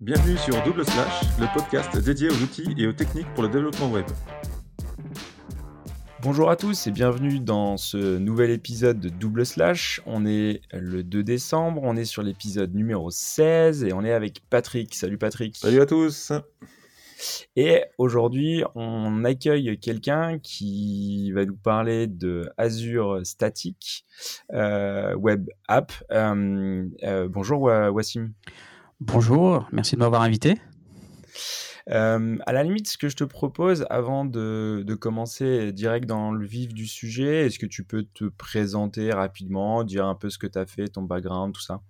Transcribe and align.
Bienvenue 0.00 0.38
sur 0.38 0.64
Double 0.64 0.82
Slash, 0.82 1.20
le 1.38 1.46
podcast 1.52 1.94
dédié 1.98 2.30
aux 2.30 2.42
outils 2.42 2.74
et 2.78 2.86
aux 2.86 2.92
techniques 2.94 3.26
pour 3.34 3.42
le 3.42 3.50
développement 3.50 3.90
web. 3.90 4.06
Bonjour 6.22 6.48
à 6.48 6.56
tous 6.56 6.86
et 6.86 6.90
bienvenue 6.90 7.38
dans 7.38 7.76
ce 7.76 8.16
nouvel 8.16 8.50
épisode 8.50 8.98
de 8.98 9.10
Double 9.10 9.44
Slash. 9.44 10.00
On 10.06 10.24
est 10.24 10.62
le 10.72 11.02
2 11.02 11.22
décembre, 11.22 11.82
on 11.84 11.96
est 11.96 12.06
sur 12.06 12.22
l'épisode 12.22 12.74
numéro 12.74 13.10
16 13.10 13.84
et 13.84 13.92
on 13.92 14.02
est 14.02 14.12
avec 14.14 14.40
Patrick. 14.48 14.94
Salut 14.94 15.18
Patrick. 15.18 15.58
Salut 15.58 15.82
à 15.82 15.86
tous. 15.86 16.32
Et 17.54 17.82
aujourd'hui, 17.98 18.64
on 18.74 19.22
accueille 19.24 19.78
quelqu'un 19.78 20.38
qui 20.38 21.30
va 21.32 21.44
nous 21.44 21.58
parler 21.58 22.06
de 22.06 22.48
Azure 22.56 23.20
Static 23.24 24.06
euh, 24.54 25.14
Web 25.14 25.50
App. 25.68 25.92
Euh, 26.10 26.86
euh, 27.02 27.28
bonjour 27.28 27.64
Wassim. 27.64 28.32
Bonjour, 29.00 29.66
merci 29.72 29.94
de 29.94 30.00
m'avoir 30.00 30.20
invité. 30.20 30.58
à 31.86 32.18
la 32.52 32.62
limite, 32.62 32.86
ce 32.86 32.98
que 32.98 33.08
je 33.08 33.16
te 33.16 33.24
propose, 33.24 33.86
avant 33.88 34.26
de, 34.26 34.84
de, 34.86 34.94
commencer 34.94 35.72
direct 35.72 36.06
dans 36.06 36.32
le 36.32 36.46
vif 36.46 36.74
du 36.74 36.86
sujet, 36.86 37.46
est-ce 37.46 37.58
que 37.58 37.66
tu 37.66 37.82
peux 37.82 38.02
te 38.02 38.24
présenter 38.24 39.10
rapidement, 39.10 39.84
dire 39.84 40.04
un 40.04 40.14
peu 40.14 40.28
ce 40.28 40.36
que 40.36 40.46
tu 40.46 40.58
as 40.58 40.66
fait, 40.66 40.88
ton 40.88 41.02
background, 41.02 41.54
tout 41.54 41.62
ça? 41.62 41.80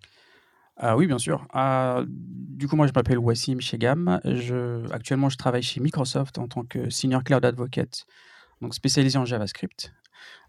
Ah 0.76 0.96
oui, 0.96 1.08
bien 1.08 1.18
sûr. 1.18 1.46
Ah, 1.52 2.04
du 2.06 2.68
coup, 2.68 2.76
moi, 2.76 2.86
je 2.86 2.92
m'appelle 2.94 3.18
Wassim 3.18 3.60
Chegam. 3.60 4.20
Je, 4.24 4.88
actuellement, 4.92 5.28
je 5.28 5.36
travaille 5.36 5.62
chez 5.62 5.80
Microsoft 5.80 6.38
en 6.38 6.46
tant 6.46 6.64
que 6.64 6.90
Senior 6.90 7.24
Cloud 7.24 7.44
Advocate, 7.44 8.06
donc 8.62 8.72
spécialisé 8.72 9.18
en 9.18 9.24
JavaScript. 9.24 9.92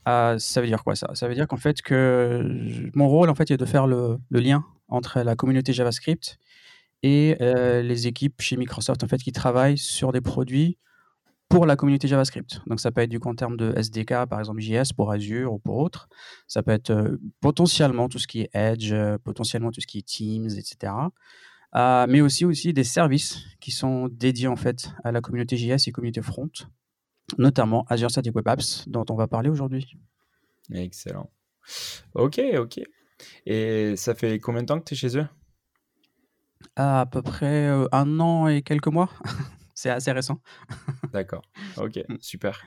Ah, 0.05 0.35
ça 0.37 0.61
veut 0.61 0.67
dire 0.67 0.83
quoi 0.83 0.95
ça? 0.95 1.09
Ça 1.15 1.27
veut 1.27 1.33
dire 1.33 1.47
qu'en 1.47 1.57
fait, 1.57 1.81
que 1.81 2.89
mon 2.95 3.09
rôle, 3.09 3.29
en 3.29 3.35
fait, 3.35 3.51
est 3.51 3.57
de 3.57 3.65
faire 3.65 3.87
le, 3.87 4.19
lien 4.29 4.63
entre 4.87 5.19
la 5.21 5.35
communauté 5.35 5.73
JavaScript 5.73 6.37
et 7.03 7.37
euh, 7.41 7.81
les 7.81 8.07
équipes 8.07 8.41
chez 8.41 8.57
Microsoft, 8.57 9.03
en 9.03 9.07
fait, 9.07 9.17
qui 9.17 9.31
travaillent 9.31 9.77
sur 9.77 10.11
des 10.11 10.21
produits 10.21 10.77
pour 11.49 11.65
la 11.65 11.75
communauté 11.75 12.07
JavaScript. 12.07 12.61
Donc 12.67 12.79
ça 12.79 12.91
peut 12.91 13.01
être 13.01 13.09
du 13.09 13.19
coup 13.19 13.27
en 13.27 13.35
termes 13.35 13.57
de 13.57 13.73
SDK, 13.75 14.25
par 14.25 14.39
exemple 14.39 14.61
JS 14.61 14.93
pour 14.95 15.11
Azure 15.11 15.51
ou 15.51 15.59
pour 15.59 15.77
autres. 15.77 16.07
Ça 16.47 16.63
peut 16.63 16.71
être 16.71 16.91
euh, 16.91 17.17
potentiellement 17.41 18.07
tout 18.07 18.19
ce 18.19 18.27
qui 18.27 18.41
est 18.41 18.49
Edge, 18.53 18.93
euh, 18.93 19.17
potentiellement 19.17 19.71
tout 19.71 19.81
ce 19.81 19.87
qui 19.87 19.97
est 19.97 20.05
Teams, 20.05 20.49
etc. 20.57 20.93
Mais 22.07 22.21
aussi, 22.21 22.45
aussi 22.45 22.73
des 22.73 22.83
services 22.83 23.39
qui 23.59 23.71
sont 23.71 24.07
dédiés 24.07 24.47
en 24.47 24.55
fait 24.55 24.91
à 25.03 25.11
la 25.11 25.19
communauté 25.21 25.57
JS 25.57 25.87
et 25.87 25.91
communauté 25.91 26.21
front, 26.21 26.51
notamment 27.37 27.85
Azure 27.89 28.11
Static 28.11 28.35
Web 28.35 28.47
Apps 28.47 28.87
dont 28.87 29.05
on 29.09 29.15
va 29.15 29.27
parler 29.27 29.49
aujourd'hui. 29.49 29.97
Excellent. 30.73 31.29
Ok, 32.13 32.41
ok. 32.57 32.79
Et 33.45 33.95
ça 33.97 34.15
fait 34.15 34.39
combien 34.39 34.61
de 34.61 34.67
temps 34.67 34.79
que 34.79 34.85
tu 34.85 34.93
es 34.93 34.97
chez 34.97 35.17
eux? 35.17 35.27
À 36.75 37.05
peu 37.11 37.21
près 37.21 37.67
un 37.91 38.19
an 38.19 38.47
et 38.47 38.61
quelques 38.61 38.87
mois. 38.87 39.09
c'est 39.81 39.89
assez 39.89 40.11
récent. 40.11 40.39
D'accord. 41.11 41.43
Ok, 41.77 41.97
mm. 42.07 42.17
super. 42.19 42.61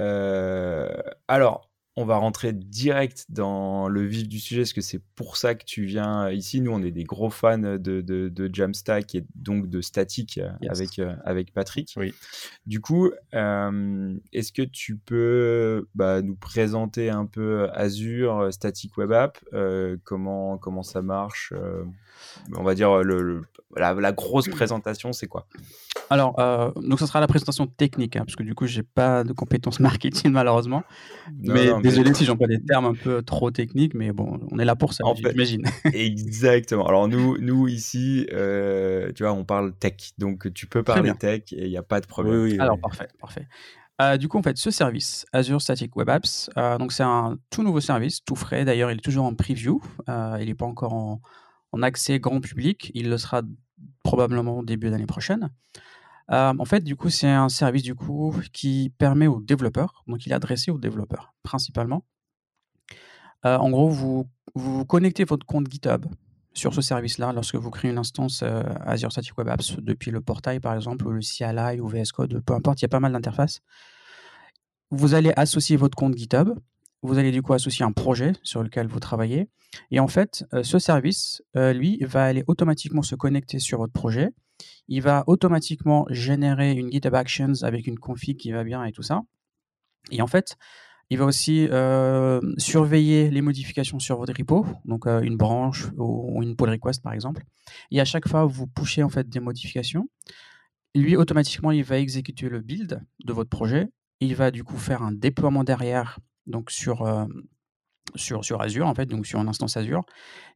Euh, 0.00 0.88
alors, 1.26 1.70
on 1.96 2.04
va 2.04 2.16
rentrer 2.16 2.52
direct 2.52 3.26
dans 3.28 3.88
le 3.88 4.04
vif 4.04 4.28
du 4.28 4.38
sujet, 4.38 4.60
parce 4.60 4.72
que 4.72 4.80
c'est 4.80 5.02
pour 5.16 5.36
ça 5.36 5.56
que 5.56 5.64
tu 5.64 5.84
viens 5.84 6.30
ici. 6.30 6.60
Nous, 6.60 6.70
on 6.70 6.82
est 6.82 6.92
des 6.92 7.02
gros 7.02 7.30
fans 7.30 7.58
de, 7.58 7.76
de, 7.78 8.50
Jamstack 8.52 9.16
et 9.16 9.24
donc 9.34 9.68
de 9.68 9.80
Static 9.80 10.38
euh, 10.38 10.50
avec, 10.68 10.98
euh, 11.00 11.16
avec 11.24 11.52
Patrick. 11.52 11.94
Oui. 11.96 12.14
Du 12.66 12.80
coup, 12.80 13.10
est-ce 13.32 14.52
que 14.52 14.62
tu 14.62 14.96
peux 14.96 15.88
bah, 15.94 16.22
nous 16.22 16.36
présenter 16.36 17.10
un 17.10 17.26
peu 17.26 17.68
Azure 17.72 18.52
Static 18.52 18.96
Web 18.96 19.12
App 19.12 19.38
comment, 20.04 20.58
comment 20.58 20.84
ça 20.84 21.02
marche 21.02 21.52
On 22.56 22.62
va 22.62 22.74
dire 22.74 23.02
le, 23.02 23.42
la, 23.76 24.12
grosse 24.12 24.48
présentation, 24.48 25.12
c'est 25.12 25.26
quoi? 25.26 25.46
Alors, 26.10 26.38
euh, 26.38 26.70
donc 26.76 26.98
ça 26.98 27.06
sera 27.06 27.20
la 27.20 27.26
présentation 27.26 27.66
technique, 27.66 28.16
hein, 28.16 28.24
parce 28.24 28.36
que 28.36 28.42
du 28.42 28.54
coup, 28.54 28.66
j'ai 28.66 28.82
pas 28.82 29.24
de 29.24 29.32
compétences 29.32 29.80
marketing 29.80 30.32
malheureusement. 30.32 30.82
mais 31.40 31.70
désolé 31.82 32.14
si 32.14 32.24
j'emploie 32.24 32.48
des 32.48 32.62
termes 32.62 32.86
un 32.86 32.94
peu 32.94 33.22
trop 33.22 33.50
techniques, 33.50 33.94
mais 33.94 34.12
bon, 34.12 34.40
on 34.50 34.58
est 34.58 34.64
là 34.64 34.76
pour 34.76 34.92
ça, 34.92 35.04
j'imagine. 35.14 35.64
exactement. 35.92 36.86
Alors 36.86 37.08
nous, 37.08 37.36
nous 37.38 37.68
ici, 37.68 38.26
euh, 38.32 39.12
tu 39.14 39.22
vois, 39.22 39.32
on 39.32 39.44
parle 39.44 39.72
tech, 39.74 40.12
donc 40.18 40.52
tu 40.54 40.66
peux 40.66 40.82
parler 40.82 41.12
tech 41.14 41.42
et 41.52 41.64
il 41.64 41.70
n'y 41.70 41.76
a 41.76 41.82
pas 41.82 42.00
de 42.00 42.06
problème. 42.06 42.60
Alors 42.60 42.78
parfait, 42.78 43.08
parfait. 43.20 43.46
Euh, 44.00 44.16
du 44.16 44.28
coup, 44.28 44.38
en 44.38 44.42
fait, 44.42 44.56
ce 44.56 44.70
service, 44.70 45.26
Azure 45.32 45.60
Static 45.60 45.96
Web 45.96 46.08
Apps, 46.08 46.48
donc 46.78 46.92
c'est 46.92 47.02
un 47.02 47.36
tout 47.50 47.62
nouveau 47.62 47.80
service, 47.80 48.24
tout 48.24 48.36
frais. 48.36 48.64
D'ailleurs, 48.64 48.90
il 48.90 48.98
est 48.98 49.02
toujours 49.02 49.24
en 49.24 49.34
preview. 49.34 49.82
il 50.08 50.46
n'est 50.46 50.54
pas 50.54 50.66
encore 50.66 50.94
en, 50.94 51.20
en 51.72 51.82
accès 51.82 52.18
grand 52.20 52.40
public. 52.40 52.90
Il 52.94 53.08
le 53.08 53.18
sera 53.18 53.42
probablement 54.02 54.58
au 54.58 54.64
début 54.64 54.90
d'année 54.90 55.06
prochaine. 55.06 55.50
Euh, 56.30 56.52
en 56.58 56.64
fait, 56.64 56.80
du 56.84 56.96
coup, 56.96 57.08
c'est 57.08 57.28
un 57.28 57.48
service 57.48 57.82
du 57.82 57.94
coup 57.94 58.34
qui 58.52 58.92
permet 58.98 59.26
aux 59.26 59.40
développeurs, 59.40 60.04
donc 60.06 60.26
il 60.26 60.32
est 60.32 60.34
adressé 60.34 60.70
aux 60.70 60.78
développeurs 60.78 61.32
principalement. 61.42 62.04
Euh, 63.46 63.56
en 63.56 63.70
gros, 63.70 63.88
vous, 63.88 64.28
vous 64.54 64.84
connectez 64.84 65.24
votre 65.24 65.46
compte 65.46 65.70
GitHub 65.70 66.04
sur 66.52 66.74
ce 66.74 66.80
service-là 66.80 67.32
lorsque 67.32 67.54
vous 67.54 67.70
créez 67.70 67.90
une 67.90 67.98
instance 67.98 68.42
euh, 68.42 68.62
Azure 68.84 69.12
Static 69.12 69.38
Web 69.38 69.48
Apps 69.48 69.76
depuis 69.78 70.10
le 70.10 70.20
portail 70.20 70.60
par 70.60 70.74
exemple, 70.74 71.06
ou 71.06 71.12
le 71.12 71.20
CLI 71.20 71.80
ou 71.80 71.88
VS 71.88 72.12
Code, 72.12 72.42
peu 72.44 72.52
importe, 72.52 72.82
il 72.82 72.84
y 72.84 72.86
a 72.86 72.88
pas 72.88 73.00
mal 73.00 73.12
d'interfaces. 73.12 73.60
Vous 74.90 75.14
allez 75.14 75.32
associer 75.36 75.76
votre 75.76 75.96
compte 75.96 76.16
GitHub. 76.16 76.58
Vous 77.02 77.18
allez 77.18 77.30
du 77.30 77.42
coup 77.42 77.52
associer 77.52 77.84
un 77.84 77.92
projet 77.92 78.32
sur 78.42 78.62
lequel 78.62 78.88
vous 78.88 79.00
travaillez. 79.00 79.48
Et 79.90 80.00
en 80.00 80.08
fait, 80.08 80.44
ce 80.62 80.78
service, 80.78 81.42
lui, 81.54 81.98
va 82.04 82.24
aller 82.24 82.42
automatiquement 82.46 83.02
se 83.02 83.14
connecter 83.14 83.58
sur 83.58 83.78
votre 83.78 83.92
projet 83.92 84.32
il 84.88 85.02
va 85.02 85.24
automatiquement 85.26 86.06
générer 86.10 86.72
une 86.72 86.90
GitHub 86.90 87.14
Actions 87.14 87.62
avec 87.62 87.86
une 87.86 87.98
config 87.98 88.36
qui 88.36 88.52
va 88.52 88.64
bien 88.64 88.84
et 88.84 88.92
tout 88.92 89.02
ça. 89.02 89.22
Et 90.10 90.22
en 90.22 90.26
fait, 90.26 90.56
il 91.10 91.18
va 91.18 91.26
aussi 91.26 91.68
euh, 91.70 92.40
surveiller 92.56 93.30
les 93.30 93.42
modifications 93.42 93.98
sur 93.98 94.16
votre 94.16 94.32
repo, 94.36 94.66
donc 94.84 95.06
euh, 95.06 95.20
une 95.20 95.36
branche 95.36 95.88
ou 95.96 96.42
une 96.42 96.56
pull 96.56 96.70
request 96.70 97.02
par 97.02 97.12
exemple. 97.12 97.44
Et 97.90 98.00
à 98.00 98.04
chaque 98.04 98.28
fois, 98.28 98.44
vous 98.46 98.66
pushez 98.66 99.02
en 99.02 99.08
fait 99.08 99.28
des 99.28 99.40
modifications. 99.40 100.08
Lui, 100.94 101.16
automatiquement, 101.16 101.70
il 101.70 101.84
va 101.84 101.98
exécuter 101.98 102.48
le 102.48 102.60
build 102.60 103.00
de 103.24 103.32
votre 103.32 103.50
projet. 103.50 103.88
Il 104.20 104.34
va 104.34 104.50
du 104.50 104.64
coup 104.64 104.76
faire 104.76 105.02
un 105.02 105.12
déploiement 105.12 105.64
derrière, 105.64 106.18
donc 106.48 106.70
sur, 106.70 107.02
euh, 107.02 107.26
sur, 108.16 108.44
sur 108.44 108.60
Azure 108.60 108.86
en 108.86 108.94
fait, 108.94 109.06
donc 109.06 109.26
sur 109.26 109.40
une 109.40 109.48
instance 109.48 109.76
Azure, 109.76 110.04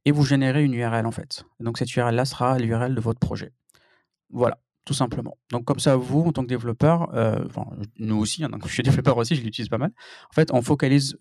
et 0.04 0.10
vous 0.10 0.24
générez 0.24 0.64
une 0.64 0.74
URL 0.74 1.06
en 1.06 1.12
fait. 1.12 1.44
Donc 1.60 1.78
cette 1.78 1.94
URL 1.94 2.14
là 2.14 2.24
sera 2.24 2.58
l'URL 2.58 2.94
de 2.94 3.00
votre 3.00 3.20
projet. 3.20 3.52
Voilà, 4.30 4.58
tout 4.84 4.94
simplement. 4.94 5.36
Donc 5.50 5.64
comme 5.64 5.78
ça, 5.78 5.96
vous, 5.96 6.22
en 6.22 6.32
tant 6.32 6.42
que 6.42 6.48
développeur, 6.48 7.14
euh, 7.14 7.44
nous 7.98 8.16
aussi, 8.16 8.42
hein, 8.42 8.50
je 8.66 8.72
suis 8.72 8.82
développeur 8.82 9.16
aussi, 9.16 9.36
je 9.36 9.42
l'utilise 9.42 9.68
pas 9.68 9.78
mal. 9.78 9.92
En 10.30 10.34
fait, 10.34 10.50
on 10.52 10.62
focalise 10.62 11.16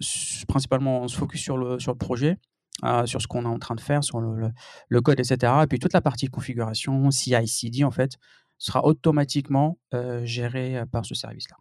principalement, 0.48 1.02
on 1.02 1.08
se 1.08 1.18
focus 1.18 1.42
sur 1.42 1.58
le, 1.58 1.80
sur 1.80 1.92
le 1.92 1.98
projet, 1.98 2.38
euh, 2.84 3.06
sur 3.06 3.22
ce 3.22 3.28
qu'on 3.28 3.44
est 3.44 3.48
en 3.48 3.60
train 3.60 3.76
de 3.76 3.82
faire, 3.82 4.04
sur 4.04 4.20
le, 4.20 5.02
code, 5.02 5.20
etc. 5.20 5.54
Et 5.64 5.68
puis 5.68 5.80
toute 5.80 5.94
la 5.94 6.02
partie 6.02 6.28
configuration, 6.28 7.12
CI/CD, 7.12 7.84
en 7.84 7.92
fait, 7.92 8.14
sera 8.58 8.86
automatiquement 8.86 9.78
euh, 9.94 10.24
gérée 10.24 10.82
par 10.92 11.06
ce 11.06 11.16
service-là. 11.16 11.58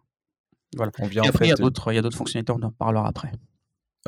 Voilà. 0.75 0.91
On 0.99 1.07
vient, 1.07 1.23
Et 1.23 1.27
après, 1.27 1.45
il 1.47 1.49
y 1.49 1.51
a 1.51 1.55
d'autres 2.01 2.17
fonctionnalités, 2.17 2.53
on 2.53 2.63
en 2.63 2.71
parlera 2.71 3.07
après. 3.07 3.31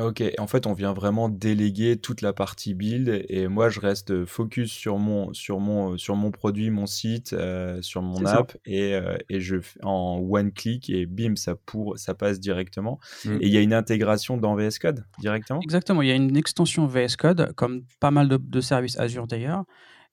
Ok, 0.00 0.24
en 0.38 0.48
fait, 0.48 0.66
on 0.66 0.72
vient 0.72 0.92
vraiment 0.92 1.28
déléguer 1.28 1.96
toute 1.96 2.20
la 2.20 2.32
partie 2.32 2.74
build 2.74 3.24
et 3.28 3.46
moi, 3.46 3.68
je 3.68 3.78
reste 3.78 4.24
focus 4.24 4.72
sur 4.72 4.98
mon, 4.98 5.32
sur 5.32 5.60
mon, 5.60 5.96
sur 5.96 6.16
mon 6.16 6.32
produit, 6.32 6.70
mon 6.70 6.86
site, 6.86 7.32
euh, 7.32 7.80
sur 7.80 8.02
mon 8.02 8.26
app 8.26 8.56
et, 8.66 8.94
euh, 8.94 9.16
et 9.28 9.40
je 9.40 9.60
fais 9.60 9.78
en 9.84 10.18
one 10.18 10.50
click 10.50 10.90
et 10.90 11.06
bim, 11.06 11.36
ça, 11.36 11.54
pour, 11.54 11.96
ça 11.96 12.14
passe 12.14 12.40
directement. 12.40 12.98
Mmh. 13.24 13.34
Et 13.34 13.46
il 13.46 13.52
y 13.52 13.56
a 13.56 13.60
une 13.60 13.72
intégration 13.72 14.36
dans 14.36 14.56
VS 14.56 14.80
Code 14.80 15.04
directement? 15.20 15.60
Exactement, 15.60 16.02
il 16.02 16.08
y 16.08 16.12
a 16.12 16.16
une 16.16 16.36
extension 16.36 16.88
VS 16.88 17.14
Code, 17.16 17.52
comme 17.54 17.84
pas 18.00 18.10
mal 18.10 18.26
de, 18.28 18.60
services 18.60 18.98
Azure 18.98 19.28
d'ailleurs. 19.28 19.62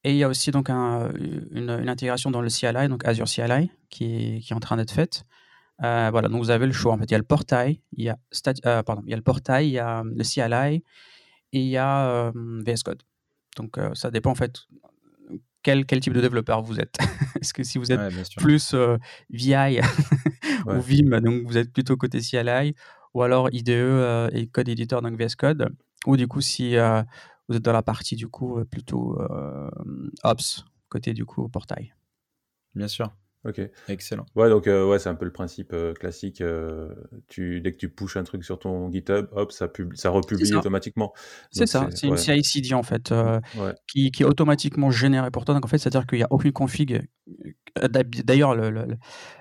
Et 0.03 0.11
il 0.11 0.17
y 0.17 0.23
a 0.23 0.29
aussi 0.29 0.51
donc 0.51 0.69
un, 0.69 1.11
une, 1.15 1.71
une, 1.71 1.89
intégration 1.89 2.29
dans 2.29 2.41
le 2.41 2.49
CLI, 2.49 2.87
donc 2.87 3.03
Azure 3.05 3.25
CLI, 3.25 3.71
qui 3.89 4.41
qui 4.41 4.53
est 4.53 4.55
en 4.55 4.59
train 4.59 4.77
d'être 4.77 4.91
faite. 4.91 5.25
Euh, 5.83 6.09
voilà, 6.11 6.27
donc 6.27 6.41
vous 6.41 6.51
avez 6.51 6.65
le 6.65 6.73
choix. 6.73 6.93
En 6.93 6.97
fait, 6.97 7.05
il 7.05 7.11
y 7.11 7.15
a 7.15 7.17
le 7.17 7.23
portail, 7.23 7.81
il 7.93 8.03
y 8.03 8.09
a, 8.09 8.17
euh, 8.65 8.83
pardon, 8.83 9.01
il 9.05 9.09
y 9.09 9.13
a 9.13 9.17
le 9.17 9.23
portail, 9.23 9.67
il 9.67 9.73
y 9.73 9.79
a 9.79 10.03
le 10.03 10.23
CLI 10.23 10.83
et 11.53 11.59
il 11.59 11.67
y 11.67 11.77
a 11.77 12.07
euh, 12.07 12.31
VS 12.65 12.83
Code. 12.83 13.01
Donc 13.57 13.77
ça 13.93 14.11
dépend 14.11 14.31
en 14.31 14.35
fait 14.35 14.61
quel, 15.61 15.85
quel 15.85 15.99
type 15.99 16.13
de 16.13 16.21
développeur 16.21 16.61
vous 16.61 16.79
êtes. 16.79 16.97
Est-ce 17.41 17.53
que 17.53 17.63
si 17.63 17.77
vous 17.77 17.91
êtes 17.91 17.99
plus 18.37 18.75
VI 19.29 19.79
ou 20.67 20.79
Vim, 20.79 21.19
donc 21.19 21.43
vous 21.45 21.57
êtes 21.57 21.73
plutôt 21.73 21.97
côté 21.97 22.19
CLI, 22.19 22.75
ou 23.13 23.23
alors 23.23 23.49
IDE 23.51 24.29
et 24.31 24.47
Code 24.47 24.69
Editor, 24.69 25.01
donc 25.01 25.19
VS 25.19 25.35
Code, 25.35 25.69
ou 26.05 26.15
du 26.15 26.27
coup 26.27 26.41
si 26.41 26.75
vous 26.75 27.55
êtes 27.55 27.63
dans 27.63 27.73
la 27.73 27.83
partie 27.83 28.15
du 28.15 28.27
coup 28.27 28.63
plutôt 28.65 29.19
Ops, 30.23 30.63
côté 30.87 31.13
du 31.13 31.25
coup 31.25 31.49
portail. 31.49 31.93
Bien 32.73 32.87
sûr. 32.87 33.11
Ok. 33.43 33.59
Excellent. 33.88 34.25
Ouais, 34.35 34.49
donc 34.49 34.67
euh, 34.67 34.88
ouais, 34.88 34.99
c'est 34.99 35.09
un 35.09 35.15
peu 35.15 35.25
le 35.25 35.31
principe 35.31 35.73
euh, 35.73 35.93
classique. 35.93 36.41
euh, 36.41 36.93
tu, 37.27 37.59
dès 37.61 37.71
que 37.71 37.77
tu 37.77 37.89
pushes 37.89 38.17
un 38.17 38.23
truc 38.23 38.43
sur 38.43 38.59
ton 38.59 38.91
GitHub, 38.91 39.27
hop, 39.31 39.51
ça, 39.51 39.67
pub- 39.67 39.95
ça 39.95 40.09
republie 40.11 40.45
ça. 40.45 40.57
automatiquement. 40.57 41.11
C'est 41.51 41.65
ça, 41.65 41.88
c'est 41.89 42.05
une 42.07 42.13
ouais, 42.13 42.17
CI/CD 42.19 42.73
en 42.75 42.83
fait, 42.83 43.09
ouais, 43.11 43.73
qui, 43.88 44.11
qui 44.11 44.21
est 44.21 44.25
automatiquement 44.27 44.91
générée 44.91 45.31
pour 45.31 45.43
toi. 45.45 45.55
Donc 45.55 45.65
en 45.65 45.67
fait, 45.67 45.79
c'est-à-dire 45.79 46.05
qu'il 46.05 46.19
n'y 46.19 46.23
a 46.23 46.27
aucune 46.29 46.51
config. 46.51 47.01
D'ailleurs, 48.25 48.53
le, 48.55 48.69
le- 48.69 48.85
le- 48.85 48.97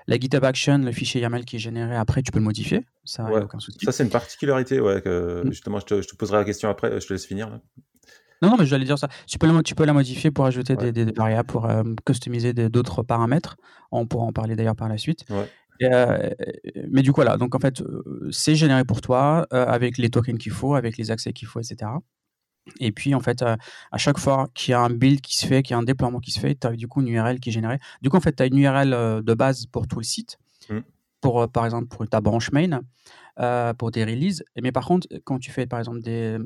la 0.07 0.17
GitHub 0.19 0.43
Action, 0.45 0.77
le 0.79 0.91
fichier 0.91 1.21
YAML 1.21 1.45
qui 1.45 1.57
est 1.57 1.59
généré 1.59 1.95
après, 1.95 2.23
tu 2.23 2.31
peux 2.31 2.39
le 2.39 2.45
modifier. 2.45 2.85
Ça, 3.03 3.25
ouais. 3.25 3.41
a 3.41 3.43
aucun 3.43 3.59
souci. 3.59 3.77
Ça, 3.85 3.91
c'est 3.91 4.03
une 4.03 4.09
particularité. 4.09 4.79
Ouais, 4.79 5.01
que, 5.01 5.43
Mm. 5.45 5.51
justement, 5.51 5.79
je 5.79 5.85
te, 5.85 6.01
je 6.01 6.07
te 6.07 6.15
poserai 6.15 6.37
la 6.37 6.43
question 6.45 6.69
après. 6.69 6.99
Je 6.99 7.05
te 7.07 7.13
laisse 7.13 7.25
finir 7.25 7.49
là. 7.49 7.61
Non, 8.41 8.49
non, 8.49 8.55
mais 8.57 8.65
je 8.65 8.75
vais 8.75 8.83
dire 8.83 8.97
ça. 8.97 9.07
Tu 9.27 9.37
peux, 9.37 9.47
la, 9.51 9.61
tu 9.63 9.75
peux 9.75 9.85
la 9.85 9.93
modifier 9.93 10.31
pour 10.31 10.45
ajouter 10.45 10.75
Ouais, 10.75 10.91
des, 10.91 11.05
des 11.05 11.11
variables, 11.11 11.47
pour 11.47 11.65
euh, 11.69 11.83
customiser 12.05 12.53
d'autres 12.53 13.03
paramètres. 13.03 13.55
On 13.91 14.07
pourra 14.07 14.25
en 14.25 14.31
parler 14.33 14.55
d'ailleurs 14.55 14.75
par 14.75 14.89
la 14.89 14.97
suite. 14.97 15.25
ouais. 15.29 15.47
Et, 15.79 15.89
euh, 15.91 16.29
mais 16.91 17.01
du 17.01 17.11
coup, 17.11 17.21
voilà. 17.21 17.37
Donc, 17.37 17.55
en 17.55 17.59
fait, 17.59 17.81
euh, 17.81 18.03
c'est 18.31 18.55
généré 18.55 18.83
pour 18.85 19.01
toi 19.01 19.47
euh, 19.51 19.65
avec 19.65 19.97
les 19.97 20.09
tokens 20.11 20.37
qu'il 20.37 20.51
faut, 20.51 20.75
avec 20.75 20.95
les 20.97 21.09
accès 21.09 21.33
qu'il 21.33 21.47
faut, 21.47 21.59
etc. 21.59 21.89
Et 22.79 22.91
puis, 22.91 23.15
en 23.15 23.19
fait, 23.19 23.41
euh, 23.41 23.55
à 23.91 23.97
chaque 23.97 24.19
fois 24.19 24.47
qu'il 24.53 24.71
y 24.71 24.75
a 24.75 24.79
un 24.79 24.91
build 24.91 25.21
qui 25.21 25.35
se 25.37 25.47
fait, 25.47 25.63
qu'il 25.63 25.73
y 25.73 25.75
a 25.75 25.79
un 25.79 25.83
déploiement 25.83 26.19
qui 26.19 26.29
se 26.31 26.39
fait, 26.39 26.53
tu 26.53 26.67
as 26.67 26.71
du 26.71 26.87
coup 26.87 27.01
une 27.01 27.07
URL 27.07 27.39
qui 27.39 27.49
est 27.49 27.51
générée. 27.51 27.79
Du 28.03 28.09
coup, 28.11 28.17
en 28.17 28.21
fait, 28.21 28.33
tu 28.35 28.43
as 28.43 28.45
une 28.45 28.57
URL 28.59 28.93
euh, 28.93 29.21
de 29.23 29.33
base 29.33 29.65
pour 29.65 29.87
tout 29.87 29.97
le 29.97 30.03
site, 30.03 30.37
Mm. 30.69 30.79
pour, 31.21 31.41
euh, 31.41 31.47
par 31.47 31.65
exemple, 31.65 31.87
pour 31.87 32.07
ta 32.07 32.21
branche 32.21 32.51
main, 32.51 32.81
pour 33.79 33.89
des 33.89 34.03
releases. 34.05 34.43
Mais 34.61 34.71
par 34.71 34.85
contre, 34.85 35.07
quand 35.23 35.39
tu 35.39 35.49
fais, 35.51 35.65
par 35.65 35.79
exemple, 35.79 36.01
des. 36.01 36.37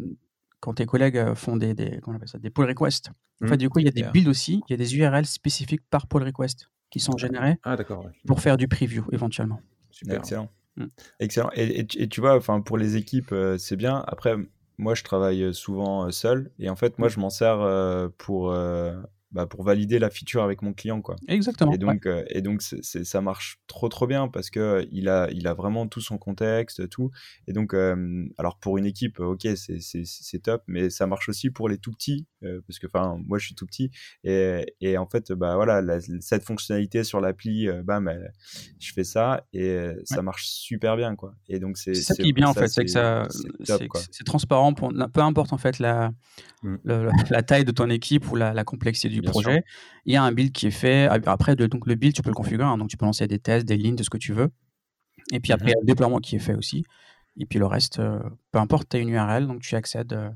Quand 0.66 0.74
tes 0.74 0.88
collègues 0.88 1.18
euh, 1.18 1.36
font 1.36 1.56
des, 1.58 1.76
des, 1.76 2.00
comment 2.02 2.16
on 2.16 2.18
appelle 2.18 2.28
ça, 2.28 2.40
des 2.40 2.50
pull 2.50 2.66
requests, 2.66 3.12
en 3.44 3.48
fait, 3.48 3.58
du 3.58 3.70
coup, 3.70 3.78
il 3.80 3.86
y 3.86 3.88
a 3.88 3.92
des 3.92 4.02
builds 4.04 4.28
aussi, 4.28 4.64
il 4.68 4.72
y 4.72 4.74
a 4.74 4.78
des 4.78 4.98
URL 4.98 5.26
spécifiques 5.28 5.82
par 5.92 6.08
pull 6.08 6.24
request 6.24 6.70
qui 6.90 7.00
sont 7.00 7.16
générés 7.18 7.60
Ah, 7.64 7.76
ouais. 7.78 7.86
pour 8.26 8.42
faire 8.42 8.58
du 8.58 8.68
preview 8.68 9.04
éventuellement. 9.12 9.62
Super. 9.92 10.18
Excellent. 10.18 10.50
Mm. 10.78 10.86
Excellent. 11.20 11.50
Et, 11.56 11.80
et 11.82 11.86
tu- 11.86 12.00
et 12.02 12.08
tu 12.10 12.20
vois, 12.20 12.36
enfin, 12.36 12.62
pour 12.62 12.78
les 12.80 12.96
équipes, 12.96 13.32
euh, 13.32 13.58
c'est 13.58 13.76
bien. 13.76 14.04
Après, 14.08 14.36
moi, 14.78 14.96
je 14.96 15.04
travaille 15.04 15.44
euh, 15.44 15.54
souvent 15.54 16.06
euh, 16.08 16.12
seul. 16.12 16.52
Et 16.60 16.68
en 16.70 16.76
fait, 16.76 16.98
moi, 17.00 17.10
je 17.10 17.20
m'en 17.20 17.30
sers 17.30 17.60
euh, 17.62 18.10
pour, 18.18 18.52
euh, 18.52 18.94
bah, 19.36 19.46
pour 19.46 19.64
valider 19.64 20.00
la 20.00 20.10
feature 20.10 20.44
avec 20.44 20.62
mon 20.62 20.72
client, 20.74 21.02
quoi. 21.02 21.18
Exactement. 21.28 21.72
Et 21.72 21.76
ouais. 21.76 21.78
donc, 21.80 22.06
euh, 22.06 22.24
et 22.30 22.42
donc 22.42 22.62
ça 22.62 23.20
marche 23.22 23.60
trop 23.68 23.90
trop 23.90 24.08
bien 24.08 24.30
parce 24.30 24.50
que 24.50 24.60
euh, 24.62 24.86
il 24.94 25.10
a, 25.10 25.30
il 25.32 25.46
a 25.46 25.54
vraiment 25.54 25.88
tout 25.88 26.00
son 26.00 26.18
contexte, 26.18 26.88
tout. 26.90 27.12
Et 27.46 27.52
donc, 27.52 27.74
euh, 27.74 28.26
alors 28.38 28.58
pour 28.60 28.78
une 28.78 28.86
équipe, 28.86 29.20
ok, 29.20 29.46
c'est- 29.56 30.40
top, 30.42 30.64
mais 30.68 30.90
ça 30.90 31.06
marche 31.06 31.28
aussi 31.28 31.50
pour 31.50 31.68
les 31.68 31.78
tout 31.78 31.92
petits 31.92 32.26
euh, 32.44 32.62
parce 32.68 32.80
que, 32.80 32.88
enfin, 32.88 33.18
moi 33.28 33.38
je 33.38 33.46
suis 33.48 33.56
tout 33.56 33.66
petit 33.66 33.92
et, 34.24 34.66
et 34.80 34.98
en 34.98 35.06
fait, 35.08 35.32
bah 35.34 35.56
voilà, 35.56 35.82
la- 35.82 36.00
cette 36.22 36.44
fonctionnalité 36.46 37.04
sur 37.04 37.20
l'appli, 37.20 37.68
euh, 37.68 37.84
bam, 37.84 38.08
elle- 38.08 38.32
je 38.80 38.94
fais 38.94 39.04
ça 39.04 39.46
et 39.52 39.90
ça 40.06 40.22
marche 40.22 40.46
super 40.48 40.96
bien, 40.96 41.16
quoi. 41.18 41.34
Et 41.50 41.60
donc 41.60 41.78
c'est 41.78 41.94
ça 41.94 42.14
qui 42.16 42.30
est 42.30 42.34
bien 42.34 42.48
en 42.48 42.54
fait, 42.54 42.70
c'est 42.70 42.86
que 42.86 42.92
ça, 42.92 43.28
c'est 44.12 44.24
transparent 44.24 44.74
pour 44.74 44.94
peu 45.14 45.22
importe 45.22 45.52
en 45.52 45.58
fait 45.58 45.80
la, 45.80 46.12
Mm. 46.64 46.76
le- 46.84 47.10
la 47.30 47.44
taille 47.44 47.66
de 47.66 47.72
ton 47.72 47.90
équipe 47.90 48.32
ou 48.32 48.36
la, 48.36 48.54
la 48.54 48.64
complexité 48.64 49.10
du 49.10 49.22
Bien 49.26 49.34
sûr. 49.34 49.42
projet. 49.42 49.64
Il 50.06 50.14
y 50.14 50.16
a 50.16 50.24
un 50.24 50.32
build 50.32 50.52
qui 50.52 50.68
est 50.68 50.72
fait. 50.72 51.08
Après, 51.26 51.56
de- 51.56 51.68
donc 51.68 51.86
le 51.88 51.96
build, 51.96 52.14
tu 52.16 52.22
peux 52.22 52.30
le 52.30 52.36
configurer, 52.36 52.66
hein, 52.68 52.78
donc 52.78 52.90
tu 52.90 52.98
peux 52.98 53.06
lancer 53.06 53.28
des 53.28 53.40
tests, 53.40 53.66
des 53.66 53.78
lignes, 53.78 53.96
de 53.96 54.04
ce 54.04 54.10
que 54.10 54.18
tu 54.18 54.34
veux. 54.34 54.50
Et 55.32 55.40
puis 55.40 55.52
après, 55.54 55.68
il 55.68 55.72
y 55.72 55.76
a 55.76 55.80
le 55.82 55.86
déploiement 55.86 56.20
qui 56.20 56.36
est 56.36 56.40
fait 56.40 56.56
aussi. 56.56 56.84
Et 57.38 57.46
puis 57.46 57.60
le 57.60 57.66
reste, 57.66 58.00
euh, 58.00 58.20
peu 58.52 58.60
importe, 58.60 58.88
tu 58.90 58.98
as 58.98 59.00
une 59.00 59.10
URL, 59.10 59.48
donc 59.48 59.62
tu 59.62 59.76
accèdes 59.76 60.14
euh, 60.14 60.30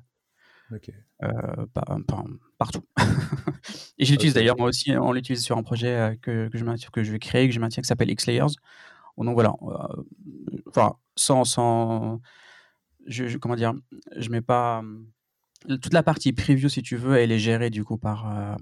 euh, 1.23 1.65
par- 1.73 1.97
par- 2.07 2.25
partout. 2.57 2.83
Et 3.97 4.05
je 4.05 4.11
l'utilise 4.11 4.33
Ok. 4.33 4.35
d'ailleurs, 4.35 4.57
moi 4.57 4.67
aussi, 4.69 4.91
on 4.97 5.11
l'utilise 5.11 5.43
sur 5.43 5.57
un 5.57 5.63
projet 5.63 6.17
que, 6.21 6.47
que 6.49 6.57
je 6.57 6.65
maintiens- 6.65 6.89
que 6.91 7.03
je 7.03 7.11
vais 7.11 7.19
créer, 7.19 7.47
que 7.47 7.53
je 7.53 7.59
maintiens, 7.59 7.81
qui 7.81 7.87
s'appelle 7.87 8.09
X-Layers. 8.09 8.53
Donc 9.17 9.33
voilà, 9.33 9.53
enfin, 10.67 10.93
sans, 11.17 11.43
sans 11.43 12.21
je, 13.05 13.27
je- 13.27 13.37
comment 13.37 13.55
dire, 13.55 13.73
je 14.15 14.29
mets 14.29 14.41
pas 14.41 14.81
toute 15.67 15.93
la 15.93 16.03
partie 16.03 16.31
preview, 16.31 16.69
si 16.69 16.81
tu 16.81 16.95
veux, 16.95 17.17
elle 17.17 17.31
est 17.33 17.39
gérée 17.39 17.69
du 17.69 17.83
coup 17.83 17.97
par, 17.97 18.57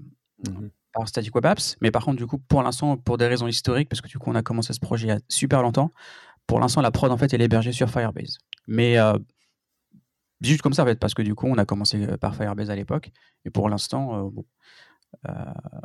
Mhm. 0.46 0.70
par 0.92 1.08
Static 1.08 1.34
Web 1.34 1.46
Apps. 1.46 1.76
Mais 1.80 1.90
par 1.90 2.04
contre, 2.04 2.16
du 2.18 2.26
coup, 2.26 2.38
pour 2.38 2.62
l'instant, 2.62 2.96
pour 2.96 3.18
des 3.18 3.26
raisons 3.26 3.46
historiques, 3.46 3.88
parce 3.88 4.00
que 4.00 4.08
du 4.08 4.18
coup, 4.18 4.30
on 4.30 4.34
a 4.34 4.42
commencé 4.42 4.72
ce 4.72 4.80
projet 4.80 5.06
il 5.06 5.10
y 5.10 5.12
a 5.12 5.18
super 5.28 5.62
longtemps, 5.62 5.90
pour 6.46 6.60
l'instant, 6.60 6.80
la 6.80 6.90
prod, 6.90 7.10
en 7.12 7.16
fait, 7.16 7.32
elle 7.34 7.42
est 7.42 7.46
hébergée 7.46 7.72
sur 7.72 7.90
Firebase. 7.90 8.38
Mais 8.66 8.98
euh, 8.98 9.18
juste 10.40 10.62
comme 10.62 10.72
ça, 10.72 10.82
en 10.82 10.86
fait, 10.86 10.98
parce 10.98 11.14
que 11.14 11.22
du 11.22 11.34
coup, 11.34 11.46
on 11.46 11.58
a 11.58 11.64
commencé 11.64 12.02
euh, 12.06 12.16
par 12.16 12.34
Firebase 12.34 12.70
à 12.70 12.76
l'époque. 12.76 13.10
Et 13.44 13.50
pour 13.50 13.68
l'instant, 13.68 14.26
euh, 14.26 14.30
bon, 14.30 14.44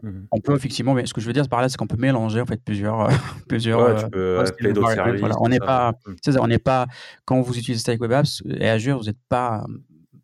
Mhm. 0.04 0.28
on 0.32 0.40
peut 0.42 0.54
effectivement, 0.54 0.94
mais 0.94 1.06
ce 1.06 1.14
que 1.14 1.22
je 1.22 1.26
veux 1.28 1.32
dire 1.34 1.48
par 1.48 1.62
là, 1.62 1.70
c'est 1.70 1.78
qu'on 1.78 1.88
peut 1.88 1.96
mélanger 1.98 2.42
en 2.42 2.46
fait 2.46 2.62
plusieurs, 2.62 3.08
plusieurs. 3.48 3.80
Ouais, 3.82 4.04
tu 4.04 4.10
peux 4.10 4.40
appeler 4.40 4.74
d'autres 4.74 4.92
services. 4.94 5.20
voilà. 5.22 5.36
On 5.40 5.48
n'est 5.48 5.60
pas, 5.60 5.94
ça, 6.24 6.32
on 6.42 6.48
n'est 6.48 6.58
pas 6.60 6.88
quand 7.24 7.40
vous 7.42 7.58
utilisez 7.58 7.80
Static 7.80 8.02
Web 8.02 8.12
Apps 8.12 8.44
et 8.46 8.68
Azure, 8.68 8.98
vous 8.98 9.06
n'êtes 9.06 9.18
pas 9.30 9.66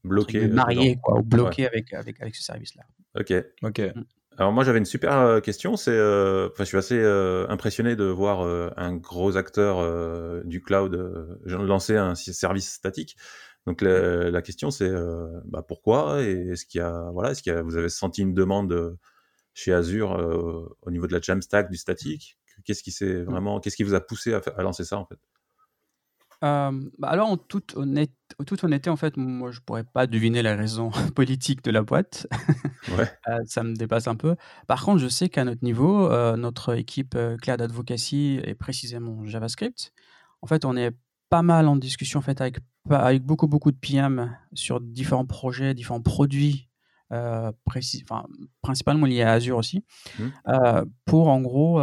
Bloqué. 0.04 0.48
marié 0.50 0.98
quoi, 1.02 1.18
ou 1.20 1.24
bloqué 1.24 1.66
avec, 1.66 1.94
avec, 1.94 2.20
avec 2.22 2.36
ce 2.36 2.44
service-là. 2.44 2.84
Ok. 3.18 3.34
Ok. 3.64 3.82
Alors 4.40 4.54
moi 4.54 4.64
j'avais 4.64 4.80
une 4.80 4.86
super 4.86 5.18
euh, 5.18 5.42
question, 5.42 5.76
c'est, 5.76 5.92
euh, 5.92 6.48
enfin 6.50 6.64
je 6.64 6.70
suis 6.70 6.78
assez 6.78 6.98
euh, 6.98 7.46
impressionné 7.50 7.98
de 7.98 8.06
voir 8.06 8.40
euh, 8.42 8.70
un 8.78 8.96
gros 8.96 9.36
acteur 9.36 9.80
euh, 9.80 10.42
du 10.46 10.62
cloud 10.62 10.96
euh, 10.96 11.38
lancer 11.46 11.98
un 11.98 12.16
service 12.16 12.72
statique. 12.72 13.18
Donc 13.68 13.82
la, 13.82 14.32
la 14.32 14.42
question 14.42 14.72
c'est 14.72 14.88
euh, 14.88 15.28
bah, 15.44 15.62
pourquoi 15.68 16.24
et 16.24 16.52
est-ce 16.52 16.66
qu'il 16.66 16.80
y 16.80 16.82
a 16.82 17.12
voilà 17.12 17.32
est-ce 17.32 17.44
qu'il 17.44 17.52
y 17.54 17.56
a, 17.56 17.62
vous 17.62 17.76
avez 17.76 17.90
senti 17.90 18.22
une 18.22 18.34
demande 18.34 18.98
chez 19.54 19.74
Azure 19.74 20.14
euh, 20.18 20.70
au 20.84 20.92
niveau 20.92 21.08
de 21.08 21.14
la 21.14 21.20
Jamstack 21.22 21.70
du 21.70 21.78
statique? 21.78 22.38
Qu'est-ce 22.64 22.84
qui 22.84 22.92
s'est 22.92 23.24
vraiment 23.24 23.60
qu'est-ce 23.60 23.76
qui 23.76 23.84
vous 23.84 23.94
a 23.96 24.02
poussé 24.02 24.34
à, 24.34 24.42
à 24.58 24.64
lancer 24.64 24.86
ça 24.86 24.98
en 24.98 25.06
fait? 25.06 25.20
Euh, 26.44 26.72
bah 26.98 27.10
alors, 27.10 27.30
en 27.30 27.38
toute, 27.38 27.76
honnête, 27.76 28.12
en 28.40 28.44
toute 28.44 28.64
honnêteté, 28.64 28.90
en 28.90 28.96
fait, 28.96 29.18
moi, 29.18 29.52
je 29.52 29.60
pourrais 29.60 29.84
pas 29.84 30.08
deviner 30.08 30.42
la 30.42 30.56
raison 30.56 30.92
politique 31.16 31.64
de 31.64 31.72
la 31.72 31.82
boîte. 31.82 32.28
Ouais. 32.98 33.10
Euh, 33.28 33.38
ça 33.46 33.64
me 33.64 33.76
dépasse 33.76 34.08
un 34.08 34.16
peu. 34.16 34.36
Par 34.66 34.84
contre, 34.84 35.00
je 35.00 35.08
sais 35.08 35.30
qu'à 35.30 35.44
notre 35.44 35.64
niveau, 35.64 36.10
euh, 36.10 36.36
notre 36.36 36.76
équipe 36.76 37.14
euh, 37.16 37.38
Cloud 37.38 37.62
Advocacy 37.62 38.40
et 38.44 38.56
précisément 38.56 39.24
JavaScript, 39.26 39.92
en 40.42 40.48
fait, 40.48 40.66
on 40.66 40.76
est 40.76 40.92
pas 41.30 41.44
mal 41.44 41.68
en 41.68 41.76
discussion 41.76 42.20
en 42.20 42.24
fait, 42.24 42.42
avec, 42.42 42.58
avec 42.90 43.22
beaucoup, 43.24 43.48
beaucoup 43.48 43.72
de 43.72 43.78
PM 43.78 44.36
sur 44.54 44.80
différents 44.80 45.28
projets, 45.28 45.76
différents 45.76 46.02
produits, 46.02 46.70
précis, 47.66 48.04
principalement 48.62 49.06
liés 49.06 49.22
à 49.22 49.34
Azure 49.34 49.58
aussi, 49.58 49.84
euh, 50.48 50.86
pour 51.06 51.28
en 51.28 51.42
gros, 51.42 51.80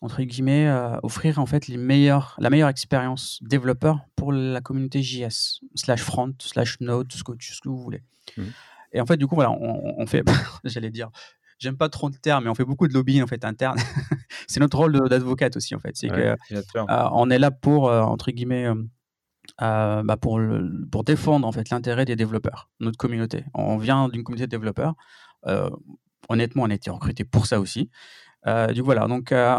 entre 0.00 0.22
guillemets, 0.22 0.68
euh, 0.68 0.96
offrir 1.02 1.38
en 1.38 1.46
fait 1.46 1.66
les 1.68 1.76
meilleurs, 1.76 2.36
la 2.38 2.50
meilleure 2.50 2.68
expérience 2.68 3.38
développeur 3.42 4.00
pour 4.16 4.32
la 4.32 4.60
communauté 4.60 5.02
JS, 5.02 5.60
slash 5.74 6.02
front, 6.02 6.32
slash 6.40 6.78
node, 6.80 7.12
ce 7.12 7.24
que, 7.24 7.32
ce 7.40 7.60
que 7.60 7.68
vous 7.68 7.78
voulez. 7.82 8.02
Mhm. 8.36 8.52
Et 8.92 9.00
en 9.00 9.06
fait, 9.06 9.16
du 9.16 9.26
coup, 9.26 9.34
voilà, 9.34 9.50
on, 9.50 9.94
on 9.98 10.06
fait, 10.06 10.22
j'allais 10.64 10.90
dire, 10.90 11.10
j'aime 11.58 11.76
pas 11.76 11.88
trop 11.88 12.08
le 12.08 12.14
terme, 12.14 12.44
mais 12.44 12.50
on 12.50 12.54
fait 12.54 12.64
beaucoup 12.64 12.86
de 12.88 12.94
lobbying 12.94 13.22
en 13.22 13.26
fait 13.26 13.44
interne. 13.44 13.76
c'est 14.46 14.60
notre 14.60 14.78
rôle 14.78 15.08
d'avocate 15.08 15.56
aussi 15.56 15.74
en 15.74 15.80
fait. 15.80 15.96
C'est 15.96 16.10
Ouais. 16.10 16.36
que 16.50 16.56
euh, 16.78 17.08
on 17.12 17.28
est 17.30 17.38
là 17.38 17.50
pour 17.50 17.88
euh, 17.88 18.00
entre 18.02 18.30
guillemets 18.30 18.66
euh, 19.60 20.02
bah, 20.04 20.16
pour 20.20 20.38
le- 20.38 20.86
pour 20.92 21.02
défendre 21.04 21.46
en 21.46 21.52
fait 21.52 21.70
l'intérêt 21.70 22.04
des 22.04 22.14
développeurs, 22.16 22.70
notre 22.80 22.96
communauté. 22.98 23.44
On 23.54 23.76
vient 23.78 24.08
d'une 24.08 24.22
communauté 24.22 24.46
de 24.46 24.50
développeurs. 24.50 24.94
Honnêtement, 26.30 26.64
on 26.64 26.70
a 26.70 26.74
été 26.74 26.90
recruté 26.90 27.24
pour 27.24 27.46
ça 27.46 27.58
aussi. 27.58 27.90
Euh, 28.46 28.68
du 28.68 28.80
voilà. 28.80 29.06
Donc, 29.06 29.32
euh, 29.32 29.56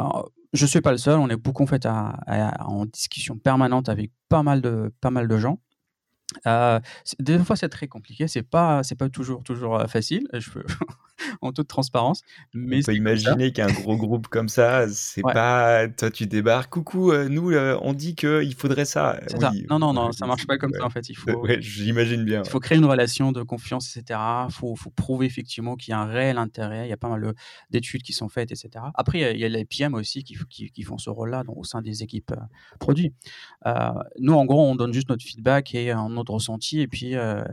je 0.54 0.66
suis 0.66 0.82
pas 0.82 0.92
le 0.92 0.98
seul. 0.98 1.20
On 1.20 1.30
est 1.30 1.36
beaucoup 1.36 1.64
en 1.64 1.68
fait 1.68 1.86
en 1.86 2.86
discussion 2.86 3.38
permanente 3.38 3.90
avec 3.90 4.12
pas 4.30 4.44
mal 4.44 4.62
de 4.62 4.94
pas 5.02 5.12
mal 5.12 5.28
de 5.28 5.38
gens. 5.38 5.60
Euh, 6.48 6.80
des 7.20 7.40
fois, 7.40 7.56
c'est 7.56 7.70
très 7.70 7.88
compliqué. 7.88 8.28
C'est 8.28 8.44
pas 8.44 8.84
c'est 8.84 8.96
pas 8.96 9.10
toujours 9.10 9.44
toujours 9.44 9.82
facile. 9.90 10.28
Je 10.34 10.50
peux 10.52 10.64
en 11.42 11.52
toute 11.52 11.68
transparence. 11.68 12.22
Mais 12.54 12.80
On 12.80 12.86
peut 12.86 12.96
imaginer 12.96 13.52
qu'un 13.52 13.68
gros 13.72 13.98
groupe 13.98 14.28
comme 14.28 14.48
ça, 14.50 14.88
c'est 14.90 15.24
Ouais. 15.26 15.34
pas 15.34 15.88
toi 15.90 16.10
tu 16.12 16.28
débarques, 16.28 16.70
coucou, 16.72 17.12
euh, 17.12 17.28
nous 17.30 17.52
euh, 17.52 17.78
on 17.82 17.94
dit 17.94 18.16
que 18.16 18.42
il 18.44 18.54
faudrait 18.56 18.86
ça. 18.86 19.20
Non, 19.70 19.80
non, 19.80 19.92
non, 19.94 20.12
ça 20.12 20.26
marche 20.28 20.46
pas 20.48 20.58
comme 20.58 20.72
ouais. 20.72 20.80
ça 20.80 20.86
en 20.86 20.90
fait. 20.90 21.10
Il 21.10 21.16
faut 21.16 21.32
Ouais, 21.42 21.58
j'imagine 21.62 22.24
bien. 22.24 22.42
Il 22.46 22.50
faut 22.50 22.60
créer 22.60 22.78
une 22.78 22.86
relation 22.86 23.32
de 23.32 23.42
confiance, 23.44 23.96
etc. 23.98 24.20
Il 24.50 24.54
faut, 24.54 24.76
faut 24.76 24.92
prouver 24.92 25.26
effectivement 25.26 25.76
qu'il 25.76 25.92
y 25.92 25.96
a 25.96 26.00
un 26.00 26.06
réel 26.06 26.38
intérêt. 26.38 26.86
Il 26.88 26.90
y 26.90 26.94
a 26.94 26.98
pas 26.98 27.10
mal 27.10 27.22
de- 27.22 27.36
d'études 27.70 28.04
qui 28.04 28.14
sont 28.14 28.30
faites, 28.30 28.52
etc. 28.52 28.70
Après, 28.94 29.20
il 29.34 29.40
y 29.40 29.46
a- 29.46 29.50
les 29.50 29.66
PM 29.66 29.94
aussi 29.96 30.24
qui, 30.24 30.38
qui, 30.50 30.70
qui 30.72 30.84
font 30.84 30.98
ce 30.98 31.10
rôle-là 31.10 31.44
au 31.48 31.64
sein 31.64 31.82
des 31.82 32.04
équipes 32.04 32.34
produits. 32.80 33.14
Euh, 33.66 33.90
nous, 34.20 34.34
en 34.34 34.46
gros, 34.46 34.64
on 34.70 34.76
donne 34.76 34.94
juste 34.94 35.10
notre 35.10 35.24
feedback 35.26 35.74
et 35.76 35.92
euh, 35.92 35.98
notre 36.20 36.34
ressenti. 36.34 36.80
Et 36.82 36.88
puis, 36.88 37.16
euh, 37.16 37.44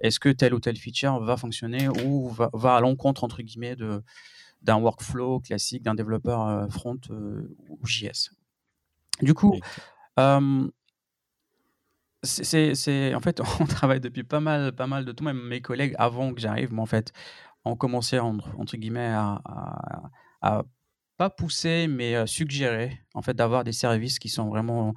est-ce 0.00 0.18
que 0.20 0.28
telle 0.28 0.54
ou 0.54 0.60
telle 0.60 0.76
feature 0.76 1.20
va 1.20 1.36
fonctionner 1.36 1.88
ou 2.04 2.28
va, 2.28 2.50
va 2.52 2.76
à 2.76 2.80
l'encontre, 2.80 3.24
entre 3.24 3.42
guillemets, 3.42 3.76
de 3.76 4.02
d'un 4.62 4.78
workflow 4.78 5.40
classique 5.40 5.82
d'un 5.82 5.94
développeur 5.94 6.46
euh, 6.48 6.68
front 6.68 6.98
euh, 7.10 7.54
ou 7.68 7.86
JS. 7.86 8.30
Du 9.22 9.34
coup, 9.34 9.54
c'est, 12.22 13.14
en 13.14 13.20
fait, 13.20 13.40
on 13.60 13.66
travaille 13.66 14.00
depuis 14.00 14.24
pas 14.24 14.40
mal, 14.40 14.72
pas 14.72 14.86
mal 14.86 15.04
de 15.04 15.12
temps. 15.12 15.24
Même 15.24 15.42
mes 15.42 15.60
collègues, 15.60 15.94
avant 15.98 16.32
que 16.32 16.40
j'arrive, 16.40 16.72
moi, 16.72 16.82
en 16.82 16.86
fait, 16.86 17.12
ont 17.64 17.76
commencé 17.76 18.18
entre, 18.18 18.48
entre 18.58 18.76
guillemets 18.76 19.06
à, 19.12 19.40
à- 19.44 20.02
à 20.42 20.62
pas 21.16 21.30
poussé, 21.30 21.86
mais 21.88 22.26
suggéré, 22.26 23.00
en 23.14 23.22
fait, 23.22 23.34
d'avoir 23.34 23.62
des 23.64 23.72
services 23.72 24.18
qui 24.18 24.28
sont 24.28 24.48
vraiment 24.48 24.94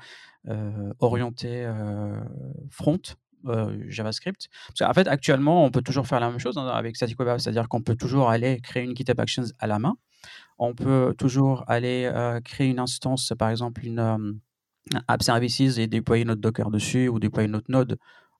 orientés 0.99 1.69
front, 2.69 2.99
JavaScript. 3.87 4.47
Parce 4.77 4.89
en 4.89 4.93
fait, 4.93 5.07
actuellement, 5.07 5.63
on 5.63 5.71
peut 5.71 5.81
toujours 5.81 6.07
faire 6.07 6.19
la 6.19 6.29
même 6.29 6.39
chose 6.39 6.57
hein, 6.57 6.67
avec 6.67 6.95
Static 6.95 7.19
Web 7.19 7.37
c'est-à-dire 7.37 7.69
qu'on 7.69 7.81
peut 7.81 7.95
toujours 7.95 8.29
aller 8.29 8.59
créer 8.61 8.83
une 8.83 8.95
GitHub 8.95 9.19
Actions 9.19 9.45
à 9.59 9.67
la 9.67 9.79
main. 9.79 9.95
On 10.59 10.73
peut 10.73 11.13
toujours 11.17 11.63
aller 11.67 12.11
créer 12.43 12.67
une 12.67 12.79
instance, 12.79 13.33
par 13.37 13.49
exemple, 13.49 13.85
une 13.85 14.39
App 15.07 15.21
Services 15.23 15.77
et 15.77 15.87
déployer 15.87 16.25
notre 16.25 16.41
Docker 16.41 16.71
dessus 16.71 17.07
ou 17.07 17.19
déployer 17.19 17.47
notre 17.47 17.69
node 17.69 17.97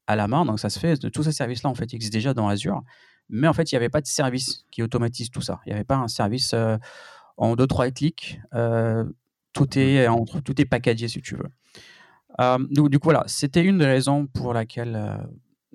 à 0.08 0.16
la 0.16 0.28
main. 0.28 0.46
Donc, 0.46 0.60
ça 0.60 0.70
se 0.70 0.80
fait. 0.80 0.98
Tous 1.12 1.24
ces 1.24 1.32
services-là, 1.32 1.70
en 1.70 1.76
fait, 1.76 1.94
existent 1.94 2.16
déjà 2.16 2.34
dans 2.34 2.48
Azure. 2.48 2.82
Mais 3.30 3.48
en 3.48 3.54
fait, 3.54 3.72
il 3.72 3.76
n'y 3.76 3.78
avait 3.78 3.90
pas 3.90 4.02
de 4.02 4.08
service 4.08 4.66
qui 4.72 4.82
automatise 4.82 5.30
tout 5.30 5.42
ça. 5.42 5.60
Il 5.66 5.70
n'y 5.70 5.76
avait 5.76 5.84
pas 5.84 5.98
un 5.98 6.08
service 6.08 6.56
en 7.36 7.56
2-3 7.56 7.92
clics. 7.92 8.40
tout, 9.54 9.78
est, 9.78 10.08
entre, 10.08 10.40
tout 10.40 10.60
est 10.62 10.66
packagé, 10.66 11.08
si 11.08 11.22
tu 11.22 11.36
veux. 11.36 11.50
Donc, 12.38 12.90
du 12.90 13.00
coup, 13.00 13.06
voilà, 13.06 13.24
c'était 13.28 13.64
une 13.64 13.78
des 13.80 13.86
raisons 13.86 14.28
pour 14.28 14.54
laquelle, 14.54 15.18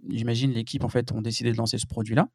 j'imagine, 0.09 0.53
l'équipe, 0.53 0.85
en 0.85 0.89
fait, 0.89 1.13
ont 1.13 1.23
décidé 1.23 1.53
de 1.53 1.57
lancer 1.57 1.79
ce 1.79 1.87
produit-là. 1.87 2.29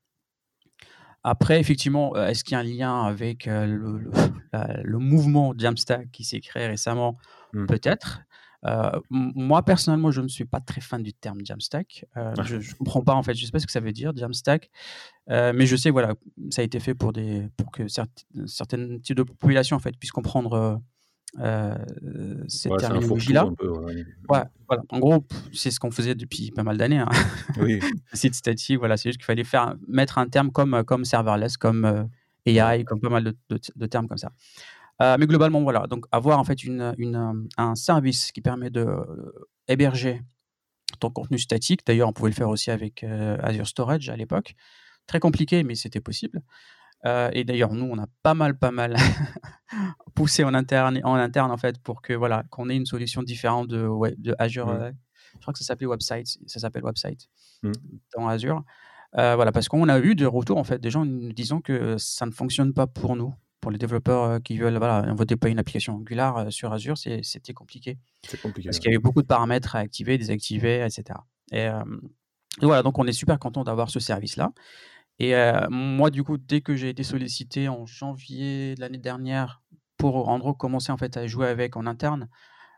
Après, 1.23 1.59
effectivement, 1.59 2.15
est-ce 2.15 2.43
qu'il 2.43 2.53
y 2.53 2.55
a 2.55 2.59
un 2.59 2.63
lien 2.63 3.03
avec 3.03 3.45
le, 3.45 4.09
le, 4.83 4.97
mouvement 4.97 5.53
Jamstack 5.57 6.11
qui 6.11 6.23
s'est 6.23 6.39
créé 6.39 6.67
récemment? 6.67 7.17
Mmh. 7.53 7.65
Peut-être. 7.65 8.21
Euh, 8.65 8.99
moi, 9.09 9.63
personnellement, 9.63 10.11
je 10.11 10.21
ne 10.21 10.27
suis 10.27 10.45
pas 10.45 10.59
très 10.59 10.81
fan 10.81 11.03
du 11.03 11.13
terme 11.13 11.39
Jamstack. 11.43 12.05
Euh, 12.17 12.33
je 12.43 12.55
ne 12.55 12.73
comprends 12.77 13.01
pas, 13.01 13.13
en 13.13 13.23
fait, 13.23 13.33
je 13.33 13.41
ne 13.41 13.45
sais 13.45 13.51
pas 13.51 13.59
ce 13.59 13.65
que 13.65 13.71
ça 13.71 13.79
veut 13.79 13.91
dire, 13.91 14.15
Jamstack. 14.15 14.69
Euh, 15.29 15.53
mais 15.55 15.65
je 15.65 15.75
sais, 15.75 15.89
voilà, 15.89 16.15
ça 16.49 16.61
a 16.61 16.65
été 16.65 16.79
fait 16.79 16.95
pour, 16.95 17.13
des, 17.13 17.47
pour 17.55 17.71
que 17.71 17.87
certains 17.87 18.99
types 18.99 19.15
de 19.15 19.23
populations, 19.23 19.75
en 19.75 19.79
fait, 19.79 19.95
puissent 19.97 20.11
comprendre 20.11 20.81
cette 22.47 22.77
terminologie-là. 22.77 23.45
Ouais. 24.29 24.43
voilà. 24.67 24.83
En 24.89 24.99
gros, 24.99 25.25
c'est 25.53 25.71
ce 25.71 25.79
qu'on 25.79 25.91
faisait 25.91 26.15
depuis 26.15 26.51
pas 26.51 26.63
mal 26.63 26.77
d'années. 26.77 26.99
Hein. 26.99 27.09
Oui. 27.59 27.79
site 28.13 28.35
statique, 28.35 28.77
voilà, 28.77 28.97
c'est 28.97 29.09
juste 29.09 29.19
qu'il 29.19 29.25
fallait 29.25 29.43
faire, 29.43 29.75
mettre 29.87 30.17
un 30.17 30.27
terme 30.27 30.51
comme, 30.51 30.83
comme 30.83 31.05
serverless, 31.05 31.57
comme 31.57 32.09
AI, 32.45 32.83
comme 32.83 32.99
pas 32.99 33.09
mal 33.09 33.23
de, 33.23 33.35
de 33.49 33.85
termes 33.85 34.07
comme 34.07 34.17
ça. 34.17 34.31
Euh, 35.01 35.17
mais 35.19 35.27
globalement, 35.27 35.61
voilà. 35.61 35.85
Donc, 35.87 36.05
avoir 36.11 36.39
en 36.39 36.43
fait 36.43 36.63
une, 36.63 36.93
une, 36.97 37.47
un 37.57 37.75
service 37.75 38.31
qui 38.31 38.41
permet 38.41 38.69
de 38.69 38.81
euh, 38.81 39.31
héberger 39.67 40.21
ton 40.99 41.09
contenu 41.09 41.37
statique. 41.37 41.85
D'ailleurs, 41.85 42.09
on 42.09 42.13
pouvait 42.13 42.31
le 42.31 42.35
faire 42.35 42.49
aussi 42.49 42.71
avec 42.71 43.03
euh, 43.03 43.37
Azure 43.41 43.67
Storage 43.67 44.09
à 44.09 44.15
l'époque. 44.15 44.55
Très 45.05 45.19
compliqué, 45.19 45.63
mais 45.63 45.75
c'était 45.75 46.01
possible. 46.01 46.41
Et 47.05 47.43
d'ailleurs, 47.43 47.73
nous, 47.73 47.85
on 47.85 47.97
a 47.97 48.07
pas 48.23 48.33
mal, 48.33 48.57
pas 48.57 48.71
mal 48.71 48.95
poussé 50.15 50.43
en 50.43 50.53
interne, 50.53 50.99
en 51.03 51.13
interne 51.15 51.51
en 51.51 51.57
fait, 51.57 51.79
pour 51.79 52.01
que 52.01 52.13
voilà, 52.13 52.43
qu'on 52.49 52.69
ait 52.69 52.75
une 52.75 52.85
solution 52.85 53.23
différente 53.23 53.67
de, 53.67 53.87
de 54.17 54.35
Azure. 54.39 54.67
Mmh. 54.67 54.93
je 55.35 55.39
crois 55.39 55.53
que 55.53 55.59
ça 55.59 55.65
s'appelait 55.65 55.87
Website. 55.87 56.27
Ça 56.47 56.59
s'appelle 56.59 56.83
Website 56.83 57.29
mmh. 57.63 57.71
dans 58.17 58.27
Azure. 58.27 58.63
voilà, 59.13 59.51
parce 59.51 59.69
qu'on 59.69 59.87
a 59.87 59.99
eu 59.99 60.15
des 60.15 60.25
retours 60.25 60.57
en 60.57 60.65
fait, 60.65 60.79
des 60.79 60.89
gens 60.89 61.05
nous 61.05 61.31
disant 61.31 61.61
que 61.61 61.97
ça 61.97 62.25
ne 62.25 62.31
fonctionne 62.31 62.73
pas 62.73 62.87
pour 62.87 63.15
nous 63.15 63.33
pour 63.61 63.71
les 63.71 63.77
développeurs 63.77 64.23
euh, 64.23 64.39
qui 64.39 64.57
veulent, 64.57 64.77
voilà, 64.77 65.03
on 65.07 65.15
veut 65.15 65.25
déployer 65.25 65.51
une 65.51 65.59
application 65.59 65.95
Angular 65.95 66.37
euh, 66.37 66.49
sur 66.49 66.71
Azure, 66.71 66.97
c'était 66.97 67.53
compliqué. 67.53 67.97
C'est 68.23 68.39
compliqué. 68.41 68.69
Parce 68.69 68.79
qu'il 68.79 68.89
y 68.89 68.93
avait 68.93 69.01
beaucoup 69.01 69.21
de 69.21 69.27
paramètres 69.27 69.75
à 69.75 69.79
activer, 69.79 70.17
désactiver, 70.17 70.85
etc. 70.85 71.19
Et, 71.51 71.67
euh, 71.67 71.83
et 72.61 72.65
voilà, 72.65 72.83
donc 72.83 72.97
on 72.97 73.05
est 73.05 73.11
super 73.11 73.39
content 73.39 73.63
d'avoir 73.63 73.89
ce 73.89 73.99
service-là. 73.99 74.51
Et 75.19 75.33
moi, 75.69 76.09
du 76.09 76.23
coup, 76.23 76.37
dès 76.37 76.61
que 76.61 76.75
j'ai 76.75 76.89
été 76.89 77.03
sollicité 77.03 77.69
en 77.69 77.85
janvier 77.85 78.75
de 78.75 78.81
l'année 78.81 78.99
dernière 78.99 79.61
pour 79.97 80.29
en 80.29 80.37
gros 80.37 80.53
commencer 80.53 80.91
en 80.91 80.97
fait 80.97 81.17
à 81.17 81.25
jouer 81.25 81.47
avec 81.47 81.75
en 81.75 81.87
interne, 81.87 82.29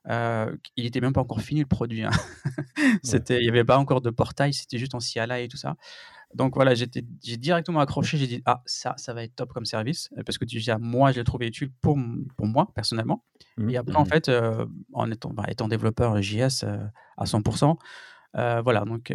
il 0.08 0.86
était 0.86 1.01
même 1.01 1.13
pas 1.13 1.22
encore 1.22 1.41
fini 1.41 1.60
le 1.60 1.65
produit. 1.65 2.03
Hein. 2.03 2.12
c'était, 3.03 3.39
il 3.39 3.46
y 3.46 3.50
avait 3.50 3.65
pas 3.65 3.77
encore 3.77 4.01
de 4.01 4.10
portail, 4.10 4.53
c'était 4.53 4.77
juste 4.77 4.96
en 4.96 5.00
CLI 5.00 5.43
et 5.43 5.48
tout 5.48 5.58
ça. 5.58 5.75
Donc 6.36 6.53
voilà, 6.55 6.75
j'ai 6.75 6.86
directement 7.38 7.79
accroché, 7.79 8.17
j'ai 8.17 8.27
dit, 8.27 8.41
ah, 8.46 8.62
ça, 8.65 8.93
ça 8.98 9.13
va 9.13 9.24
être 9.24 9.36
top 9.36 9.51
comme 9.51 9.65
service, 9.65 10.10
parce 10.25 10.38
que 10.38 10.46
déjà, 10.46 10.77
moi, 10.77 11.12
je 11.12 11.17
l'ai 11.17 11.24
trouvé 11.24 11.48
utile 11.48 11.72
pour, 11.81 11.98
pour 12.38 12.46
moi, 12.46 12.72
personnellement. 12.75 13.25
Mmh, 13.58 13.69
et 13.72 13.77
après, 13.77 13.96
en 13.96 14.03
mmh. 14.03 14.10
fait, 14.10 14.29
euh, 14.29 14.65
en 14.93 15.10
étant, 15.10 15.31
bah, 15.31 15.46
étant 15.48 15.67
développeur 15.67 16.22
JS 16.22 16.63
euh, 16.63 16.77
à 17.17 17.25
100%, 17.25 17.77
euh, 18.38 18.62
voilà, 18.62 18.86
donc 18.86 19.14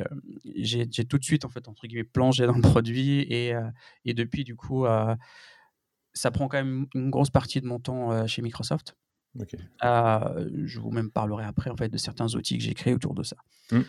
j'ai 0.54 0.86
tout 0.86 1.18
de 1.18 1.24
suite, 1.24 1.44
en 1.44 1.48
fait, 1.48 1.68
entre 1.68 1.86
guillemets, 1.86 2.04
plongé 2.04 2.46
dans 2.46 2.54
le 2.54 2.62
produit, 2.62 3.20
et, 3.20 3.54
et 4.04 4.14
depuis, 4.14 4.44
du 4.44 4.56
coup, 4.56 4.86
ça 6.12 6.30
prend 6.30 6.48
quand 6.48 6.58
même 6.58 6.86
une 6.94 7.10
grosse 7.10 7.30
partie 7.30 7.60
de 7.60 7.66
mon 7.66 7.78
temps 7.78 8.26
chez 8.26 8.42
Microsoft. 8.42 8.96
je 9.82 10.80
vous 10.80 10.90
même 10.90 11.10
parlerai 11.10 11.44
après, 11.44 11.70
en 11.70 11.76
fait, 11.76 11.88
de 11.88 11.98
certains 11.98 12.34
outils 12.34 12.58
que 12.58 12.64
j'ai 12.64 12.74
créés 12.74 12.94
autour 12.94 13.14
de 13.14 13.22
ça. 13.22 13.36
Mmh. 13.72 13.80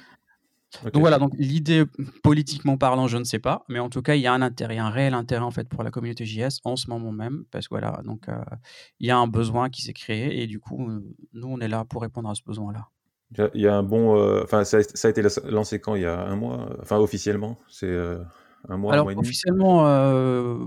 Donc 0.83 0.97
voilà, 0.97 1.19
donc 1.19 1.33
l'idée 1.37 1.85
politiquement 2.23 2.77
parlant, 2.77 3.07
je 3.07 3.17
ne 3.17 3.23
sais 3.23 3.39
pas, 3.39 3.65
mais 3.69 3.79
en 3.79 3.89
tout 3.89 4.01
cas, 4.01 4.15
il 4.15 4.21
y 4.21 4.27
a 4.27 4.33
un 4.33 4.41
intérêt, 4.41 4.77
un 4.77 4.89
réel 4.89 5.13
intérêt 5.13 5.43
en 5.43 5.51
fait 5.51 5.67
pour 5.69 5.83
la 5.83 5.91
communauté 5.91 6.25
JS 6.25 6.59
en 6.63 6.75
ce 6.75 6.89
moment 6.89 7.11
même, 7.11 7.45
parce 7.51 7.67
que 7.67 7.73
voilà, 7.73 8.01
donc 8.03 8.27
euh, 8.27 8.43
il 8.99 9.07
y 9.07 9.11
a 9.11 9.17
un 9.17 9.27
besoin 9.27 9.69
qui 9.69 9.81
s'est 9.81 9.93
créé 9.93 10.41
et 10.41 10.47
du 10.47 10.59
coup, 10.59 10.89
euh, 10.89 11.01
nous 11.33 11.47
on 11.47 11.59
est 11.59 11.67
là 11.67 11.85
pour 11.85 12.01
répondre 12.01 12.29
à 12.29 12.35
ce 12.35 12.43
besoin-là. 12.43 12.89
Il 13.53 13.61
y 13.61 13.67
a 13.67 13.75
un 13.75 13.83
bon, 13.83 14.17
euh, 14.17 14.43
enfin 14.43 14.63
ça, 14.63 14.77
a 14.77 15.09
été 15.09 15.21
lancé 15.49 15.79
quand? 15.79 15.95
Il 15.95 16.03
y 16.03 16.05
a 16.05 16.21
un 16.21 16.35
mois, 16.35 16.69
enfin 16.81 16.97
officiellement, 16.97 17.57
c'est 17.67 17.93
un 18.69 18.77
mois, 18.77 18.93
Alors 18.93 19.09
un 19.09 19.13
mois 19.13 19.21
officiellement, 19.21 19.83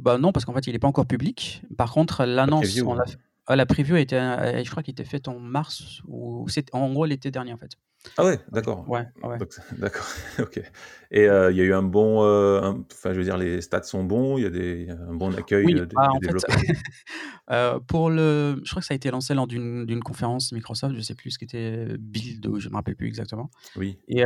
bah 0.01 0.19
non, 0.19 0.33
parce 0.33 0.45
qu'en 0.45 0.53
fait 0.53 0.67
il 0.67 0.73
n'est 0.73 0.79
pas 0.79 0.89
encore 0.89 1.07
public. 1.07 1.63
Par 1.77 1.93
contre, 1.93 2.25
l'annonce, 2.25 2.77
la, 2.77 3.05
ah, 3.49 3.57
la 3.57 3.67
preview 3.67 3.97
a 3.97 4.01
été, 4.01 4.17
je 4.17 4.71
crois 4.71 4.83
qu'il 4.83 4.93
était 4.93 5.05
faite 5.05 5.29
en 5.29 5.39
mars 5.39 6.03
ou 6.07 6.47
en 6.73 6.93
gros 6.93 7.05
l'été 7.07 7.31
dernier 7.31 7.53
en 7.53 7.59
fait. 7.59 7.73
Ah 8.17 8.25
ouais, 8.25 8.39
d'accord. 8.53 8.89
Ouais, 8.89 9.07
ouais. 9.23 9.39
D'accord, 9.79 10.07
ok. 10.39 10.61
Et 11.11 11.29
euh, 11.29 11.51
il 11.51 11.57
y 11.57 11.61
a 11.61 11.65
eu 11.65 11.73
un 11.73 11.83
bon, 11.83 12.23
euh, 12.23 12.73
enfin 12.93 13.13
je 13.13 13.19
veux 13.19 13.25
dire, 13.25 13.37
les 13.37 13.61
stats 13.61 13.83
sont 13.83 14.05
bons, 14.05 14.39
il 14.39 14.45
y 14.45 14.47
a 14.47 14.51
des, 14.51 14.89
un 14.91 15.15
bon 15.15 15.35
accueil 15.35 15.65
oui, 15.65 15.75
des, 15.75 15.87
bah, 15.87 16.09
en 16.11 16.19
développeurs. 16.19 16.59
Fait, 16.59 16.77
euh, 17.51 17.81
pour 17.81 18.11
le, 18.11 18.61
je 18.63 18.71
crois 18.71 18.81
que 18.81 18.87
ça 18.87 18.95
a 18.95 18.97
été 18.97 19.11
lancé 19.11 19.35
lors 19.35 19.47
d'une 19.47 20.03
conférence 20.03 20.53
Microsoft, 20.53 20.95
je 20.95 21.01
sais 21.01 21.15
plus 21.15 21.33
ce 21.33 21.39
qui 21.39 21.45
était 21.45 21.97
Build, 21.99 22.59
je 22.59 22.69
me 22.69 22.75
rappelle 22.75 22.97
plus 22.97 23.09
exactement. 23.09 23.51
Oui. 23.77 23.99
Et 24.07 24.23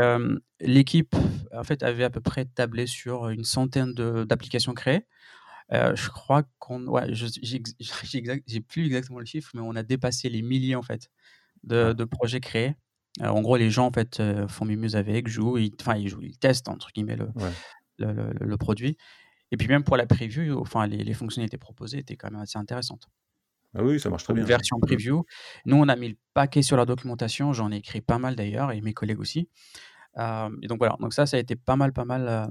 l'équipe, 0.61 1.15
en 1.53 1.65
fait, 1.65 1.83
avait 1.83 2.05
à 2.05 2.11
peu 2.11 2.21
près 2.21 2.45
tablé 2.45 2.87
sur 2.87 3.29
une 3.29 3.45
centaine 3.45 3.95
d'applications 3.95 4.75
créées. 4.75 5.07
Je 5.71 6.09
crois 6.09 6.43
qu'on, 6.59 6.87
ouais, 6.87 7.07
j'ai 7.13 8.61
plus 8.61 8.87
exactement 8.87 9.19
le 9.19 9.25
chiffre, 9.25 9.51
mais 9.55 9.61
on 9.63 9.77
a 9.77 9.83
dépassé 9.83 10.29
les 10.29 10.43
milliers 10.43 10.75
en 10.75 10.83
fait 10.83 11.11
de, 11.65 11.93
de 11.93 12.05
projets 12.05 12.41
créés 12.41 12.75
en 13.21 13.43
gros, 13.43 13.57
les 13.57 13.71
gens 13.71 13.87
en 13.87 13.93
fait 13.93 14.23
font 14.49 14.65
mimuse 14.65 14.97
avec, 14.97 15.29
jouent, 15.29 15.59
enfin 15.81 15.97
ils 15.97 16.09
jouent, 16.09 16.23
ils 16.23 16.39
testent 16.39 16.69
entre 16.69 16.91
guillemets 16.93 17.17
le, 17.17 17.29
le, 17.99 18.33
le, 18.41 18.57
produit. 18.57 18.97
Et 19.51 19.57
puis 19.57 19.69
même 19.69 19.85
pour 19.85 19.97
la 19.97 20.07
preview, 20.07 20.59
enfin 20.59 20.87
les, 20.87 21.05
les, 21.05 21.15
fonctionnalités 21.15 21.59
proposées 21.59 21.99
étaient 21.99 22.17
quand 22.17 22.31
même 22.31 22.41
assez 22.41 22.59
intéressantes. 22.59 23.09
Ah 23.75 23.83
oui, 23.83 24.01
ça 24.01 24.09
marche 24.11 24.25
très 24.25 24.35
bien. 24.35 24.45
version 24.45 24.79
preview. 24.81 25.25
Nous, 25.67 25.77
on 25.77 25.89
a 25.89 25.97
mis 25.97 26.09
le 26.09 26.17
paquet 26.35 26.63
sur 26.63 26.77
la 26.77 26.85
documentation. 26.85 27.53
J'en 27.53 27.73
ai 27.73 27.77
écrit 27.77 28.01
pas 28.03 28.19
mal 28.19 28.37
d'ailleurs, 28.37 28.71
et 28.73 28.81
mes 28.81 28.93
collègues 28.93 29.21
aussi. 29.21 29.49
et 30.19 30.67
donc 30.67 30.79
voilà, 30.79 30.97
donc 31.01 31.13
ça, 31.13 31.27
ça 31.27 31.37
a 31.37 31.41
été 31.41 31.57
pas 31.57 31.77
mal, 31.77 31.93
pas 31.93 32.05
mal. 32.05 32.51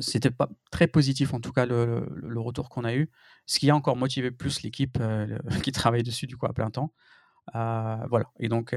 C'était 0.00 0.30
pas 0.30 0.48
très 0.70 0.86
positif 0.86 1.34
en 1.34 1.40
tout 1.40 1.52
cas 1.52 1.66
le, 1.66 2.06
le 2.14 2.40
retour 2.40 2.68
qu'on 2.70 2.84
a 2.84 2.94
eu, 2.94 3.10
ce 3.46 3.58
qui 3.58 3.70
a 3.70 3.76
encore 3.76 3.96
motivé 3.96 4.30
plus 4.30 4.62
l'équipe 4.62 4.98
qui 5.62 5.72
travaille 5.72 6.02
dessus 6.02 6.26
du 6.26 6.36
coup 6.36 6.46
à 6.46 6.52
plein 6.52 6.70
temps. 6.70 6.92
voilà. 7.52 8.24
Et 8.40 8.48
donc 8.48 8.74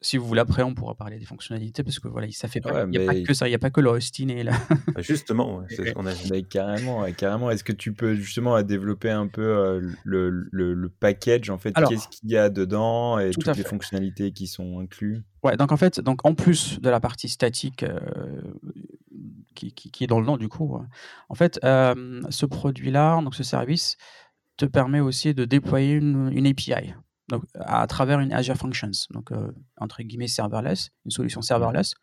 si 0.00 0.16
vous 0.16 0.26
voulez, 0.26 0.40
après, 0.40 0.62
on 0.62 0.74
pourra 0.74 0.94
parler 0.94 1.18
des 1.18 1.24
fonctionnalités 1.24 1.82
parce 1.82 1.98
que 1.98 2.06
voilà, 2.06 2.28
ça 2.30 2.46
fait 2.46 2.60
pas, 2.60 2.84
il 2.84 2.90
n'y 2.90 2.98
a 2.98 3.04
pas 3.04 3.20
que 3.20 3.34
ça, 3.34 3.48
il 3.48 3.50
n'y 3.50 3.56
a 3.56 3.58
pas 3.58 3.70
que 3.70 3.80
le 3.80 3.90
hosting 3.90 4.30
et 4.30 4.44
là. 4.44 4.52
Bah, 4.94 5.02
justement, 5.02 5.64
c'est 5.68 5.88
ce 5.88 5.92
qu'on 5.92 6.06
a 6.06 6.12
Mais 6.30 6.42
carrément, 6.42 7.04
carrément. 7.12 7.50
Est-ce 7.50 7.64
que 7.64 7.72
tu 7.72 7.92
peux 7.92 8.14
justement 8.14 8.60
développer 8.62 9.10
un 9.10 9.26
peu 9.26 9.42
euh, 9.42 9.80
le, 10.04 10.30
le, 10.50 10.88
package 10.88 11.50
en 11.50 11.58
fait 11.58 11.72
Qu'est-ce 11.72 12.08
qu'il 12.08 12.30
y 12.30 12.36
a 12.36 12.48
dedans 12.48 13.18
et 13.18 13.30
toutes 13.30 13.56
les 13.56 13.64
fonctionnalités 13.64 14.32
qui 14.32 14.46
sont 14.46 14.80
incluses? 14.80 15.22
Ouais, 15.42 15.56
donc 15.56 15.70
en 15.72 15.76
fait, 15.76 16.00
donc 16.00 16.24
en 16.24 16.34
plus 16.34 16.80
de 16.80 16.90
la 16.90 17.00
partie 17.00 17.28
statique 17.28 17.82
euh, 17.82 18.00
qui, 19.58 19.90
qui, 19.90 20.04
est 20.04 20.06
dans 20.06 20.20
le 20.20 20.26
nom 20.26 20.36
du 20.36 20.48
coup, 20.48 20.78
en 21.28 21.34
fait, 21.34 21.58
euh, 21.64 22.22
ce 22.30 22.46
produit-là, 22.46 23.20
donc 23.22 23.34
ce 23.34 23.42
service, 23.42 23.96
te 24.56 24.64
permet 24.64 25.00
aussi 25.00 25.34
de 25.34 25.44
déployer 25.44 25.94
une, 25.94 26.30
une 26.32 26.46
API 26.46 26.94
donc, 27.28 27.44
à 27.54 27.86
travers 27.86 28.20
une 28.20 28.32
Azure 28.32 28.56
Functions, 28.56 28.90
donc 29.10 29.32
euh, 29.32 29.52
entre 29.78 30.02
guillemets 30.02 30.28
serverless, 30.28 30.90
une 31.04 31.10
solution 31.10 31.42
serverless. 31.42 31.94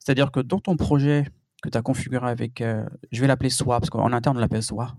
C'est-à-dire 0.00 0.32
que 0.32 0.40
dans 0.40 0.58
ton 0.58 0.76
projet 0.76 1.26
que 1.62 1.68
tu 1.68 1.78
as 1.78 1.82
configuré 1.82 2.28
avec, 2.28 2.60
euh, 2.60 2.84
je 3.12 3.20
vais 3.20 3.26
l'appeler 3.26 3.50
SWA, 3.50 3.78
parce 3.80 3.88
qu'en 3.88 4.12
interne 4.12 4.36
on 4.36 4.40
l'appelle 4.40 4.62
SWA, 4.62 4.96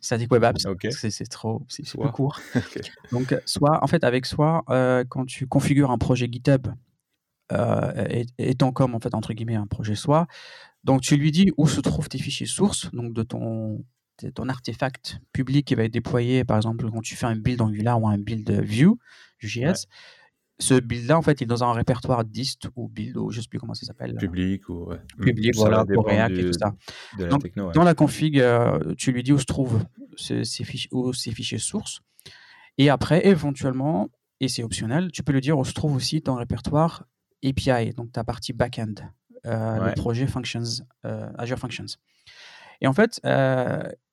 Static 0.00 0.30
Web 0.30 0.44
Apps, 0.44 0.66
c'est 0.92 1.28
trop, 1.28 1.66
c'est 1.68 1.84
trop 1.84 2.08
court. 2.10 2.40
Donc, 3.12 3.36
SWA, 3.44 3.82
en 3.82 3.86
fait, 3.88 4.04
avec 4.04 4.24
SWA, 4.24 4.62
euh, 4.70 5.04
quand 5.08 5.26
tu 5.26 5.46
configures 5.46 5.90
un 5.90 5.98
projet 5.98 6.28
GitHub, 6.30 6.68
étant 8.36 8.72
comme 8.72 8.94
en 8.94 9.00
fait 9.00 9.14
entre 9.14 9.32
guillemets 9.32 9.54
un 9.54 9.66
projet 9.66 9.94
SWA, 9.94 10.26
donc 10.84 11.02
tu 11.02 11.16
lui 11.16 11.32
dis 11.32 11.50
où 11.56 11.66
se 11.66 11.80
trouvent 11.80 12.08
tes 12.08 12.18
fichiers 12.18 12.46
sources, 12.46 12.90
donc 12.92 13.12
de 13.12 13.22
ton 13.22 13.84
ton 14.34 14.48
artefact 14.48 15.20
public 15.32 15.66
qui 15.66 15.76
va 15.76 15.84
être 15.84 15.92
déployé, 15.92 16.44
par 16.44 16.56
exemple, 16.56 16.90
quand 16.90 17.00
tu 17.00 17.14
fais 17.14 17.26
un 17.26 17.36
build 17.36 17.60
Angular 17.60 18.02
ou 18.02 18.08
un 18.08 18.18
build 18.18 18.50
Vue, 18.50 18.90
JS, 19.38 19.86
ce 20.58 20.74
build-là, 20.80 21.16
en 21.16 21.22
fait, 21.22 21.40
il 21.40 21.44
est 21.44 21.46
dans 21.46 21.62
un 21.62 21.72
répertoire 21.72 22.24
dist 22.24 22.68
ou 22.74 22.88
build, 22.88 23.16
ou 23.16 23.30
je 23.30 23.38
ne 23.38 23.42
sais 23.42 23.48
plus 23.48 23.60
comment 23.60 23.74
ça 23.74 23.86
s'appelle. 23.86 24.16
Public 24.16 24.68
ou 24.68 24.86
ouais. 24.86 25.00
Public, 25.20 25.54
voilà, 25.54 25.84
pour 25.84 26.06
React 26.06 26.36
et 26.36 26.44
tout 26.46 26.58
ça. 26.58 26.74
Dans 27.74 27.84
la 27.84 27.94
config, 27.94 28.40
euh, 28.40 28.94
tu 28.96 29.12
lui 29.12 29.22
dis 29.22 29.32
où 29.32 29.38
se 29.38 29.44
trouvent 29.44 29.84
ces, 30.16 30.44
fichiers, 30.44 30.90
où 30.92 31.12
ces 31.12 31.30
fichiers 31.30 31.58
sources. 31.58 32.00
Et 32.76 32.90
après, 32.90 33.26
éventuellement, 33.26 34.08
et 34.40 34.48
c'est 34.48 34.62
optionnel, 34.62 35.10
tu 35.12 35.22
peux 35.22 35.32
lui 35.32 35.40
dire 35.40 35.58
où 35.58 35.64
se 35.64 35.72
trouve 35.72 35.94
aussi 35.94 36.22
ton 36.22 36.34
répertoire 36.34 37.06
API, 37.44 37.90
donc 37.90 38.10
ta 38.12 38.24
partie 38.24 38.52
backend, 38.52 39.12
euh, 39.46 39.88
le 39.88 39.94
projet 39.94 40.26
Functions, 40.26 40.84
euh, 41.04 41.30
Azure 41.38 41.58
Functions. 41.58 41.86
Et 42.80 42.86
en 42.86 42.92
fait, 42.92 43.20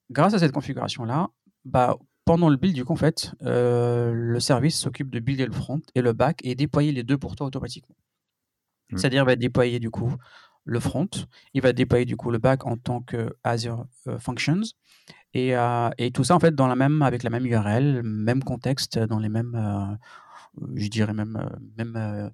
grâce 0.09 0.33
à 0.33 0.39
cette 0.39 0.51
configuration-là, 0.51 1.29
bah, 1.65 1.97
pendant 2.25 2.49
le 2.49 2.57
build, 2.57 2.75
du 2.75 2.83
coup, 2.83 2.93
en 2.93 2.97
fait, 2.97 3.33
euh, 3.43 4.11
le 4.11 4.39
service 4.39 4.79
s'occupe 4.79 5.11
de 5.11 5.19
builder 5.19 5.45
le 5.45 5.53
front 5.53 5.79
et 5.93 6.01
le 6.01 6.11
back 6.13 6.39
et 6.43 6.55
déployer 6.55 6.91
les 6.91 7.03
deux 7.03 7.17
pour 7.17 7.35
toi 7.35 7.47
automatiquement. 7.47 7.95
Mmh. 8.89 8.97
C'est-à-dire, 8.97 9.23
il 9.23 9.27
va 9.27 9.35
déployer 9.35 9.79
du 9.79 9.91
coup 9.91 10.13
le 10.63 10.79
front, 10.79 11.07
il 11.53 11.61
va 11.61 11.71
déployer 11.73 12.05
du 12.05 12.17
coup 12.17 12.31
le 12.31 12.39
back 12.39 12.65
en 12.65 12.75
tant 12.75 13.01
que 13.01 13.35
Azure 13.43 13.85
euh, 14.07 14.17
Functions 14.17 14.61
et, 15.35 15.55
euh, 15.55 15.91
et, 15.99 16.09
tout 16.09 16.23
ça 16.23 16.35
en 16.35 16.39
fait 16.39 16.55
dans 16.55 16.65
la 16.65 16.75
même 16.75 17.03
avec 17.03 17.21
la 17.21 17.29
même 17.29 17.45
URL, 17.45 18.01
même 18.01 18.43
contexte, 18.43 18.97
dans 18.97 19.19
les 19.19 19.29
mêmes, 19.29 19.99
je 20.75 20.87
dirais 20.87 21.13
même 21.13 21.49
même 21.77 22.31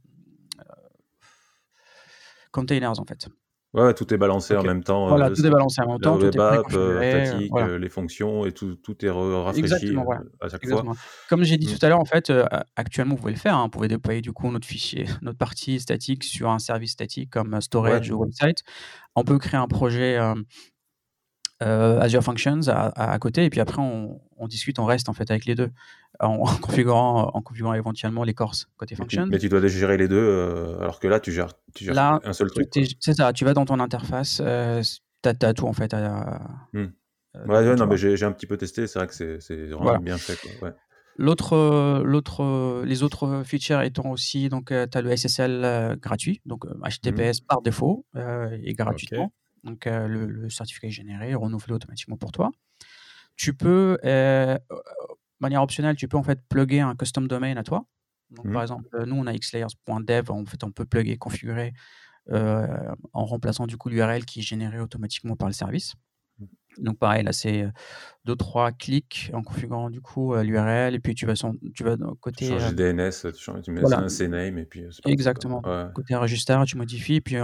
containers 2.52 3.00
en 3.00 3.06
fait. 3.06 3.28
Ouais, 3.74 3.94
tout 3.94 4.14
est 4.14 4.18
balancé 4.18 4.54
en 4.58 4.64
même 4.64 4.84
temps. 4.84 5.08
Voilà, 5.08 5.30
tout 5.30 5.46
est 5.46 5.50
balancé 5.50 5.82
en 5.82 5.92
même 5.92 6.00
temps. 6.00 6.18
Le 6.18 6.26
web 6.26 6.40
app, 6.40 6.70
statique, 6.70 7.54
les 7.80 7.90
fonctions 7.90 8.46
et 8.46 8.52
tout, 8.52 8.76
tout 8.76 9.06
est 9.06 9.10
rafraîchi 9.10 9.96
à 10.42 10.50
chaque 10.50 10.68
fois. 10.68 10.84
Comme 11.30 11.44
j'ai 11.44 11.58
dit 11.58 11.68
mmh. 11.68 11.78
tout 11.78 11.86
à 11.86 11.90
l'heure, 11.90 12.02
en 12.02 12.06
fait, 12.06 12.34
actuellement, 12.76 13.16
vous 13.16 13.22
pouvez 13.22 13.34
le 13.34 13.40
faire. 13.40 13.56
Hein. 13.56 13.64
Vous 13.64 13.70
pouvez 13.70 13.88
déployer 13.88 14.20
du 14.20 14.34
coup 14.34 14.52
notre 14.52 14.68
fichier, 14.68 15.06
notre 15.22 15.38
partie 15.38 15.80
statique 15.80 16.26
sur 16.26 16.50
un 16.50 16.60
service 16.60 16.92
statique 16.92 17.30
comme 17.30 17.62
storage 17.62 18.12
ou 18.12 18.18
website. 18.18 18.62
On 19.16 19.24
peut 19.24 19.38
créer 19.38 19.60
un 19.60 19.68
projet 19.68 20.20
Azure 21.62 22.24
Functions 22.24 22.62
à, 22.68 23.20
côté 23.20 23.46
et 23.46 23.50
puis 23.50 23.60
après, 23.60 23.82
on, 23.82 24.20
on, 24.38 24.48
discute, 24.48 24.80
on 24.80 24.86
reste 24.86 25.10
en 25.10 25.14
fait 25.14 25.30
avec 25.30 25.46
les 25.46 25.56
deux 25.56 25.70
en, 26.22 26.46
configurant, 26.62 27.32
en 27.34 27.42
configurant 27.42 27.74
éventuellement 27.74 28.24
les 28.24 28.34
corses 28.34 28.68
côté 28.78 28.96
function. 28.96 29.28
mais 29.28 29.40
tu 29.40 29.50
dois 29.50 29.66
gérer 29.68 29.98
les 29.98 30.08
deux, 30.08 30.18
euh, 30.18 30.80
alors 30.80 31.00
que 31.00 31.08
là, 31.08 31.20
tu 31.20 31.32
gères, 31.32 31.54
tu 31.74 31.84
gères 31.84 31.94
là, 31.94 32.20
un 32.24 32.34
seul 32.34 32.50
truc. 32.50 32.70
C'est 33.00 33.14
ça, 33.14 33.34
tu 33.34 33.46
vas 33.46 33.54
dans 33.54 33.66
ton 33.66 33.80
interface, 33.80 34.42
euh, 34.44 34.82
tu 35.24 35.30
as, 35.30 35.54
tout 35.54 35.68
en 35.68 35.74
fait. 35.74 35.94
À, 35.94 36.42
hmm. 36.74 36.88
euh, 37.36 37.46
ouais, 37.46 37.76
non, 37.76 37.88
mais 37.88 37.98
j'ai 37.98 38.24
un 38.24 38.32
petit 38.32 38.48
peu 38.48 38.58
testé, 38.58 38.88
c'est 38.88 39.00
vrai 39.00 39.08
que 39.08 39.40
c'est 39.40 39.68
vraiment 39.68 40.00
bien 40.00 40.18
fait. 40.18 40.38
Ouais. 40.62 40.72
L'autre, 41.18 42.02
l'autre, 42.04 42.84
les 42.86 43.04
autres 43.04 43.44
features 43.46 43.82
étant 43.82 44.10
aussi, 44.12 44.50
donc 44.50 44.68
tu 44.68 44.98
as 44.98 45.02
le 45.02 45.16
SSL 45.16 45.98
gratuit, 46.02 46.42
donc 46.46 46.66
HTTPS 46.66 47.42
hmm. 47.42 47.46
par 47.48 47.62
défaut 47.62 48.06
et 48.16 48.74
gratuitement. 48.74 49.32
Donc 49.64 49.86
le, 49.86 50.50
certificat 50.50 50.88
est 50.88 50.92
généré, 50.92 51.36
renouvelé 51.36 51.74
automatiquement 51.74 52.18
pour 52.18 52.32
toi. 52.32 52.52
Tu 53.36 53.54
peux 53.54 53.98
manière 55.42 55.62
optionnelle, 55.64 55.96
tu 55.96 56.08
peux 56.08 56.18
en 56.18 56.24
fait 56.24 56.40
plugger 56.48 56.80
un 56.80 56.96
custom 56.96 57.28
domain 57.28 57.58
à 57.58 57.64
toi. 57.64 57.86
Donc, 58.30 58.46
Par 58.46 58.62
mmh. 58.62 58.64
exemple, 58.64 59.06
nous, 59.06 59.16
on 59.16 59.28
a 59.28 59.34
xlayers.dev, 59.34 60.32
en 60.32 60.46
fait, 60.46 60.64
on 60.64 60.72
peut 60.72 60.86
plugger, 60.86 61.18
configurer 61.18 61.74
euh, 62.30 62.68
en 63.14 63.26
remplaçant 63.26 63.66
du 63.66 63.78
coup 63.78 63.90
l'URL 63.90 64.26
qui 64.26 64.40
est 64.40 64.44
générée 64.44 64.80
automatiquement 64.80 65.36
par 65.36 65.50
le 65.50 65.54
service. 65.54 65.96
Mmh. 66.40 66.46
Donc 66.78 67.00
pareil, 67.00 67.24
là 67.24 67.34
c'est 67.34 67.66
deux 68.26 68.36
trois 68.36 68.72
clics 68.72 69.32
en 69.34 69.42
configurant 69.42 69.90
du 69.90 70.02
coup 70.02 70.36
euh, 70.36 70.44
l'URL 70.44 70.94
et 70.94 71.00
puis 71.00 71.16
tu 71.16 71.26
vas 71.26 71.36
son, 71.36 71.58
tu 71.74 71.84
vas 71.84 71.98
côté 72.22 72.48
tu 72.48 72.60
changes 72.60 72.76
DNS, 72.76 73.12
tu, 73.64 73.72
mets 73.72 73.94
un 73.94 74.08
CNAME 74.08 74.60
et 74.60 74.66
puis 74.66 74.86
exactement. 75.06 75.64
Côté 75.96 76.16
register, 76.16 76.62
tu 76.68 76.78
modifies 76.78 77.16
et 77.16 77.22
puis 77.22 77.38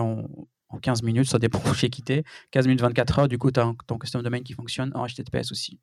en, 0.70 0.80
15 0.80 1.04
minutes, 1.04 1.28
ça 1.30 1.40
dépend 1.40 1.60
où 1.70 1.74
j'ai 1.74 1.90
quitté, 1.90 2.24
15 2.52 2.68
minutes 2.68 2.82
24 2.82 3.20
heures, 3.20 3.28
du 3.28 3.38
coup 3.38 3.52
tu 3.52 3.60
as 3.60 3.74
ton 3.88 3.98
custom 3.98 4.22
domain 4.22 4.42
qui 4.42 4.54
fonctionne 4.54 4.92
en 4.96 5.06
HTTPS 5.06 5.52
aussi. 5.52 5.80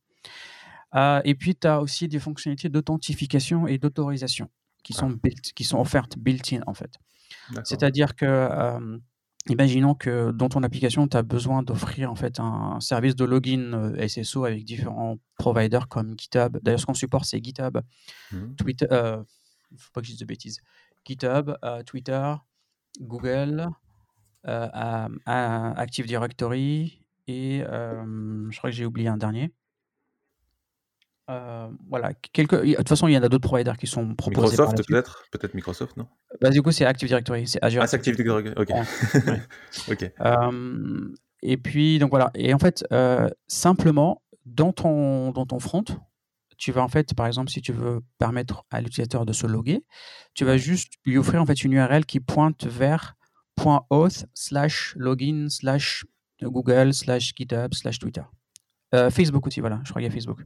Euh, 0.94 1.20
et 1.24 1.34
puis, 1.34 1.54
tu 1.54 1.66
as 1.66 1.80
aussi 1.80 2.08
des 2.08 2.18
fonctionnalités 2.18 2.68
d'authentification 2.68 3.66
et 3.66 3.78
d'autorisation 3.78 4.48
qui, 4.82 4.94
ah. 4.96 5.00
sont 5.00 5.18
qui 5.54 5.64
sont 5.64 5.78
offertes 5.78 6.18
built-in, 6.18 6.60
en 6.66 6.74
fait. 6.74 6.98
C'est-à-dire 7.64 8.14
que, 8.14 8.24
euh, 8.24 8.98
imaginons 9.48 9.94
que 9.94 10.30
dans 10.30 10.48
ton 10.48 10.62
application, 10.62 11.08
tu 11.08 11.16
as 11.16 11.22
besoin 11.22 11.62
d'offrir 11.62 12.10
en 12.10 12.14
fait 12.14 12.40
un 12.40 12.80
service 12.80 13.16
de 13.16 13.24
login 13.24 13.72
euh, 13.74 14.08
SSO 14.08 14.44
avec 14.44 14.64
différents 14.64 15.18
providers 15.36 15.88
comme 15.88 16.14
GitHub. 16.18 16.58
D'ailleurs, 16.62 16.80
ce 16.80 16.86
qu'on 16.86 16.94
supporte, 16.94 17.26
c'est 17.26 17.42
GitHub, 17.42 17.78
mmh. 18.32 18.54
Twitter, 18.56 18.86
il 18.90 19.74
ne 19.74 19.78
faut 19.78 19.90
pas 19.92 20.00
que 20.00 20.06
je 20.06 20.12
dise 20.12 20.20
de 20.20 20.26
bêtises, 20.26 20.60
GitHub, 21.04 21.50
Twitter, 21.84 22.34
Google, 23.00 23.68
Active 24.44 26.06
Directory 26.06 27.02
et 27.26 27.62
je 27.64 28.56
crois 28.58 28.70
que 28.70 28.76
j'ai 28.76 28.86
oublié 28.86 29.08
un 29.08 29.16
dernier. 29.16 29.52
Euh, 31.30 31.68
voilà, 31.88 32.12
quelques... 32.32 32.62
de 32.62 32.74
toute 32.74 32.88
façon, 32.88 33.08
il 33.08 33.14
y 33.14 33.18
en 33.18 33.22
a 33.22 33.28
d'autres 33.28 33.48
providers 33.48 33.78
qui 33.78 33.86
sont 33.86 34.14
proposés. 34.14 34.50
Microsoft 34.50 34.86
peut-être? 34.86 35.24
Peut-être 35.30 35.54
Microsoft, 35.54 35.96
non? 35.96 36.06
Bah, 36.40 36.50
Du 36.50 36.60
coup, 36.60 36.70
c'est 36.70 36.84
Active 36.84 37.08
Directory, 37.08 37.46
c'est 37.46 37.62
Azure. 37.62 37.82
Ah, 37.82 37.86
c'est 37.86 37.96
Active 37.96 38.16
Directory, 38.16 38.50
ok. 38.56 38.70
ok. 39.90 40.12
Euh, 40.20 41.08
et 41.42 41.56
puis, 41.56 41.98
donc 41.98 42.10
voilà. 42.10 42.30
Et 42.34 42.52
en 42.52 42.58
fait, 42.58 42.84
euh, 42.92 43.28
simplement, 43.46 44.22
dans 44.44 44.72
ton, 44.72 45.30
dans 45.30 45.46
ton 45.46 45.58
front, 45.58 45.84
tu 46.58 46.72
vas 46.72 46.82
en 46.82 46.88
fait, 46.88 47.14
par 47.14 47.26
exemple, 47.26 47.50
si 47.50 47.62
tu 47.62 47.72
veux 47.72 48.00
permettre 48.18 48.64
à 48.70 48.80
l'utilisateur 48.82 49.24
de 49.24 49.32
se 49.32 49.46
loguer, 49.46 49.82
tu 50.34 50.44
vas 50.44 50.58
juste 50.58 50.92
lui 51.06 51.16
offrir 51.16 51.40
en 51.40 51.46
fait 51.46 51.64
une 51.64 51.72
URL 51.72 52.04
qui 52.04 52.20
pointe 52.20 52.66
vers 52.66 53.16
.auth 53.56 54.26
slash 54.34 54.94
login 54.96 55.48
slash 55.48 56.04
Google 56.42 56.92
slash 56.92 57.32
GitHub 57.34 57.74
slash 57.74 57.98
Twitter. 57.98 58.22
Euh, 58.94 59.10
Facebook 59.10 59.46
aussi, 59.46 59.60
voilà, 59.60 59.80
je 59.84 59.90
crois 59.90 60.00
qu'il 60.00 60.08
y 60.08 60.12
a 60.12 60.14
Facebook. 60.14 60.40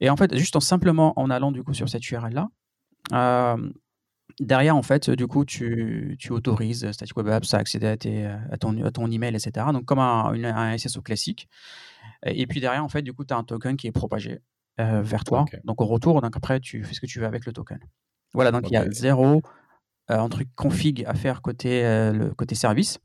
Et 0.00 0.10
en 0.10 0.16
fait, 0.16 0.36
juste 0.36 0.56
en 0.56 0.60
simplement 0.60 1.18
en 1.18 1.30
allant 1.30 1.52
du 1.52 1.62
coup 1.62 1.74
sur 1.74 1.88
cette 1.88 2.08
URL-là, 2.10 2.48
euh, 3.12 3.70
derrière, 4.40 4.76
en 4.76 4.82
fait, 4.82 5.10
du 5.10 5.26
coup, 5.26 5.44
tu, 5.44 6.16
tu 6.18 6.32
autorises 6.32 6.90
Static 6.92 7.16
Web 7.16 7.28
Apps 7.28 7.54
à 7.54 7.58
accéder 7.58 7.86
à, 7.86 7.96
tes, 7.96 8.26
à, 8.26 8.56
ton, 8.58 8.84
à 8.84 8.90
ton 8.90 9.10
email, 9.10 9.34
etc. 9.34 9.66
Donc, 9.72 9.84
comme 9.84 9.98
un, 9.98 10.78
SSO 10.78 11.02
classique. 11.02 11.48
Et 12.24 12.46
puis 12.46 12.60
derrière, 12.60 12.84
en 12.84 12.88
fait, 12.88 13.02
du 13.02 13.12
coup, 13.12 13.24
tu 13.24 13.34
as 13.34 13.36
un 13.36 13.44
token 13.44 13.76
qui 13.76 13.86
est 13.86 13.92
propagé 13.92 14.40
euh, 14.80 15.02
vers 15.02 15.24
toi. 15.24 15.44
Donc, 15.64 15.80
au 15.80 15.86
retour, 15.86 16.20
donc 16.20 16.36
après, 16.36 16.60
tu 16.60 16.84
fais 16.84 16.94
ce 16.94 17.00
que 17.00 17.06
tu 17.06 17.20
veux 17.20 17.26
avec 17.26 17.46
le 17.46 17.52
token. 17.52 17.78
Voilà, 18.32 18.50
donc 18.50 18.68
il 18.68 18.72
y 18.72 18.76
a 18.76 18.90
zéro 18.90 19.42
un 20.08 20.28
truc 20.28 20.48
config 20.54 21.04
à 21.06 21.14
faire 21.14 21.42
côté, 21.42 21.82
le 21.82 22.32
côté 22.34 22.54
service. 22.54 22.98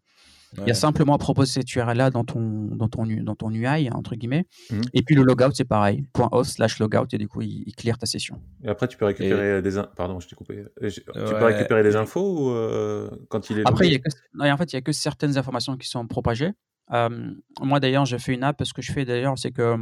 Il 0.58 0.68
y 0.68 0.72
a 0.72 0.74
simplement 0.74 1.14
à 1.14 1.18
proposer 1.18 1.62
cette 1.62 1.76
URL-là 1.76 2.10
dans 2.10 2.24
ton, 2.24 2.42
dans, 2.72 2.88
ton, 2.88 3.06
dans 3.06 3.36
ton 3.36 3.52
UI, 3.52 3.90
entre 3.92 4.16
guillemets. 4.16 4.46
Mmh. 4.72 4.82
Et 4.94 5.04
puis 5.04 5.16
le 5.16 5.24
logout, 5.24 5.54
c'est 5.54 5.66
pareil. 5.66 6.04
.host 6.32 6.56
slash 6.56 6.80
logout, 6.80 7.14
et 7.14 7.18
du 7.18 7.28
coup, 7.28 7.42
il, 7.42 7.72
clear 7.76 7.98
ta 7.98 8.06
session. 8.06 8.42
Et 8.64 8.68
après, 8.68 8.88
tu 8.88 8.98
peux 8.98 9.06
récupérer 9.06 9.62
des... 9.62 9.82
Pardon, 9.96 10.20
je 10.20 10.28
t'ai 10.28 10.36
coupé. 10.36 10.66
Tu 10.82 11.02
peux 11.12 11.46
récupérer 11.46 11.84
des 11.84 11.96
infos 11.96 12.48
ou 12.48 12.50
euh, 12.50 13.10
quand 13.30 13.50
il 13.50 13.60
est... 13.60 13.68
Après, 13.68 13.88
il 13.88 13.94
y 13.94 13.96
a 13.96 14.00
que... 14.00 14.10
en 14.54 14.58
fait, 14.58 14.74
il 14.74 14.76
n'y 14.76 14.80
a 14.80 14.82
que 14.82 14.92
certaines 14.92 15.38
informations 15.38 15.78
qui 15.78 15.88
sont 15.88 16.08
propagées. 16.08 16.52
Euh, 16.92 17.32
moi, 17.62 17.80
d'ailleurs, 17.80 18.06
j'ai 18.06 18.20
fait 18.20 18.34
une 18.34 18.44
app. 18.44 18.64
Ce 18.64 18.74
que 18.74 18.82
je 18.82 18.92
fais, 18.92 19.06
d'ailleurs, 19.06 19.38
c'est 19.38 19.52
que 19.52 19.78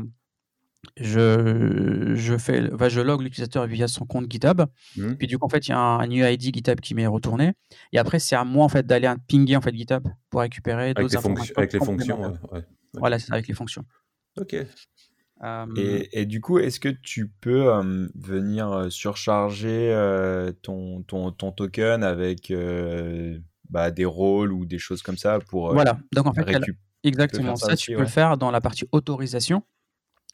je, 0.95 2.13
je, 2.15 2.37
fais, 2.37 2.69
je 2.89 3.01
log 3.01 3.21
l'utilisateur 3.21 3.67
via 3.67 3.87
son 3.87 4.05
compte 4.05 4.31
GitHub. 4.31 4.61
Mmh. 4.95 5.13
Puis 5.13 5.27
du 5.27 5.37
coup, 5.37 5.45
en 5.45 5.49
fait, 5.49 5.67
il 5.67 5.71
y 5.71 5.73
a 5.73 5.79
un, 5.79 6.09
UID 6.09 6.41
GitHub 6.41 6.79
qui 6.79 6.95
m'est 6.95 7.07
retourné. 7.07 7.53
Et 7.91 7.99
après, 7.99 8.19
c'est 8.19 8.35
à 8.35 8.43
moi 8.43 8.65
en 8.65 8.69
fait 8.69 8.85
d'aller 8.85 9.11
pinguer 9.29 9.55
en 9.55 9.61
fait 9.61 9.75
GitHub 9.75 10.07
pour 10.29 10.41
récupérer 10.41 10.93
d'autres 10.93 11.17
informations. 11.17 11.53
Avec 11.57 11.73
les 11.73 11.79
fonctions. 11.79 12.33
Voilà, 12.93 13.19
c'est 13.19 13.31
avec 13.31 13.47
les 13.47 13.53
fonctions. 13.53 13.83
Ok. 14.39 14.55
Et, 15.75 16.19
et, 16.19 16.25
du 16.25 16.41
coup, 16.41 16.57
est-ce 16.57 16.79
que 16.79 16.89
tu 16.89 17.27
peux 17.27 17.69
venir 18.15 18.87
surcharger 18.89 19.93
ton, 20.63 21.03
ton, 21.03 21.31
ton, 21.31 21.51
token 21.51 22.03
avec 22.03 22.51
bah, 23.69 23.91
des 23.91 24.05
rôles 24.05 24.51
ou 24.51 24.65
des 24.65 24.79
choses 24.79 25.03
comme 25.03 25.17
ça 25.17 25.37
pour 25.39 25.73
Voilà. 25.73 25.99
Donc 26.11 26.25
en 26.25 26.33
fait, 26.33 26.43
exactement 27.03 27.55
ça, 27.55 27.75
tu 27.75 27.93
peux 27.93 28.01
le 28.01 28.07
faire 28.07 28.37
dans 28.37 28.49
la 28.49 28.61
partie 28.61 28.85
autorisation. 28.91 29.63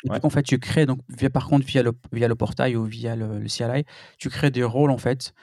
Donc, 0.04 0.26
en 0.26 0.30
fait, 0.30 0.44
tu 0.44 0.60
crées, 0.60 0.86
donc, 0.86 1.00
via, 1.10 1.30
par 1.30 1.48
contre, 1.48 1.66
via 1.66 1.82
le, 1.82 1.94
via 2.12 2.28
le 2.28 2.36
portail 2.36 2.76
ou 2.76 2.84
via 2.84 3.16
le, 3.16 3.46
CLI, 3.48 3.86
tu 4.18 4.30
crées 4.30 4.52
des 4.52 4.64
rôles, 4.64 4.92
en 4.92 4.98
fait, 4.98 5.34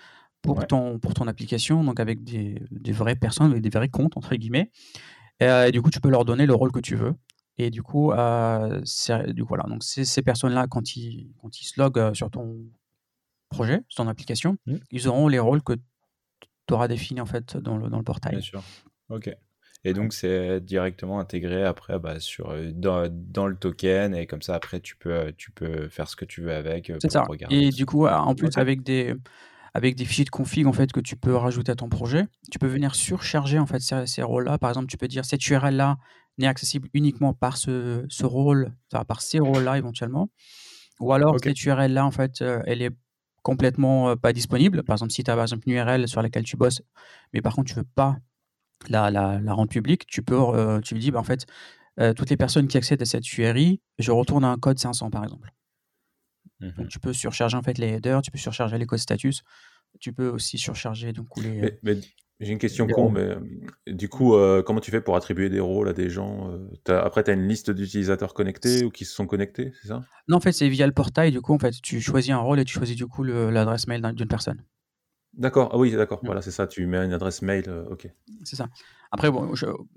pour, 0.42 0.66
ton, 0.66 0.98
pour 0.98 1.14
ton 1.14 1.26
application, 1.28 1.82
donc 1.84 2.00
avec 2.00 2.24
des, 2.24 2.62
des, 2.70 2.92
vraies 2.92 3.16
personnes, 3.16 3.50
avec 3.50 3.62
des 3.62 3.70
vrais 3.70 3.88
comptes, 3.88 4.16
entre 4.16 4.34
guillemets. 4.34 4.70
Euh, 5.42 5.66
et, 5.66 5.72
du 5.72 5.80
coup, 5.80 5.90
tu 5.90 6.00
peux 6.00 6.10
leur 6.10 6.24
donner 6.24 6.46
le 6.46 6.54
rôle 6.54 6.72
que 6.72 6.80
tu 6.80 6.94
veux. 6.94 7.14
Et 7.56 7.70
du 7.70 7.82
coup, 7.82 8.12
euh, 8.12 8.80
du 9.28 9.42
coup 9.42 9.48
voilà. 9.48 9.64
Donc, 9.64 9.82
ces 9.82 10.22
personnes-là, 10.22 10.66
quand 10.66 10.96
ils, 10.96 11.30
quand 11.40 11.60
ils 11.60 11.64
se 11.64 11.80
loguent 11.80 11.98
euh, 11.98 12.14
sur 12.14 12.30
ton 12.30 12.64
projet, 13.50 13.82
sur 13.88 14.04
ton 14.04 14.08
application, 14.08 14.56
mmh. 14.66 14.76
ils 14.90 15.08
auront 15.08 15.28
les 15.28 15.38
rôles 15.38 15.62
que 15.62 15.74
tu 16.66 16.74
auras 16.74 16.88
définis, 16.88 17.20
en 17.20 17.26
fait, 17.26 17.56
dans 17.56 17.76
le, 17.76 17.88
dans 17.88 17.98
le 17.98 18.04
portail. 18.04 18.32
Bien 18.32 18.40
sûr. 18.40 18.62
OK. 19.10 19.30
Et 19.84 19.94
donc, 19.94 20.12
c'est 20.12 20.60
directement 20.60 21.20
intégré 21.20 21.64
après 21.64 21.98
bah, 21.98 22.20
sur, 22.20 22.54
dans, 22.74 23.08
dans, 23.10 23.46
le 23.46 23.56
token. 23.56 24.14
Et 24.14 24.26
comme 24.26 24.42
ça, 24.42 24.54
après, 24.54 24.80
tu 24.80 24.96
peux, 24.96 25.32
tu 25.36 25.50
peux 25.50 25.88
faire 25.88 26.08
ce 26.08 26.16
que 26.16 26.26
tu 26.26 26.42
veux 26.42 26.52
avec. 26.52 26.92
C'est 27.00 27.10
ça. 27.10 27.24
Et 27.48 27.70
du 27.70 27.86
coup, 27.86 28.06
en 28.06 28.34
plus, 28.34 28.50
avec 28.56 28.82
des, 28.82 29.14
avec 29.72 29.96
des 29.96 30.04
fichiers 30.04 30.24
de 30.24 30.30
config 30.30 30.66
en 30.66 30.72
fait, 30.72 30.92
que 30.92 31.00
tu 31.00 31.16
peux 31.16 31.34
rajouter 31.34 31.72
à 31.72 31.76
ton 31.76 31.88
projet, 31.88 32.26
tu 32.50 32.58
peux 32.58 32.66
venir 32.66 32.94
surcharger 32.94 33.58
en 33.58 33.66
fait, 33.66 33.80
ces, 33.80 34.06
ces 34.06 34.22
rôles-là. 34.22 34.58
Par 34.58 34.70
exemple, 34.70 34.88
tu 34.88 34.98
peux 34.98 35.08
dire 35.08 35.24
cette 35.24 35.46
URL-là 35.48 35.96
n'est 36.36 36.46
accessible 36.46 36.88
uniquement 36.92 37.32
par 37.32 37.56
ce, 37.56 38.04
ce 38.08 38.26
rôle, 38.26 38.74
par 39.08 39.22
ces 39.22 39.38
rôles-là 39.38 39.78
éventuellement. 39.78 40.28
Ou 41.00 41.14
alors, 41.14 41.36
cette 41.42 41.64
URL-là, 41.64 42.04
en 42.04 42.10
fait, 42.10 42.44
elle 42.66 42.82
est 42.82 42.90
complètement 43.42 44.16
pas 44.16 44.34
disponible. 44.34 44.82
Par 44.82 44.94
exemple, 44.94 45.12
si 45.12 45.24
tu 45.24 45.30
as 45.30 45.34
par 45.34 45.44
exemple 45.44 45.62
une 45.66 45.74
URL 45.74 46.06
sur 46.06 46.20
laquelle 46.20 46.44
tu 46.44 46.58
bosses, 46.58 46.82
mais 47.32 47.40
par 47.40 47.54
contre 47.54 47.70
tu 47.70 47.74
veux 47.74 47.88
pas 47.94 48.18
la, 48.88 49.10
la, 49.10 49.40
la 49.40 49.52
rendre 49.52 49.70
publique, 49.70 50.06
tu 50.06 50.22
peux, 50.22 50.80
tu 50.82 50.94
lui 50.94 51.00
dis, 51.00 51.10
bah, 51.10 51.20
en 51.20 51.24
fait, 51.24 51.46
toutes 52.16 52.30
les 52.30 52.36
personnes 52.36 52.68
qui 52.68 52.76
accèdent 52.78 53.02
à 53.02 53.06
cette 53.06 53.36
URI, 53.36 53.80
je 53.98 54.10
retourne 54.10 54.44
un 54.44 54.56
code 54.56 54.78
500 54.78 55.10
par 55.10 55.24
exemple. 55.24 55.52
Donc, 56.60 56.76
mmh 56.76 56.88
tu 56.88 56.98
peux 56.98 57.12
surcharger 57.12 57.56
en 57.56 57.62
fait 57.62 57.78
les 57.78 57.88
headers, 57.88 58.22
tu 58.22 58.30
peux 58.30 58.38
surcharger 58.38 58.76
les 58.78 58.86
codes 58.86 58.98
status, 58.98 59.42
tu 59.98 60.12
peux 60.12 60.28
aussi 60.28 60.58
surcharger 60.58 61.12
donc 61.12 61.28
les. 61.36 61.78
J'ai 62.42 62.52
une 62.52 62.58
question 62.58 62.86
con, 62.86 63.10
mais 63.10 63.36
du 63.86 64.08
coup, 64.08 64.34
comment 64.64 64.80
tu 64.80 64.90
fais 64.90 65.02
pour 65.02 65.14
attribuer 65.14 65.50
des 65.50 65.60
rôles 65.60 65.88
à 65.88 65.92
des 65.92 66.08
gens 66.08 66.50
Après, 66.88 67.22
tu 67.22 67.30
as 67.30 67.34
une 67.34 67.46
liste 67.46 67.70
d'utilisateurs 67.70 68.32
connectés 68.32 68.82
ou 68.84 68.90
qui 68.90 69.04
se 69.04 69.14
sont 69.14 69.26
connectés, 69.26 69.72
c'est 69.82 69.88
ça? 69.88 70.02
Non, 70.26 70.38
en 70.38 70.40
fait, 70.40 70.52
c'est 70.52 70.68
via 70.68 70.86
le 70.86 70.92
portail. 70.94 71.32
Du 71.32 71.42
coup, 71.42 71.52
en 71.52 71.58
fait, 71.58 71.74
tu 71.82 72.00
choisis 72.00 72.30
un 72.30 72.38
rôle 72.38 72.58
et 72.58 72.64
tu 72.64 72.72
choisis 72.72 72.96
du 72.96 73.06
coup 73.06 73.24
l'adresse 73.24 73.86
mail 73.88 74.00
d'une 74.14 74.28
personne. 74.28 74.62
D'accord, 75.34 75.70
ah 75.72 75.78
oui, 75.78 75.92
d'accord, 75.92 76.18
mmh. 76.22 76.26
voilà, 76.26 76.42
c'est 76.42 76.50
ça, 76.50 76.66
tu 76.66 76.84
mets 76.86 76.98
une 77.04 77.12
adresse 77.12 77.40
mail, 77.42 77.64
euh, 77.68 77.84
ok. 77.90 78.08
C'est 78.44 78.56
ça. 78.56 78.68
Après, 79.12 79.30
bon, 79.30 79.52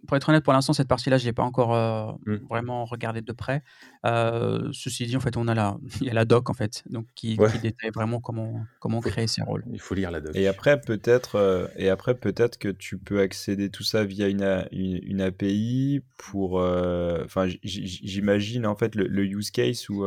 pour 0.07 0.17
être 0.17 0.29
honnête, 0.29 0.43
pour 0.43 0.53
l'instant, 0.53 0.73
cette 0.73 0.87
partie-là, 0.87 1.17
je 1.17 1.23
ne 1.23 1.29
l'ai 1.29 1.33
pas 1.33 1.43
encore 1.43 1.75
euh, 1.75 2.11
mmh. 2.25 2.35
vraiment 2.49 2.85
regardé 2.85 3.21
de 3.21 3.31
près. 3.31 3.63
Euh, 4.05 4.69
ceci 4.73 5.07
dit, 5.07 5.17
en 5.17 5.19
fait, 5.19 5.35
on 5.35 5.47
a 5.47 5.55
la, 5.55 5.77
il 6.01 6.07
y 6.07 6.09
a 6.11 6.13
la 6.13 6.25
doc, 6.25 6.51
en 6.51 6.53
fait, 6.53 6.83
donc 6.87 7.07
qui, 7.15 7.37
détaille 7.61 7.89
vraiment 7.93 8.21
comment, 8.21 8.63
comment 8.79 9.01
créer 9.01 9.25
ces 9.25 9.41
rôles. 9.41 9.63
Il 9.71 9.79
faut 9.79 9.95
lire 9.95 10.11
la 10.11 10.21
doc. 10.21 10.35
Et 10.35 10.47
après, 10.47 10.79
peut-être, 10.79 11.71
et 11.77 11.89
après, 11.89 12.13
peut-être 12.13 12.59
que 12.59 12.69
tu 12.69 12.99
peux 12.99 13.19
accéder 13.19 13.71
tout 13.71 13.83
ça 13.83 14.03
via 14.03 14.27
une, 14.27 14.67
une, 14.71 15.21
API 15.21 16.01
pour, 16.17 16.53
enfin, 16.53 17.47
j'imagine, 17.63 18.67
en 18.67 18.75
fait, 18.75 18.93
le, 18.93 19.07
le, 19.07 19.25
use 19.25 19.49
case 19.49 19.89
où 19.89 20.05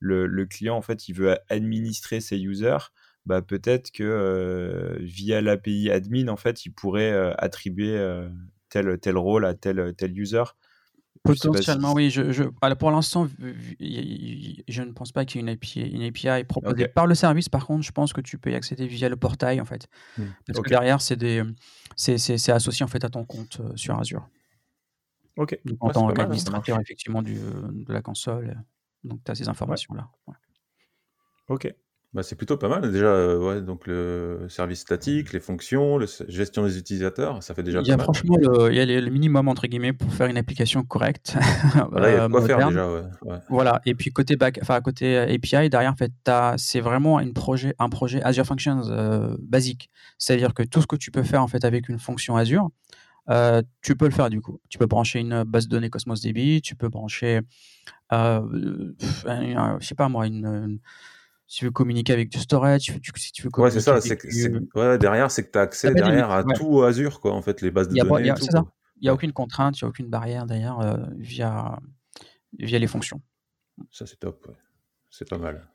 le, 0.00 0.26
le, 0.26 0.46
client, 0.46 0.76
en 0.76 0.82
fait, 0.82 1.08
il 1.08 1.14
veut 1.14 1.36
administrer 1.50 2.20
ses 2.20 2.38
users 2.38 2.78
bah, 3.26 3.42
peut-être 3.42 3.90
que 3.92 4.96
via 5.00 5.40
l'API 5.40 5.90
admin, 5.90 6.28
en 6.28 6.36
fait, 6.36 6.66
il 6.66 6.70
pourrait 6.70 7.12
attribuer 7.38 7.96
tel, 8.68 8.98
tel 8.98 9.16
rôle 9.16 9.44
à 9.44 9.54
tel, 9.54 9.94
tel 9.96 10.18
user. 10.18 10.44
Potentiellement, 11.24 11.92
oui. 11.92 12.10
Je, 12.10 12.32
je... 12.32 12.42
pour 12.42 12.90
l'instant, 12.90 13.28
je 13.78 14.82
ne 14.82 14.90
pense 14.90 15.12
pas 15.12 15.24
qu'il 15.24 15.40
y 15.40 15.44
ait 15.44 15.46
une 15.46 15.50
API, 15.50 15.80
une 15.82 16.02
API 16.02 16.44
proposée 16.44 16.88
par 16.88 17.06
le 17.06 17.14
service. 17.14 17.48
Par 17.48 17.66
contre, 17.66 17.84
je 17.84 17.92
pense 17.92 18.12
que 18.12 18.20
tu 18.20 18.38
peux 18.38 18.50
y 18.50 18.56
accéder 18.56 18.88
via 18.88 19.08
le 19.08 19.16
portail, 19.16 19.60
en 19.60 19.64
fait. 19.64 19.86
Mmh. 20.18 20.24
Parce 20.46 20.60
que 20.60 20.68
derrière, 20.68 21.00
c'est 21.00 21.16
des... 21.16 21.44
c'est 21.96 22.50
associé 22.50 22.82
en 22.82 22.88
fait 22.88 23.04
à 23.04 23.08
ton 23.08 23.24
compte 23.24 23.60
sur 23.76 23.98
Azure. 23.98 24.28
Ok. 25.36 25.58
en 25.80 25.90
tant 25.90 26.08
qu'administrateur, 26.12 26.80
effectivement, 26.80 27.22
du, 27.22 27.36
de 27.36 27.92
la 27.92 28.02
console. 28.02 28.60
Donc, 29.04 29.22
tu 29.24 29.30
as 29.30 29.36
ces 29.36 29.48
informations-là. 29.48 30.08
Ok. 31.48 31.72
Bah, 32.14 32.22
c'est 32.22 32.36
plutôt 32.36 32.58
pas 32.58 32.68
mal 32.68 32.92
déjà, 32.92 33.06
euh, 33.06 33.38
ouais, 33.38 33.62
donc 33.62 33.86
le 33.86 34.44
service 34.50 34.80
statique, 34.80 35.32
les 35.32 35.40
fonctions, 35.40 35.96
la 35.96 36.04
gestion 36.28 36.62
des 36.62 36.76
utilisateurs, 36.76 37.42
ça 37.42 37.54
fait 37.54 37.62
déjà 37.62 37.80
Il 37.80 37.86
y 37.86 37.90
a 37.90 37.96
pas 37.96 38.04
mal. 38.04 38.04
franchement 38.04 38.36
le, 38.36 38.70
il 38.70 38.76
y 38.76 38.80
a 38.80 39.00
le 39.00 39.08
minimum 39.08 39.48
entre 39.48 39.66
guillemets 39.66 39.94
pour 39.94 40.12
faire 40.12 40.26
une 40.26 40.36
application 40.36 40.82
correcte. 40.82 41.38
Voilà, 41.90 42.10
il 42.10 42.16
y 42.16 42.18
a 42.18 42.28
de 42.28 42.32
quoi 42.32 42.42
faire 42.42 42.68
déjà, 42.68 42.92
ouais. 42.92 43.38
Voilà. 43.48 43.80
Et 43.86 43.94
puis 43.94 44.10
côté 44.10 44.36
back, 44.36 44.58
enfin 44.60 44.82
côté 44.82 45.16
API 45.16 45.70
derrière, 45.70 45.90
en 45.90 45.96
fait, 45.96 46.12
c'est 46.58 46.80
vraiment 46.80 47.18
une 47.18 47.32
projet, 47.32 47.74
un 47.78 47.88
projet 47.88 48.22
Azure 48.22 48.44
Functions 48.44 48.82
euh, 48.90 49.34
basique. 49.40 49.88
C'est-à-dire 50.18 50.52
que 50.52 50.62
tout 50.64 50.82
ce 50.82 50.86
que 50.86 50.96
tu 50.96 51.10
peux 51.10 51.22
faire 51.22 51.42
en 51.42 51.48
fait 51.48 51.64
avec 51.64 51.88
une 51.88 51.98
fonction 51.98 52.36
Azure, 52.36 52.68
euh, 53.30 53.62
tu 53.80 53.96
peux 53.96 54.04
le 54.04 54.12
faire 54.12 54.28
du 54.28 54.42
coup. 54.42 54.60
Tu 54.68 54.76
peux 54.76 54.86
brancher 54.86 55.20
une 55.20 55.44
base 55.44 55.66
de 55.66 55.70
données 55.70 55.88
Cosmos 55.88 56.20
DB, 56.20 56.60
tu 56.60 56.76
peux 56.76 56.90
brancher, 56.90 57.40
je 58.10 59.78
sais 59.80 59.94
pas 59.94 60.10
moi, 60.10 60.26
une 60.26 60.78
si 61.52 61.58
tu 61.58 61.64
veux 61.66 61.70
communiquer 61.70 62.14
avec 62.14 62.30
du 62.30 62.38
storage, 62.38 62.90
si 63.16 63.30
tu 63.30 63.42
veux 63.42 63.50
Ouais, 63.58 63.70
c'est 63.70 63.82
ça. 63.82 64.00
C'est, 64.00 64.18
ouais, 64.74 64.96
derrière, 64.96 65.30
c'est 65.30 65.44
que 65.44 65.50
tu 65.50 65.58
as 65.58 65.62
accès 65.62 65.92
derrière 65.92 66.30
à 66.30 66.44
tout 66.44 66.82
Azure, 66.82 67.20
quoi, 67.20 67.34
en 67.34 67.42
fait, 67.42 67.60
les 67.60 67.70
bases 67.70 67.88
de 67.88 67.94
données. 67.94 68.20
Il 68.22 69.02
n'y 69.02 69.08
a, 69.10 69.12
aucune 69.12 69.34
contrainte, 69.34 69.78
il 69.78 69.84
n'y 69.84 69.86
a 69.86 69.90
aucune 69.90 70.08
barrière 70.08 70.46
derrière 70.46 70.80
euh, 70.80 70.96
via, 71.18 71.78
via 72.58 72.78
les 72.78 72.86
fonctions. 72.86 73.20
Ça, 73.90 74.06
c'est 74.06 74.18
top. 74.18 74.50
C'est 75.10 75.28
pas 75.28 75.36
mal. 75.36 75.68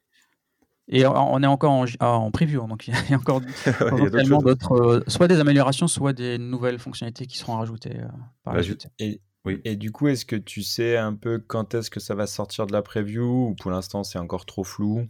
Et 0.87 1.05
on 1.05 1.43
est 1.43 1.47
encore 1.47 1.73
en, 1.73 1.85
en 1.99 2.31
preview, 2.31 2.63
hein, 2.63 2.67
donc 2.67 2.87
il 2.87 2.95
y 3.11 3.13
a 3.13 3.17
encore 3.17 3.41
potentiellement 3.77 4.41
d'autres, 4.41 4.71
euh, 4.71 5.03
soit 5.05 5.27
des 5.27 5.39
améliorations, 5.39 5.87
soit 5.87 6.13
des 6.13 6.39
nouvelles 6.39 6.79
fonctionnalités 6.79 7.27
qui 7.27 7.37
seront 7.37 7.57
rajoutées 7.57 7.99
euh, 7.99 8.07
par 8.43 8.55
la 8.55 8.63
suite. 8.63 8.87
Et, 8.97 9.21
oui. 9.45 9.61
Et 9.63 9.75
du 9.75 9.91
coup, 9.91 10.07
est-ce 10.07 10.25
que 10.25 10.37
tu 10.37 10.63
sais 10.63 10.97
un 10.97 11.13
peu 11.13 11.37
quand 11.37 11.75
est-ce 11.75 11.91
que 11.91 11.99
ça 11.99 12.15
va 12.15 12.25
sortir 12.25 12.65
de 12.65 12.73
la 12.73 12.81
preview 12.81 13.49
ou 13.49 13.53
pour 13.53 13.69
l'instant 13.69 14.03
c'est 14.03 14.17
encore 14.17 14.47
trop 14.47 14.63
flou? 14.63 15.07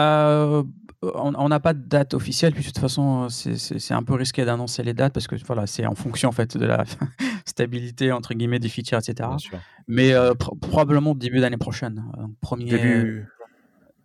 Euh, 0.00 0.62
on 1.02 1.48
n'a 1.48 1.60
pas 1.60 1.72
de 1.72 1.82
date 1.82 2.12
officielle, 2.14 2.52
puis 2.52 2.62
de 2.62 2.68
toute 2.68 2.78
façon, 2.78 3.28
c'est 3.30 3.94
un 3.94 4.02
peu 4.02 4.14
risqué 4.14 4.44
d'annoncer 4.44 4.82
les 4.82 4.92
dates 4.92 5.14
parce 5.14 5.26
que 5.26 5.36
voilà, 5.46 5.66
c'est 5.66 5.86
en 5.86 5.94
fonction 5.94 6.28
en 6.28 6.32
fait 6.32 6.56
de 6.56 6.66
la 6.66 6.84
stabilité 7.46 8.12
entre 8.12 8.34
guillemets 8.34 8.58
des 8.58 8.68
features, 8.68 8.98
etc. 8.98 9.28
Mais 9.88 10.12
euh, 10.12 10.34
probablement 10.34 11.14
début 11.14 11.40
d'année 11.40 11.56
prochaine, 11.56 12.04
euh, 12.18 12.26
premier 12.40 12.70
début... 12.70 13.26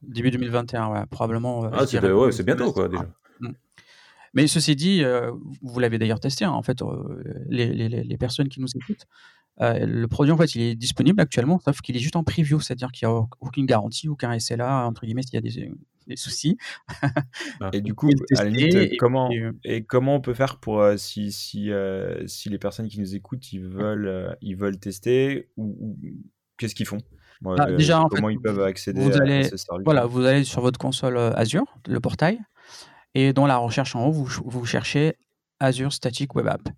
début 0.04 0.32
2021, 0.32 0.88
ouais, 0.88 1.06
probablement. 1.10 1.66
ah, 1.74 1.86
c'est 1.86 2.46
bientôt 2.46 2.72
quoi 2.72 2.88
déjà. 2.88 3.06
Mm. 3.42 3.50
Mais 4.34 4.48
ceci 4.48 4.76
dit, 4.76 5.04
vous 5.62 5.80
l'avez 5.80 5.98
d'ailleurs 5.98 6.20
testé, 6.20 6.46
hein, 6.46 6.52
en 6.52 6.62
fait, 6.62 6.82
les, 7.48 7.88
les, 7.90 8.18
personnes 8.18 8.50
qui 8.50 8.60
nous 8.60 8.68
écoutent, 8.76 9.06
euh, 9.62 9.86
le 9.86 10.08
produit, 10.08 10.32
en 10.32 10.38
fait, 10.38 10.56
il 10.56 10.62
est 10.62 10.76
disponible 10.76 11.22
actuellement, 11.22 11.60
sauf 11.60 11.80
qu'il 11.82 11.96
est 11.96 12.00
juste 12.00 12.16
en 12.16 12.24
preview, 12.24 12.60
c'est-à-dire 12.60 12.92
qu'il 12.92 13.08
n'y 13.08 13.14
a 13.14 13.26
aucune 13.40 13.66
garantie, 13.66 14.10
aucun 14.10 14.38
SLA, 14.38 14.86
entre 14.86 15.06
guillemets, 15.06 15.22
s'il 15.22 15.36
y 15.36 15.38
a 15.38 15.42
des, 15.42 15.72
des 16.08 16.16
soucis. 16.16 16.58
Et 17.74 17.82
du 17.82 17.94
coup, 17.94 18.10
à 18.38 18.44
la 18.44 18.50
limite, 18.50 18.98
comment, 19.00 19.32
euh, 19.32 19.54
et, 19.64 19.84
comment 19.84 20.16
on 20.16 20.22
peut 20.22 20.34
faire 20.34 20.60
pour, 20.60 20.82
euh, 20.82 20.98
si, 20.98 21.32
si, 21.32 21.72
si 22.26 22.50
les 22.50 22.58
personnes 22.58 22.90
qui 22.90 23.00
nous 23.00 23.16
écoutent, 23.16 23.54
ils 23.54 23.64
veulent, 23.64 24.38
ils 24.42 24.56
veulent 24.56 24.80
tester, 24.80 25.50
ou, 25.58 25.98
qu'est-ce 26.58 26.76
qu'ils 26.76 26.88
font? 26.88 27.00
Bah, 27.42 27.72
déjà, 27.72 28.06
comment 28.10 28.30
ils 28.30 28.40
peuvent 28.40 28.62
accéder 28.62 29.02
à, 29.12 29.22
allez, 29.22 29.44
ce 29.44 29.58
service 29.58 29.84
Voilà, 29.86 30.06
vous 30.06 30.22
allez 30.26 30.44
sur 30.44 30.62
votre 30.62 30.80
console 30.80 31.18
Azure, 31.18 31.66
le 31.88 32.00
portail, 32.00 32.40
et 33.14 33.32
dans 33.32 33.46
la 33.46 33.58
recherche 33.58 33.96
en 33.96 34.08
haut, 34.08 34.12
vous, 34.12 34.28
vous 34.46 34.66
cherchez 34.66 35.16
Azure 35.60 35.94
Static 35.94 36.36
Web 36.36 36.48
App. 36.48 36.70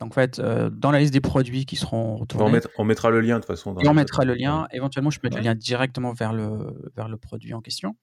Donc, 0.00 0.12
en 0.12 0.14
fait, 0.14 0.38
euh, 0.38 0.70
dans 0.70 0.90
la 0.90 1.00
liste 1.00 1.12
des 1.12 1.20
produits 1.20 1.66
qui 1.66 1.76
seront 1.76 2.16
retournés. 2.16 2.60
On, 2.76 2.84
mettra 2.84 3.10
le 3.10 3.20
lien 3.20 3.36
de 3.36 3.40
toute 3.40 3.48
façon. 3.48 3.76
et 3.78 3.88
on 3.88 3.94
mettra 3.94 4.24
le 4.24 4.34
lien. 4.34 4.68
Éventuellement, 4.72 5.10
je 5.10 5.18
peux 5.18 5.26
mettre 5.26 5.38
le 5.38 5.42
lien 5.42 5.54
directement 5.54 6.12
vers 6.12 6.32
le, 6.32 6.90
vers 6.94 7.08
le 7.08 7.16
produit 7.16 7.52
en 7.52 7.60
question. 7.60 7.96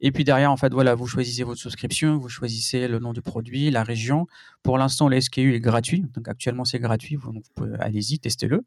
Et 0.00 0.12
puis 0.12 0.24
derrière, 0.24 0.50
en 0.50 0.56
fait, 0.56 0.72
voilà, 0.72 0.94
vous 0.94 1.06
choisissez 1.06 1.42
votre 1.42 1.60
souscription, 1.60 2.18
vous 2.18 2.28
choisissez 2.28 2.86
le 2.88 2.98
nom 2.98 3.12
du 3.12 3.22
produit, 3.22 3.70
la 3.70 3.82
région. 3.82 4.26
Pour 4.62 4.78
l'instant, 4.78 5.08
le 5.08 5.20
SKU 5.20 5.54
est 5.54 5.60
gratuit. 5.60 6.04
Donc 6.14 6.28
actuellement, 6.28 6.64
c'est 6.64 6.78
gratuit. 6.78 7.16
Vous, 7.16 7.32
allez-y, 7.78 8.18
testez-le. 8.18 8.62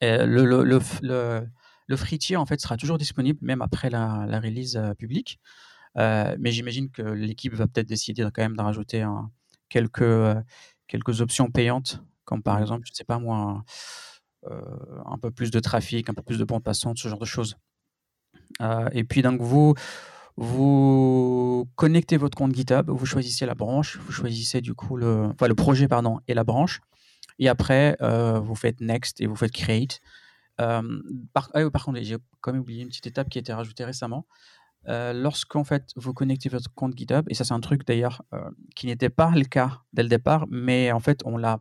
Le, 0.00 0.26
le, 0.26 0.64
le, 0.64 1.46
le, 1.86 1.96
free 1.96 2.18
tier, 2.18 2.36
en 2.36 2.46
fait, 2.46 2.60
sera 2.60 2.76
toujours 2.76 2.98
disponible, 2.98 3.38
même 3.42 3.62
après 3.62 3.90
la, 3.90 4.26
la 4.28 4.40
release 4.40 4.76
euh, 4.76 4.94
publique. 4.94 5.38
Euh, 5.96 6.36
mais 6.38 6.52
j'imagine 6.52 6.90
que 6.90 7.02
l'équipe 7.02 7.54
va 7.54 7.66
peut-être 7.66 7.88
décider 7.88 8.22
quand 8.32 8.42
même 8.42 8.56
de 8.56 8.62
rajouter 8.62 9.04
quelques, 9.68 10.02
quelques 10.88 11.20
options 11.20 11.50
payantes, 11.50 12.02
comme 12.24 12.42
par 12.42 12.58
mmh. 12.58 12.62
exemple, 12.62 12.86
je 12.86 12.92
ne 12.92 12.96
sais 12.96 13.04
pas 13.04 13.18
moi, 13.18 13.62
euh, 14.50 14.60
un 15.06 15.18
peu 15.18 15.30
plus 15.30 15.50
de 15.50 15.60
trafic, 15.60 16.08
un 16.08 16.14
peu 16.14 16.22
plus 16.22 16.38
de 16.38 16.44
bande 16.44 16.62
passante, 16.62 16.98
ce 16.98 17.08
genre 17.08 17.18
de 17.18 17.24
choses. 17.24 17.56
Euh, 18.60 18.88
et 18.92 19.04
puis 19.04 19.20
donc 19.20 19.40
vous, 19.40 19.74
vous 20.36 21.68
connectez 21.76 22.16
votre 22.16 22.36
compte 22.36 22.54
GitHub, 22.54 22.88
vous 22.88 23.06
choisissez 23.06 23.46
la 23.46 23.54
branche, 23.54 23.98
vous 23.98 24.12
choisissez 24.12 24.60
du 24.60 24.74
coup 24.74 24.96
le, 24.96 25.26
enfin, 25.32 25.48
le 25.48 25.54
projet 25.54 25.88
pardon 25.88 26.20
et 26.28 26.34
la 26.34 26.44
branche, 26.44 26.80
et 27.38 27.48
après 27.48 27.96
euh, 28.00 28.38
vous 28.38 28.54
faites 28.54 28.80
next 28.80 29.20
et 29.20 29.26
vous 29.26 29.36
faites 29.36 29.52
create. 29.52 30.00
par, 30.56 31.50
ah 31.54 31.70
par, 31.70 31.84
contre, 31.84 32.00
j'ai 32.02 32.16
quand 32.40 32.52
même 32.52 32.62
oublié 32.62 32.82
une 32.82 32.88
petite 32.88 33.08
étape 33.08 33.28
qui 33.28 33.38
a 33.38 33.40
été 33.40 33.52
rajoutée 33.52 33.84
récemment. 33.84 34.24
Euh, 34.86 35.12
lorsqu'en 35.12 35.64
fait 35.64 35.90
vous 35.96 36.14
connectez 36.14 36.48
votre 36.48 36.72
compte 36.72 36.96
GitHub, 36.96 37.26
et 37.28 37.34
ça 37.34 37.44
c'est 37.44 37.52
un 37.52 37.60
truc 37.60 37.86
d'ailleurs 37.86 38.22
euh, 38.32 38.48
qui 38.74 38.86
n'était 38.86 39.10
pas 39.10 39.30
le 39.30 39.44
cas 39.44 39.82
dès 39.92 40.02
le 40.02 40.08
départ, 40.08 40.46
mais 40.50 40.92
en 40.92 41.00
fait 41.00 41.20
on 41.24 41.36
l'a 41.36 41.60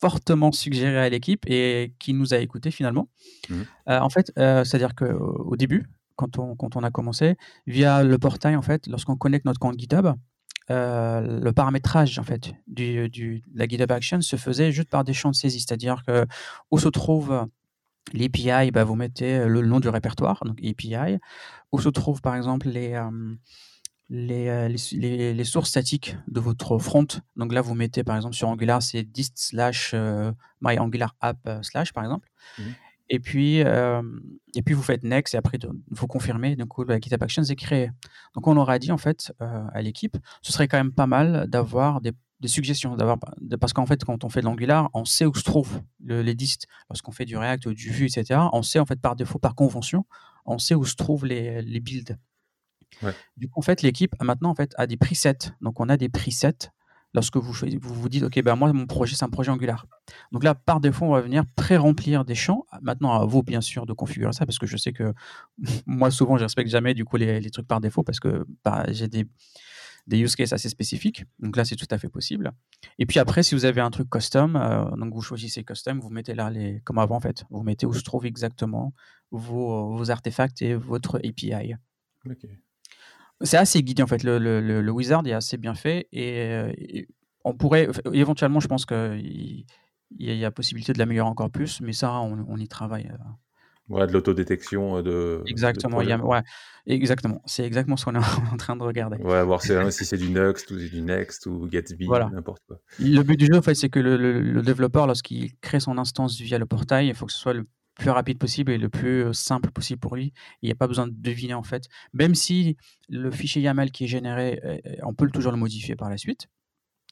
fortement 0.00 0.52
suggéré 0.52 0.98
à 0.98 1.08
l'équipe 1.08 1.44
et 1.48 1.94
qui 1.98 2.12
nous 2.12 2.34
a 2.34 2.38
écouté 2.38 2.70
finalement. 2.70 3.08
Mmh. 3.48 3.54
Euh, 3.88 4.00
en 4.00 4.10
fait, 4.10 4.32
c'est-à-dire 4.36 4.94
qu'au 4.94 5.56
début, 5.56 5.86
quand 6.14 6.38
on, 6.38 6.54
quand 6.54 6.76
on 6.76 6.84
a 6.84 6.90
commencé, 6.90 7.36
via 7.66 8.04
le 8.04 8.16
portail, 8.18 8.54
en 8.54 8.62
fait, 8.62 8.86
lorsqu'on 8.86 9.16
connecte 9.16 9.44
notre 9.44 9.58
compte 9.58 9.78
GitHub, 9.78 10.06
le 10.68 11.50
paramétrage 11.50 12.18
en 12.18 12.22
fait 12.22 12.52
du, 12.68 13.08
du, 13.08 13.40
de 13.40 13.58
la 13.58 13.66
GitHub 13.66 13.90
Action 13.90 14.20
se 14.20 14.36
faisait 14.36 14.70
juste 14.70 14.90
par 14.90 15.02
des 15.02 15.14
champs 15.14 15.30
de 15.30 15.36
saisie, 15.36 15.60
c'est-à-dire 15.60 16.02
que 16.06 16.26
où 16.70 16.78
se 16.78 16.88
trouve 16.88 17.48
l'API, 18.12 18.70
bah, 18.70 18.84
vous 18.84 18.94
mettez 18.94 19.46
le 19.46 19.62
nom 19.62 19.80
du 19.80 19.88
répertoire, 19.88 20.42
donc 20.44 20.58
API, 20.64 21.18
où 21.72 21.80
se 21.80 21.88
trouvent 21.88 22.20
par 22.20 22.36
exemple 22.36 22.68
les, 22.68 23.00
les, 24.08 24.68
les, 24.92 25.34
les, 25.34 25.44
sources 25.44 25.70
statiques 25.70 26.16
de 26.28 26.40
votre 26.40 26.78
front. 26.78 27.06
Donc 27.36 27.52
là, 27.52 27.60
vous 27.60 27.74
mettez 27.74 28.04
par 28.04 28.16
exemple 28.16 28.34
sur 28.34 28.48
Angular, 28.48 28.82
c'est 28.82 29.02
dist 29.02 29.34
slash 29.36 29.94
my 30.60 30.78
Angular 30.78 31.14
app 31.20 31.48
slash 31.62 31.92
par 31.92 32.04
exemple. 32.04 32.28
Mmh 32.58 32.62
et 33.10 33.20
puis, 33.20 33.60
et 33.60 34.62
puis 34.62 34.74
vous 34.74 34.82
faites 34.82 35.02
next 35.02 35.32
et 35.32 35.38
après 35.38 35.58
vous 35.90 36.06
confirmez. 36.06 36.56
Coup, 36.68 36.84
la 36.84 37.00
GitHub 37.00 37.22
Actions 37.22 37.42
est 37.42 37.56
créée. 37.56 37.90
Donc 38.34 38.46
on 38.46 38.56
aura 38.58 38.78
dit 38.78 38.92
en 38.92 38.98
fait 38.98 39.32
à 39.40 39.80
l'équipe, 39.80 40.18
ce 40.42 40.52
serait 40.52 40.68
quand 40.68 40.76
même 40.76 40.92
pas 40.92 41.06
mal 41.06 41.46
d'avoir 41.48 42.02
des, 42.02 42.12
des, 42.40 42.48
suggestions, 42.48 42.96
d'avoir 42.96 43.18
parce 43.60 43.72
qu'en 43.72 43.86
fait 43.86 44.04
quand 44.04 44.24
on 44.24 44.28
fait 44.28 44.40
de 44.40 44.46
l'Angular, 44.46 44.90
on 44.94 45.04
sait 45.04 45.26
où 45.26 45.34
se 45.34 45.42
trouvent 45.42 45.82
les 46.00 46.34
dist. 46.34 46.66
Lorsqu'on 46.88 47.12
fait 47.12 47.24
du 47.24 47.36
React 47.36 47.66
ou 47.66 47.74
du 47.74 47.90
Vue, 47.90 48.06
etc. 48.06 48.40
On 48.52 48.62
sait 48.62 48.78
en 48.78 48.86
fait 48.86 49.00
par 49.00 49.16
défaut, 49.16 49.38
par 49.38 49.54
convention, 49.54 50.04
on 50.44 50.58
sait 50.58 50.74
où 50.74 50.84
se 50.84 50.94
trouvent 50.94 51.26
les, 51.26 51.62
les 51.62 51.80
builds. 51.80 52.18
Ouais. 53.02 53.14
Du 53.36 53.48
coup, 53.48 53.60
en 53.60 53.62
fait, 53.62 53.82
l'équipe 53.82 54.14
maintenant 54.22 54.50
en 54.50 54.54
fait 54.54 54.72
a 54.76 54.86
des 54.86 54.96
presets. 54.96 55.52
Donc 55.60 55.80
on 55.80 55.88
a 55.88 55.96
des 55.96 56.08
presets 56.08 56.70
lorsque 57.14 57.36
vous, 57.36 57.52
vous 57.52 57.94
vous 57.94 58.08
dites, 58.08 58.22
OK, 58.22 58.40
ben 58.42 58.54
moi, 58.54 58.72
mon 58.72 58.86
projet, 58.86 59.16
c'est 59.16 59.24
un 59.24 59.30
projet 59.30 59.50
Angular. 59.50 59.86
Donc 60.32 60.44
là, 60.44 60.54
par 60.54 60.80
défaut, 60.80 61.06
on 61.06 61.12
va 61.12 61.20
venir 61.20 61.44
pré-remplir 61.56 62.24
des 62.24 62.34
champs. 62.34 62.66
Maintenant, 62.82 63.12
à 63.12 63.24
vous, 63.24 63.42
bien 63.42 63.60
sûr, 63.60 63.86
de 63.86 63.92
configurer 63.92 64.32
ça, 64.32 64.46
parce 64.46 64.58
que 64.58 64.66
je 64.66 64.76
sais 64.76 64.92
que 64.92 65.14
moi, 65.86 66.10
souvent, 66.10 66.36
je 66.36 66.44
respecte 66.44 66.70
jamais, 66.70 66.94
du 66.94 67.04
coup, 67.04 67.16
les, 67.16 67.50
trucs 67.50 67.66
par 67.66 67.80
défaut, 67.80 68.02
parce 68.02 68.20
que 68.20 68.46
bah, 68.64 68.84
j'ai 68.88 69.08
des, 69.08 69.26
des 70.08 70.18
use 70.18 70.34
cases 70.34 70.52
assez 70.52 70.70
spécifiques. 70.70 71.24
Donc 71.38 71.56
là, 71.56 71.64
c'est 71.64 71.76
tout 71.76 71.86
à 71.90 71.98
fait 71.98 72.08
possible. 72.08 72.52
Et 72.98 73.06
puis 73.06 73.18
après, 73.20 73.42
si 73.42 73.54
vous 73.54 73.66
avez 73.66 73.82
un 73.82 73.90
truc 73.90 74.08
custom, 74.10 74.56
euh, 74.56 74.84
donc 74.96 75.12
vous 75.12 75.20
choisissez 75.20 75.62
custom, 75.64 76.00
vous 76.00 76.08
mettez 76.08 76.34
là, 76.34 76.50
les, 76.50 76.80
comme 76.80 76.98
avant, 76.98 77.16
en 77.16 77.20
fait, 77.20 77.44
vous 77.50 77.62
mettez 77.62 77.86
où 77.86 77.92
se 77.92 78.02
trouvent 78.02 78.26
exactement 78.26 78.94
vos, 79.30 79.94
vos 79.96 80.10
artefacts 80.10 80.62
et 80.62 80.74
votre 80.74 81.16
API. 81.18 81.74
OK. 82.26 82.46
C'est 83.42 83.58
assez 83.58 83.82
guidé 83.82 84.02
en 84.02 84.06
fait. 84.06 84.24
Le, 84.24 84.38
le, 84.38 84.60
le, 84.60 84.90
wizard 84.90 85.24
est 85.26 85.32
assez 85.32 85.58
bien 85.58 85.74
fait 85.74 86.08
et, 86.10 86.40
euh, 86.40 86.72
on 87.44 87.54
pourrait 87.54 87.88
éventuellement, 88.12 88.58
je 88.60 88.66
pense 88.66 88.84
qu'il 88.84 89.64
y, 90.18 90.34
y, 90.34 90.44
a 90.44 90.50
possibilité 90.50 90.92
de 90.92 90.98
l'améliorer 90.98 91.28
encore 91.28 91.50
plus, 91.50 91.80
mais 91.80 91.92
ça, 91.92 92.14
on, 92.20 92.44
on 92.48 92.56
y 92.56 92.66
travaille. 92.66 93.08
Euh. 93.12 93.16
Ouais, 93.88 94.06
de 94.06 94.12
l'autodétection 94.12 94.98
euh, 94.98 95.02
de. 95.02 95.42
Exactement, 95.46 95.98
a, 95.98 96.16
ouais, 96.18 96.42
exactement. 96.86 97.42
C'est 97.46 97.64
exactement 97.64 97.96
ce 97.96 98.04
qu'on 98.04 98.14
est 98.14 98.18
en 98.52 98.56
train 98.56 98.76
de 98.76 98.82
regarder. 98.82 99.16
Ouais, 99.18 99.42
voir 99.44 99.62
si, 99.62 99.72
si 99.90 100.04
c'est 100.04 100.18
du 100.18 100.30
Next 100.30 100.70
ou 100.70 100.76
du 100.76 101.00
Next 101.00 101.46
ou 101.46 101.66
Gatsby, 101.66 102.06
voilà. 102.06 102.30
n'importe 102.32 102.62
quoi. 102.66 102.78
Le 102.98 103.22
but 103.22 103.36
du 103.36 103.46
jeu, 103.46 103.56
en 103.56 103.62
fait, 103.62 103.74
c'est 103.74 103.88
que 103.88 104.00
le, 104.00 104.16
le 104.16 104.62
développeur, 104.62 105.06
lorsqu'il 105.06 105.54
crée 105.60 105.80
son 105.80 105.96
instance 105.98 106.38
via 106.38 106.58
le 106.58 106.66
portail, 106.66 107.08
il 107.08 107.14
faut 107.14 107.26
que 107.26 107.32
ce 107.32 107.38
soit 107.38 107.54
le 107.54 107.66
plus 107.94 108.10
rapide 108.10 108.38
possible 108.38 108.70
et 108.70 108.78
le 108.78 108.88
plus 108.88 109.32
simple 109.32 109.70
possible 109.70 109.98
pour 109.98 110.14
lui. 110.14 110.32
Il 110.62 110.66
n'y 110.66 110.72
a 110.72 110.76
pas 110.76 110.86
besoin 110.86 111.08
de 111.08 111.14
deviner 111.16 111.54
en 111.54 111.64
fait. 111.64 111.88
Même 112.12 112.34
si 112.34 112.76
le 113.08 113.30
fichier 113.30 113.60
YAML 113.60 113.90
qui 113.90 114.04
est 114.04 114.08
généré, 114.08 114.60
on 115.02 115.14
peut 115.14 115.28
toujours 115.28 115.50
le 115.50 115.58
modifier 115.58 115.96
par 115.96 116.08
la 116.08 116.16
suite. 116.16 116.46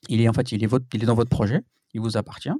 Il 0.07 0.21
est 0.21 0.29
en 0.29 0.33
fait, 0.33 0.51
il 0.51 0.63
est, 0.63 0.67
votre, 0.67 0.85
il 0.93 1.03
est 1.03 1.05
dans 1.05 1.15
votre 1.15 1.29
projet, 1.29 1.61
il 1.93 2.01
vous 2.01 2.17
appartient. 2.17 2.53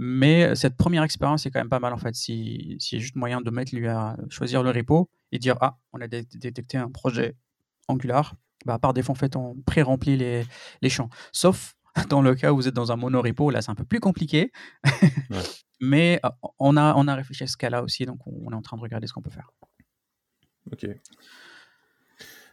Mais 0.00 0.54
cette 0.54 0.76
première 0.76 1.02
expérience 1.02 1.44
est 1.44 1.50
quand 1.50 1.58
même 1.58 1.68
pas 1.68 1.80
mal 1.80 1.92
en 1.92 1.98
fait. 1.98 2.14
S'il 2.14 2.80
si 2.80 2.94
y 2.94 2.98
a 2.98 3.02
juste 3.02 3.16
moyen 3.16 3.40
de 3.40 3.50
mettre 3.50 3.74
lui 3.74 3.88
à 3.88 4.16
choisir 4.30 4.62
le 4.62 4.70
repo 4.70 5.10
et 5.32 5.40
dire 5.40 5.56
ah 5.60 5.76
on 5.92 6.00
a 6.00 6.06
détecté 6.06 6.78
un 6.78 6.88
projet 6.88 7.34
Angular, 7.88 8.36
bah, 8.64 8.78
par 8.78 8.94
défaut 8.94 9.10
en 9.10 9.16
fait 9.16 9.34
on 9.34 9.56
pré-remplit 9.66 10.16
les, 10.16 10.46
les 10.82 10.88
champs. 10.88 11.10
Sauf 11.32 11.74
dans 12.10 12.22
le 12.22 12.36
cas 12.36 12.52
où 12.52 12.56
vous 12.56 12.68
êtes 12.68 12.74
dans 12.74 12.92
un 12.92 12.96
monorepo, 12.96 13.50
là 13.50 13.60
c'est 13.60 13.72
un 13.72 13.74
peu 13.74 13.84
plus 13.84 13.98
compliqué. 13.98 14.52
Mais 15.80 16.20
on 16.60 16.76
a, 16.76 16.94
on 16.94 17.08
a 17.08 17.14
réfléchi 17.16 17.42
à 17.42 17.46
ce 17.48 17.56
cas-là 17.56 17.82
aussi, 17.82 18.06
donc 18.06 18.20
on 18.26 18.52
est 18.52 18.54
en 18.54 18.62
train 18.62 18.76
de 18.76 18.82
regarder 18.82 19.08
ce 19.08 19.12
qu'on 19.12 19.22
peut 19.22 19.30
faire. 19.30 19.50
Ok. 20.70 20.86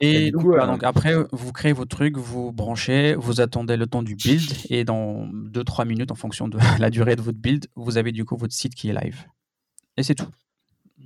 Et, 0.01 0.31
donc, 0.31 0.43
donc, 0.43 0.83
après, 0.83 1.15
vous 1.31 1.51
créez 1.51 1.73
vos 1.73 1.85
trucs, 1.85 2.17
vous 2.17 2.51
branchez, 2.51 3.15
vous 3.15 3.41
attendez 3.41 3.77
le 3.77 3.87
temps 3.87 4.03
du 4.03 4.15
build, 4.15 4.51
et 4.69 4.83
dans 4.83 5.27
2-3 5.27 5.87
minutes, 5.87 6.11
en 6.11 6.15
fonction 6.15 6.47
de 6.47 6.57
la 6.79 6.89
durée 6.89 7.15
de 7.15 7.21
votre 7.21 7.39
build, 7.39 7.67
vous 7.75 7.97
avez 7.97 8.11
du 8.11 8.25
coup 8.25 8.35
votre 8.37 8.53
site 8.53 8.75
qui 8.75 8.89
est 8.89 8.93
live. 8.93 9.25
Et 9.97 10.03
c'est 10.03 10.15
tout. 10.15 10.27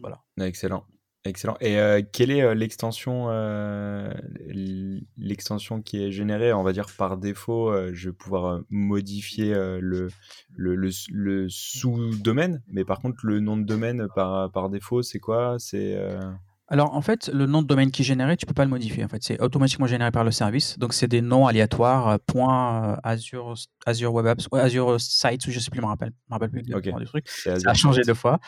Voilà. 0.01 0.21
Excellent. 0.41 0.85
Excellent. 1.25 1.57
Et 1.59 1.77
euh, 1.77 2.01
quelle 2.13 2.31
est 2.31 2.41
euh, 2.41 2.55
l'extension, 2.55 3.25
euh, 3.29 4.09
l'extension 5.17 5.81
qui 5.81 6.01
est 6.01 6.11
générée, 6.11 6.53
on 6.53 6.63
va 6.63 6.71
dire 6.71 6.87
par 6.97 7.17
défaut 7.17 7.73
Je 7.91 8.09
vais 8.09 8.15
pouvoir 8.15 8.61
modifier 8.69 9.53
le, 9.53 10.09
le, 10.55 10.91
le, 11.09 11.49
sous-domaine, 11.49 12.63
mais 12.67 12.85
par 12.85 12.99
contre 12.99 13.25
le 13.25 13.41
nom 13.41 13.57
de 13.57 13.63
domaine 13.63 14.07
par, 14.15 14.49
par 14.51 14.69
défaut, 14.69 15.01
c'est 15.01 15.19
quoi? 15.19 15.57
C'est 15.59 15.99
alors 16.69 16.93
en 16.95 17.01
fait, 17.01 17.29
le 17.33 17.45
nom 17.45 17.61
de 17.61 17.67
domaine 17.67 17.91
qui 17.91 18.03
est 18.03 18.05
généré, 18.05 18.37
tu 18.37 18.45
peux 18.45 18.53
pas 18.53 18.63
le 18.63 18.69
modifier. 18.69 19.03
En 19.03 19.07
fait, 19.07 19.23
c'est 19.23 19.41
automatiquement 19.41 19.87
généré 19.87 20.11
par 20.11 20.23
le 20.23 20.31
service. 20.31 20.77
Donc 20.79 20.93
c'est 20.93 21.07
des 21.07 21.21
noms 21.21 21.47
aléatoires. 21.47 22.19
point 22.21 22.97
Azure, 23.03 23.55
Azure 23.85 24.13
Web 24.13 24.27
Apps, 24.27 24.47
Azure 24.53 25.01
Sites, 25.01 25.47
ou 25.47 25.51
je 25.51 25.59
sais 25.59 25.71
plus, 25.71 25.77
je 25.77 25.81
me 25.81 25.87
rappelle, 25.87 26.11
me 26.29 26.33
rappelle 26.35 26.51
plus 26.51 26.61
du 26.61 26.71
truc. 27.05 27.27
Ça 27.27 27.55
a 27.65 27.73
changé 27.73 28.01
deux 28.03 28.13
fois. 28.13 28.39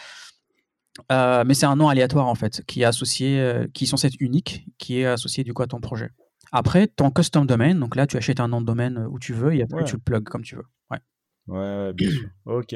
Euh, 1.12 1.44
mais 1.46 1.54
c'est 1.54 1.66
un 1.66 1.76
nom 1.76 1.88
aléatoire 1.88 2.28
en 2.28 2.36
fait, 2.36 2.64
qui 2.66 2.82
est 2.82 2.86
associé, 2.86 3.40
euh, 3.40 3.68
qui 3.74 3.86
est 3.86 3.88
censé 3.88 4.08
être 4.08 4.18
unique, 4.20 4.66
qui 4.78 5.00
est 5.00 5.06
associé 5.06 5.44
du 5.44 5.54
coup 5.54 5.64
à 5.64 5.68
ton 5.68 5.80
projet. 5.80 6.10
Après, 6.52 6.88
ton 6.88 7.12
custom 7.12 7.48
domain, 7.48 7.76
donc 7.76 7.96
là 7.96 8.08
tu 8.08 8.18
achètes 8.18 8.42
un 8.42 8.50
nom 8.50 8.60
de 8.60 8.66
domaine 8.66 8.98
euh, 8.98 9.08
où 9.08 9.18
tu 9.18 9.34
veux 9.34 9.56
et 9.56 9.64
après 9.64 9.86
tu 9.86 9.94
le 9.94 10.02
plugs 10.02 10.26
comme 10.26 10.44
tu 10.44 10.56
veux. 10.56 10.66
Ouais, 10.90 11.00
ouais 11.48 11.94
bien 11.94 12.12
sûr. 12.12 12.30
Ok. 12.46 12.76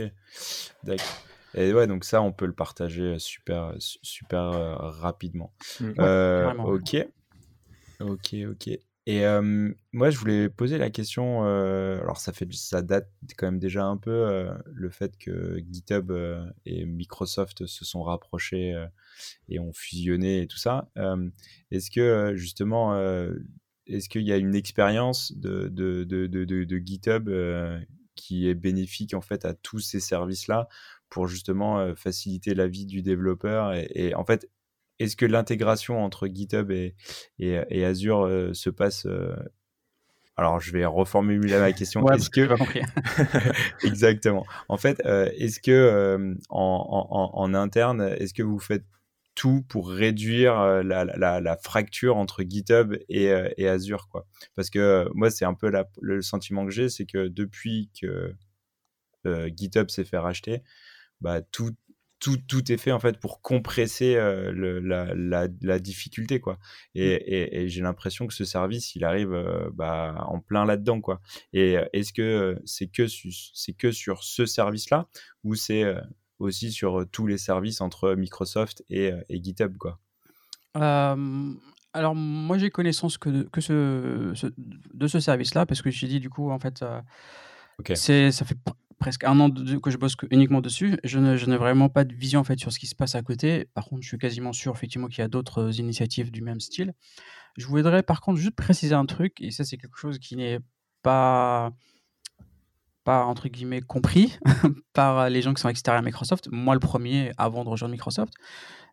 D'accord. 0.84 1.24
Et 1.56 1.74
ouais, 1.74 1.88
donc 1.88 2.04
ça, 2.04 2.22
on 2.22 2.32
peut 2.32 2.46
le 2.46 2.54
partager 2.54 3.18
super, 3.18 3.74
super 3.80 4.52
rapidement. 4.80 5.54
Mmh. 5.80 5.94
ok. 6.66 7.08
Ok, 8.02 8.36
ok. 8.52 8.70
Et 9.08 9.24
moi, 9.94 10.10
je 10.10 10.18
voulais 10.18 10.50
poser 10.50 10.78
la 10.78 10.90
question. 10.90 11.44
alors, 11.44 12.18
ça 12.18 12.34
fait, 12.34 12.52
ça 12.54 12.82
date 12.82 13.10
quand 13.38 13.48
même 13.48 13.60
déjà 13.60 13.86
un 13.86 13.98
peu 13.98 14.48
le 14.66 14.90
fait 14.90 15.18
que 15.18 15.60
GitHub 15.72 16.12
et 16.66 16.86
Microsoft 16.86 17.68
se 17.68 17.86
sont 17.86 18.04
rapprochés 18.04 18.74
et 19.48 19.60
ont 19.60 19.74
fusionné 19.74 20.42
et 20.42 20.48
tout 20.48 20.58
ça. 20.58 20.90
est-ce 21.72 21.92
que 21.92 22.34
justement, 22.36 23.00
est-ce 23.86 24.10
qu'il 24.10 24.24
y 24.24 24.32
a 24.32 24.38
une 24.38 24.56
expérience 24.56 25.34
de, 25.38 25.68
de, 25.68 26.04
de, 26.04 26.26
de 26.28 26.78
GitHub 26.78 27.30
qui 28.16 28.50
est 28.50 28.56
bénéfique 28.56 29.14
en 29.14 29.22
fait 29.22 29.46
à 29.46 29.54
tous 29.54 29.80
ces 29.80 30.00
services-là? 30.00 30.68
Pour 31.16 31.30
justement 31.30 31.96
faciliter 31.96 32.54
la 32.54 32.68
vie 32.68 32.86
du 32.86 33.02
développeur 33.02 33.74
et, 33.74 33.90
et 33.96 34.16
en 34.16 34.26
fait 34.26 34.50
est-ce 35.00 35.16
que 35.16 35.26
l'intégration 35.26 36.04
entre 36.04 36.28
GitHub 36.28 36.72
et, 36.72 36.96
et, 37.40 37.86
Azure 37.86 38.26
euh, 38.26 38.54
se 38.54 38.70
passe 38.70 39.06
euh, 39.06 39.36
Alors, 40.38 40.60
je 40.60 40.72
vais 40.72 40.86
reformuler 40.86 41.58
ma 41.58 41.74
question. 41.74 42.08
est-ce 42.12 42.30
que 42.30 42.48
exactement. 43.86 44.46
En 44.70 44.78
fait, 44.78 45.02
euh, 45.06 45.30
est-ce 45.38 45.60
que 45.60 46.36
en, 46.50 47.32
en, 47.34 47.54
interne, 47.54 48.02
est-ce 48.02 48.34
que 48.34 48.44
vous 48.44 48.60
faites 48.60 48.86
tout 49.36 49.66
pour 49.68 49.90
réduire 49.90 50.82
la, 50.82 51.04
la, 51.04 51.42
la 51.42 51.58
fracture 51.58 52.16
entre 52.16 52.44
GitHub 52.44 52.96
et, 53.10 53.34
et, 53.58 53.68
Azure, 53.68 54.08
quoi? 54.08 54.26
Parce 54.56 54.70
que 54.70 55.10
moi, 55.14 55.30
c'est 55.30 55.44
un 55.44 55.54
peu 55.54 55.70
le 56.02 56.22
sentiment 56.22 56.66
que 56.66 56.72
j'ai, 56.72 56.88
c'est 56.88 57.06
que 57.06 57.28
depuis 57.28 57.90
que 58.00 58.34
GitHub 59.58 59.90
s'est 59.90 60.06
fait 60.06 60.20
racheter, 60.20 60.64
bah, 61.22 61.42
tout, 61.42 61.72
tout, 62.20 62.38
tout, 62.38 62.72
est 62.72 62.78
fait 62.78 62.92
en 62.92 63.00
fait 63.00 63.20
pour 63.20 63.42
compresser 63.42 64.16
euh, 64.16 64.52
le, 64.52 64.80
la, 64.80 65.14
la, 65.14 65.48
la, 65.62 65.80
difficulté 65.80 66.40
quoi. 66.40 66.58
Et, 66.96 67.16
mmh. 67.16 67.24
et, 67.28 67.62
et 67.62 67.70
j'ai 67.70 67.82
l'impression 67.82 68.26
que 68.28 68.34
ce 68.34 68.46
service 68.46 68.96
il 68.96 69.04
arrive 69.04 69.34
euh, 69.34 69.70
bah, 69.74 70.16
en 70.28 70.40
plein 70.40 70.66
là-dedans 70.66 71.02
quoi. 71.02 71.22
Et 71.54 71.78
euh, 71.78 71.86
est-ce 71.94 72.14
que 72.14 72.60
c'est 72.66 72.88
que 72.88 73.06
c'est 73.08 73.74
que 73.74 73.92
sur 73.92 74.24
ce 74.24 74.46
service 74.46 74.90
là 74.90 75.08
ou 75.44 75.56
c'est 75.56 75.84
aussi 76.40 76.72
sur 76.72 77.06
tous 77.12 77.28
les 77.28 77.38
services 77.38 77.82
entre 77.82 78.14
Microsoft 78.16 78.84
et, 78.90 79.12
et 79.30 79.44
GitHub 79.44 79.78
quoi? 79.78 80.00
Alors 80.74 82.14
moi 82.16 82.58
j'ai 82.58 82.70
connaissance 82.72 83.18
que, 83.18 83.30
de, 83.30 83.44
que 83.44 83.62
ce, 83.62 84.34
de 84.94 85.08
ce 85.08 85.20
service 85.20 85.54
là 85.54 85.66
parce 85.66 85.82
que 85.82 85.92
j'ai 85.92 86.08
dit 86.08 86.20
du 86.20 86.30
coup 86.30 86.50
en 86.50 86.60
fait 86.60 86.84
c'est 87.94 88.32
ça 88.32 88.46
fait 88.46 88.58
presque 89.06 89.24
un 89.24 89.40
an 89.40 89.52
que 89.52 89.92
je 89.92 89.98
bosse 89.98 90.16
uniquement 90.32 90.62
dessus. 90.62 90.98
Je 91.04 91.20
n'ai 91.20 91.58
vraiment 91.58 91.90
pas 91.90 92.06
de 92.06 92.16
vision 92.16 92.40
en 92.40 92.44
fait 92.44 92.60
sur 92.60 92.72
ce 92.72 92.80
qui 92.80 92.88
se 92.88 92.96
passe 92.96 93.14
à 93.14 93.22
côté. 93.22 93.70
Par 93.76 93.86
contre, 93.86 94.02
je 94.02 94.08
suis 94.08 94.18
quasiment 94.18 94.52
sûr 94.52 94.74
effectivement 94.74 95.08
qu'il 95.08 95.20
y 95.20 95.22
a 95.22 95.28
d'autres 95.28 95.66
euh, 95.66 95.72
initiatives 95.74 96.32
du 96.32 96.42
même 96.42 96.60
style. 96.60 96.92
Je 97.56 97.68
voudrais 97.68 98.02
par 98.02 98.20
contre 98.20 98.40
juste 98.40 98.56
préciser 98.56 98.96
un 98.96 99.06
truc, 99.06 99.40
et 99.42 99.52
ça 99.52 99.64
c'est 99.64 99.78
quelque 99.78 100.00
chose 100.00 100.18
qui 100.18 100.36
n'est 100.36 100.60
pas 101.04 101.72
pas 103.04 103.26
entre 103.26 103.48
guillemets 103.48 103.82
compris 103.82 104.40
par 104.94 105.30
les 105.30 105.44
gens 105.44 105.54
qui 105.54 105.62
sont 105.62 105.70
extérieurs 105.70 106.02
à 106.02 106.04
Microsoft. 106.04 106.50
Moi 106.52 106.74
le 106.74 106.80
premier 106.80 107.32
avant 107.38 107.64
de 107.64 107.70
rejoindre 107.70 107.92
Microsoft. 107.92 108.34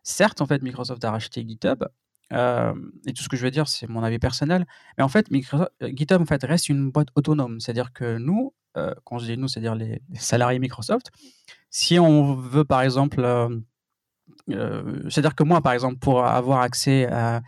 Certes, 0.03 0.41
en 0.41 0.45
fait, 0.45 0.61
Microsoft 0.61 1.03
a 1.05 1.11
racheté 1.11 1.43
GitHub, 1.47 1.85
et 2.33 3.13
tout 3.13 3.23
ce 3.23 3.29
que 3.29 3.37
je 3.37 3.43
veux 3.43 3.51
dire, 3.51 3.67
c'est 3.67 3.87
mon 3.87 4.03
avis 4.03 4.19
personnel. 4.19 4.65
Mais 4.97 5.03
en 5.03 5.07
fait, 5.07 5.27
GitHub 5.31 6.21
en 6.21 6.25
fait 6.25 6.43
reste 6.43 6.69
une 6.69 6.91
boîte 6.91 7.09
autonome. 7.15 7.59
C'est-à-dire 7.59 7.93
que 7.93 8.17
nous, 8.17 8.53
quand 9.03 9.19
je 9.19 9.25
dis 9.25 9.37
nous, 9.37 9.47
c'est-à-dire 9.47 9.75
les, 9.75 10.01
salariés 10.15 10.59
Microsoft, 10.59 11.11
si 11.69 11.99
on 11.99 12.33
veut 12.35 12.65
par 12.65 12.81
exemple, 12.81 13.21
c'est-à-dire 14.47 15.35
que 15.35 15.43
moi 15.43 15.61
par 15.61 15.73
exemple, 15.73 15.97
pour 15.99 16.25
avoir 16.25 16.61
accès 16.61 17.07
à, 17.07 17.41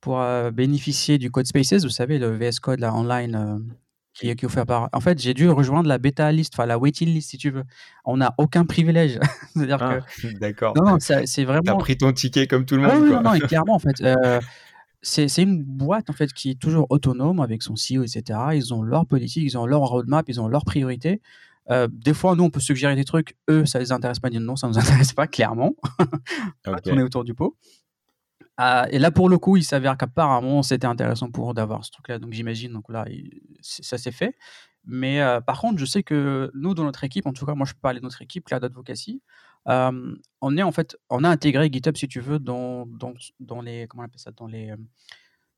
pour 0.00 0.22
bénéficier 0.52 1.18
du 1.18 1.30
Code 1.30 1.46
Spaces, 1.46 1.82
vous 1.82 1.88
savez, 1.88 2.18
le 2.18 2.36
VS 2.36 2.60
Code 2.60 2.80
là, 2.80 2.94
online 2.94 3.76
qui, 4.16 4.34
qui 4.34 4.44
est 4.44 4.46
offert 4.46 4.66
par. 4.66 4.88
En 4.92 5.00
fait, 5.00 5.20
j'ai 5.20 5.34
dû 5.34 5.48
rejoindre 5.50 5.88
la 5.88 5.98
bêta 5.98 6.32
list, 6.32 6.54
enfin 6.54 6.66
la 6.66 6.78
waiting 6.78 7.08
list 7.08 7.30
si 7.30 7.38
tu 7.38 7.50
veux. 7.50 7.64
On 8.04 8.16
n'a 8.16 8.34
aucun 8.38 8.64
privilège. 8.64 9.18
C'est-à-dire 9.54 9.78
ah, 9.80 9.98
que. 10.00 10.38
D'accord. 10.40 10.74
Non, 10.76 10.92
non, 10.92 10.96
c'est 11.00 11.44
vraiment. 11.44 11.62
T'as 11.64 11.74
pris 11.76 11.96
ton 11.98 12.12
ticket 12.12 12.46
comme 12.46 12.64
tout 12.64 12.76
le 12.76 12.82
monde. 12.82 12.92
Ah, 12.94 12.98
oui, 12.98 13.10
quoi. 13.10 13.22
non, 13.22 13.32
non, 13.34 13.38
clairement, 13.46 13.74
en 13.74 13.78
fait. 13.78 14.00
Euh, 14.00 14.40
c'est 15.02 15.42
une 15.42 15.62
boîte 15.62 16.10
en 16.10 16.14
fait 16.14 16.32
qui 16.32 16.50
est 16.50 16.60
toujours 16.60 16.86
autonome 16.90 17.38
avec 17.38 17.62
son 17.62 17.74
CEO, 17.74 18.02
etc. 18.02 18.40
Ils 18.54 18.74
ont 18.74 18.82
leur 18.82 19.06
politique, 19.06 19.44
ils 19.44 19.56
ont 19.56 19.64
leur 19.64 19.82
roadmap, 19.82 20.28
ils 20.28 20.40
ont 20.40 20.48
leurs 20.48 20.64
priorités. 20.64 21.20
Euh, 21.70 21.86
des 21.92 22.14
fois, 22.14 22.34
nous, 22.34 22.44
on 22.44 22.50
peut 22.50 22.60
suggérer 22.60 22.96
des 22.96 23.04
trucs, 23.04 23.36
eux, 23.48 23.66
ça 23.66 23.78
les 23.78 23.92
intéresse 23.92 24.18
pas. 24.18 24.30
Disent 24.30 24.40
non, 24.40 24.56
ça 24.56 24.66
nous 24.66 24.78
intéresse 24.78 25.12
pas, 25.12 25.26
clairement. 25.26 25.74
Okay. 26.66 26.90
on 26.92 26.98
est 26.98 27.02
autour 27.02 27.22
du 27.22 27.34
pot. 27.34 27.56
Ah, 28.58 28.86
et 28.90 28.98
là, 28.98 29.10
pour 29.10 29.28
le 29.28 29.38
coup, 29.38 29.56
il 29.56 29.64
s'avère 29.64 29.96
qu'apparemment, 29.96 30.62
c'était 30.62 30.86
intéressant 30.86 31.30
pour 31.30 31.50
eux 31.50 31.54
d'avoir 31.54 31.84
ce 31.84 31.90
truc-là. 31.90 32.18
Donc, 32.18 32.32
j'imagine, 32.32 32.72
donc 32.72 32.90
là, 32.90 33.04
ça 33.60 33.98
s'est 33.98 34.12
fait. 34.12 34.36
Mais 34.86 35.20
euh, 35.20 35.40
par 35.40 35.60
contre, 35.60 35.78
je 35.78 35.84
sais 35.84 36.02
que 36.02 36.50
nous, 36.54 36.74
dans 36.74 36.84
notre 36.84 37.04
équipe, 37.04 37.26
en 37.26 37.32
tout 37.32 37.44
cas, 37.44 37.54
moi, 37.54 37.66
je 37.66 37.74
peux 37.74 37.94
de 37.94 38.00
notre 38.00 38.22
équipe, 38.22 38.44
Cloud 38.44 38.64
Advocacy, 38.64 39.20
euh, 39.68 40.14
on 40.40 40.56
est 40.56 40.62
en 40.62 40.72
fait, 40.72 40.96
on 41.10 41.24
a 41.24 41.28
intégré 41.28 41.68
GitHub, 41.70 41.96
si 41.96 42.06
tu 42.08 42.20
veux, 42.20 42.38
dans, 42.38 42.86
les, 43.62 43.86
comment 43.88 44.04
appelle 44.04 44.20
ça, 44.20 44.30
dans 44.30 44.46
les, 44.46 44.72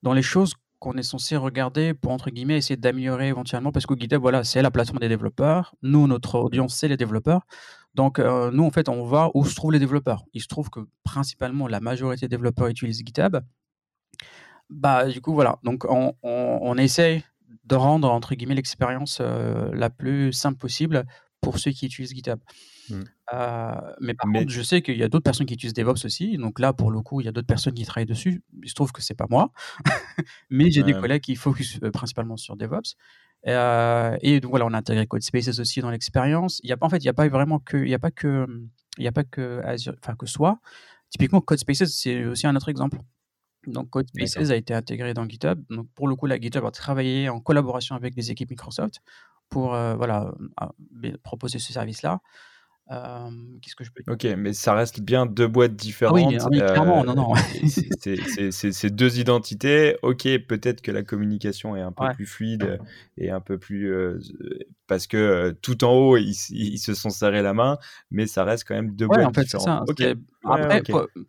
dans 0.03 0.15
les 0.15 0.23
choses 0.23 0.55
qu'on 0.79 0.95
est 0.95 1.03
censé 1.03 1.37
regarder 1.37 1.93
pour, 1.93 2.13
entre 2.13 2.31
guillemets, 2.31 2.57
essayer 2.57 2.77
d'améliorer 2.77 3.29
éventuellement, 3.29 3.71
parce 3.71 3.87
que 3.87 3.95
GitHub, 3.99 4.21
voilà, 4.21 4.45
c'est 4.45 4.63
la 4.63 4.71
plateforme 4.71 5.01
des 5.01 5.09
développeurs. 5.09 5.75
Nous, 5.83 6.07
notre 6.07 6.39
audience, 6.39 6.75
c'est 6.75 6.89
les 6.89 6.97
développeurs. 6.97 7.43
Donc, 7.95 8.19
euh, 8.19 8.51
nous, 8.51 8.65
en 8.65 8.71
fait, 8.71 8.89
on 8.89 9.05
va 9.05 9.31
où 9.35 9.45
se 9.45 9.55
trouvent 9.55 9.73
les 9.73 9.79
développeurs. 9.79 10.25
Il 10.33 10.43
se 10.43 10.49
trouve 10.49 10.71
que 10.71 10.81
principalement, 11.05 11.67
la 11.67 11.81
majorité 11.81 12.27
des 12.27 12.37
développeurs 12.37 12.69
utilisent 12.69 13.03
GitHub. 13.05 13.39
Bah, 14.71 15.07
du 15.07 15.21
coup, 15.21 15.35
voilà. 15.35 15.59
Donc, 15.65 15.85
on, 15.89 16.15
on, 16.23 16.77
essaye 16.77 17.25
de 17.65 17.75
rendre, 17.75 18.11
entre 18.11 18.35
guillemets, 18.35 18.55
l'expérience 18.55 19.19
euh, 19.21 19.71
la 19.73 19.91
plus 19.91 20.33
simple 20.33 20.59
possible 20.59 21.07
pour 21.41 21.59
ceux 21.59 21.71
qui 21.71 21.87
utilisent 21.87 22.15
GitHub. 22.15 22.41
Mmh. 22.91 23.01
Euh, 23.35 23.75
mais 24.01 24.15
par 24.15 24.31
contre, 24.33 24.51
je 24.51 24.63
sais 24.63 24.81
qu'il 24.83 24.97
y 24.97 25.03
a 25.03 25.09
d'autres 25.09 25.25
personnes 25.25 25.47
qui 25.47 25.55
utilisent 25.55 25.75
DevOps 25.75 26.05
aussi. 26.05 26.37
Donc 26.37 26.59
là, 26.59 26.73
pour 26.73 26.91
le 26.91 27.01
coup, 27.03 27.21
il 27.21 27.25
y 27.25 27.29
a 27.29 27.33
d'autres 27.33 27.47
personnes 27.47 27.75
qui 27.75 27.85
travaillent 27.85 28.07
dessus. 28.07 28.43
Il 28.63 28.69
se 28.69 28.75
trouve 28.75 28.93
que 28.93 29.03
c'est 29.03 29.15
pas 29.15 29.27
moi, 29.29 29.53
mais 30.51 30.71
j'ai 30.71 30.83
des 30.83 30.95
collègues 30.95 31.23
qui 31.23 31.37
focus 31.37 31.79
principalement 31.93 32.37
sur 32.37 32.57
DevOps. 32.57 32.97
Euh, 33.47 34.17
et 34.21 34.41
donc 34.41 34.51
voilà, 34.51 34.67
on 34.67 34.73
a 34.73 34.79
intégré 34.79 35.07
CodeSpaces 35.07 35.59
aussi 35.59 35.81
dans 35.81 35.91
l'expérience. 35.91 36.61
Il 36.63 36.71
y 36.71 36.73
a 36.73 36.77
en 36.81 36.89
fait, 36.89 36.99
il 36.99 37.03
n'y 37.03 37.09
a 37.09 37.15
pas 37.15 37.29
vraiment 37.29 37.59
que, 37.59 37.77
il 37.77 37.89
y 37.89 37.95
a 37.95 37.99
pas 37.99 38.11
que, 38.11 38.47
il 38.99 39.05
y 39.05 39.09
a 39.09 39.13
pas 39.13 39.25
que 39.25 39.61
Azure, 39.65 39.95
enfin 40.03 40.15
que 40.17 40.27
soit. 40.27 40.59
Typiquement, 41.11 41.41
CodeSpaces, 41.41 41.87
c'est 41.87 42.25
aussi 42.25 42.47
un 42.47 42.57
autre 42.57 42.69
exemple. 42.69 42.99
Donc 43.67 43.91
CodeSpaces 43.91 44.51
a 44.51 44.57
été 44.57 44.75
intégré 44.75 45.15
dans 45.15 45.29
GitHub. 45.29 45.63
Donc 45.71 45.89
pour 45.95 46.09
le 46.09 46.17
coup, 46.17 46.27
la 46.27 46.39
GitHub 46.39 46.65
a 46.65 46.71
travaillé 46.71 47.29
en 47.29 47.41
collaboration 47.41 47.95
avec 47.95 48.15
les 48.17 48.31
équipes 48.31 48.51
Microsoft 48.51 49.01
pour 49.49 49.75
euh, 49.75 49.95
voilà 49.95 50.33
proposer 51.23 51.59
ce 51.59 51.73
service-là. 51.73 52.21
Qu'est-ce 52.89 53.75
que 53.75 53.85
je 53.85 53.91
peux 53.91 54.03
dire 54.03 54.15
Ok, 54.15 54.25
mais 54.39 54.53
ça 54.53 54.75
reste 54.75 55.01
bien 55.01 55.27
deux 55.27 55.47
boîtes 55.47 55.73
ah 55.75 55.83
différentes. 55.83 56.17
oui, 56.17 56.39
oui, 56.51 56.59
clairement, 56.59 57.05
non, 57.05 57.15
non. 57.15 57.35
c'est 58.51 58.91
deux 58.91 59.19
identités. 59.19 59.97
Ok, 60.03 60.27
peut-être 60.47 60.81
que 60.81 60.91
la 60.91 61.03
communication 61.03 61.77
est 61.77 61.83
un 61.83 61.93
peu 61.93 62.07
plus 62.15 62.27
fluide 62.27 62.79
et 63.17 63.31
un 63.31 63.41
peu 63.41 63.59
plus 63.59 63.93
parce 64.89 65.07
que 65.07 65.57
tout 65.63 65.85
en 65.85 65.93
haut 65.93 66.17
ils, 66.17 66.35
ils, 66.51 66.79
se 66.79 66.95
sont 66.95 67.11
serrés 67.11 67.43
la 67.43 67.55
main, 67.55 67.79
mais 68.11 68.27
ça 68.27 68.43
reste 68.43 68.65
quand 68.67 68.75
même 68.75 68.95
deux 68.95 69.07
ouais, 69.07 69.19
boîtes 69.19 69.29
en 69.29 69.33
fait, 69.33 69.43
différentes. 69.43 69.65
Ça. 69.65 69.85
Okay. 69.89 70.15
Après, 70.45 70.83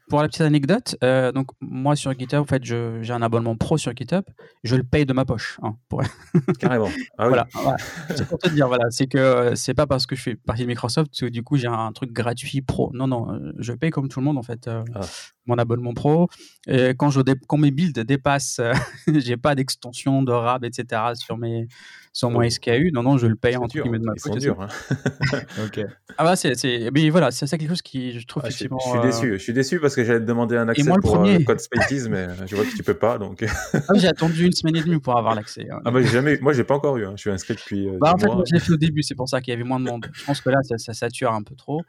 pour, 0.08 0.22
la 0.22 0.28
petite 0.28 0.42
anecdote, 0.42 0.96
euh, 1.04 1.32
donc 1.32 1.48
moi 1.62 1.96
sur 1.96 2.18
GitHub, 2.18 2.40
en 2.40 2.46
fait, 2.46 2.64
j'ai 2.64 3.12
un 3.12 3.22
abonnement 3.22 3.56
pro 3.56 3.78
sur 3.78 3.96
GitHub, 3.96 4.24
je 4.64 4.76
le 4.76 4.84
paye 4.84 5.06
de 5.06 5.14
ma 5.14 5.26
poche. 5.26 5.60
Hein, 5.62 5.76
pour... 5.90 6.02
Carrément. 6.60 6.90
Ah, 7.18 7.26
oui. 7.26 7.30
Voilà, 7.30 7.48
voilà. 7.54 7.78
c'est 8.16 8.28
pour 8.28 8.38
te 8.38 8.50
dire, 8.50 8.68
voilà, 8.68 8.86
c'est 8.92 9.08
que 9.08 9.54
c'est 9.56 9.74
pas 9.74 9.88
parce 9.88 10.06
que 10.06 10.16
je 10.16 10.22
fais 10.22 10.36
partie 10.36 10.64
de 10.64 10.68
Microsoft 10.68 11.12
que 11.20 11.26
du 11.26 11.44
coup 11.44 11.58
j'ai 11.58 11.68
un 11.68 11.92
truc 11.92 12.12
gratuit 12.12 12.62
pro. 12.62 12.92
Non, 12.94 13.08
non, 13.08 13.34
euh, 13.34 13.52
je 13.58 13.74
paye 13.74 13.90
comme 13.90 14.08
tout 14.10 14.20
le 14.20 14.26
monde 14.26 14.38
en 14.38 14.44
fait. 14.44 14.68
Euh, 14.68 14.84
ah. 14.96 15.02
Mon 15.50 15.58
abonnement 15.58 15.94
pro. 15.96 16.30
Et 16.68 16.90
quand, 16.90 17.10
je 17.10 17.22
quand 17.48 17.58
mes 17.58 17.72
builds 17.72 18.06
dépassent, 18.06 18.62
j'ai 19.08 19.36
pas 19.36 19.56
d'extension 19.56 20.22
de 20.22 20.32
RAB, 20.32 20.64
etc. 20.64 21.02
sur 21.16 21.38
mes 21.38 21.68
sur 22.14 22.30
mon 22.30 22.48
SKU. 22.48 22.92
Non, 22.94 23.04
non, 23.04 23.18
je 23.18 23.28
le 23.28 23.36
paye 23.36 23.56
en 23.56 23.68
dur, 23.68 23.86
de 23.86 23.98
ma 24.00 24.14
poche. 24.14 24.42
Ils 24.42 24.50
hein. 24.50 24.68
ok. 25.66 25.86
Ah 26.18 26.24
bah 26.24 26.36
c'est, 26.36 26.90
mais 26.94 27.10
voilà, 27.10 27.32
c'est 27.32 27.48
ça 27.48 27.58
quelque 27.58 27.70
chose 27.70 27.82
qui 27.82 28.20
je 28.20 28.28
trouve 28.28 28.44
ah, 28.46 28.50
effectivement. 28.50 28.80
Je, 28.80 28.90
suis 28.90 29.00
déçu, 29.02 29.34
je 29.34 29.44
suis 29.44 29.54
déçu 29.54 29.80
parce 29.80 29.96
que 29.96 30.04
j'allais 30.04 30.20
te 30.20 30.26
demander 30.26 30.58
un 30.58 30.68
accès 30.68 30.84
pour 31.02 31.26
euh, 31.26 31.40
Code 31.46 31.60
Spaces, 31.60 32.10
mais 32.10 32.28
je 32.46 32.56
vois 32.56 32.66
que 32.66 32.76
tu 32.76 32.84
peux 32.84 32.94
pas, 32.94 33.18
donc. 33.18 33.46
ah, 33.74 33.80
j'ai 33.96 34.08
attendu 34.08 34.46
une 34.46 34.52
semaine 34.52 34.76
et 34.76 34.84
demie 34.84 35.00
pour 35.00 35.18
avoir 35.18 35.36
l'accès. 35.36 35.68
Hein. 35.72 35.80
Ah 35.86 35.92
bah 35.92 36.02
jamais, 36.02 36.38
moi 36.42 36.54
j'ai 36.54 36.64
pas 36.64 36.76
encore 36.76 36.98
eu. 36.98 37.06
Hein. 37.06 37.14
Je 37.16 37.22
suis 37.22 37.32
inscrit 37.32 37.56
depuis. 37.56 37.88
Euh, 37.88 37.98
bah, 38.00 38.14
en 38.14 38.18
fait, 38.18 38.28
moi, 38.28 38.44
l'ai 38.52 38.60
fait 38.60 38.74
au 38.74 38.78
début, 38.78 39.04
c'est 39.04 39.16
pour 39.16 39.30
ça 39.30 39.42
qu'il 39.42 39.52
y 39.52 39.56
avait 39.56 39.64
moins 39.64 39.80
de 39.80 39.86
monde. 39.86 40.08
Je 40.14 40.26
pense 40.26 40.42
que 40.42 40.50
là, 40.50 40.60
ça, 40.64 40.78
ça 40.78 40.94
sature 40.94 41.32
un 41.32 41.44
peu 41.44 41.56
trop. 41.56 41.82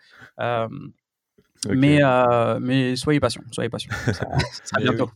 Euh, 1.66 1.74
mais, 1.76 2.02
euh, 2.02 2.58
mais 2.60 2.96
soyez 2.96 3.20
patient, 3.20 3.42
soyez 3.50 3.68
patient. 3.68 3.90
Ça, 4.12 4.26
ça 4.64 4.80
bientôt. 4.80 5.10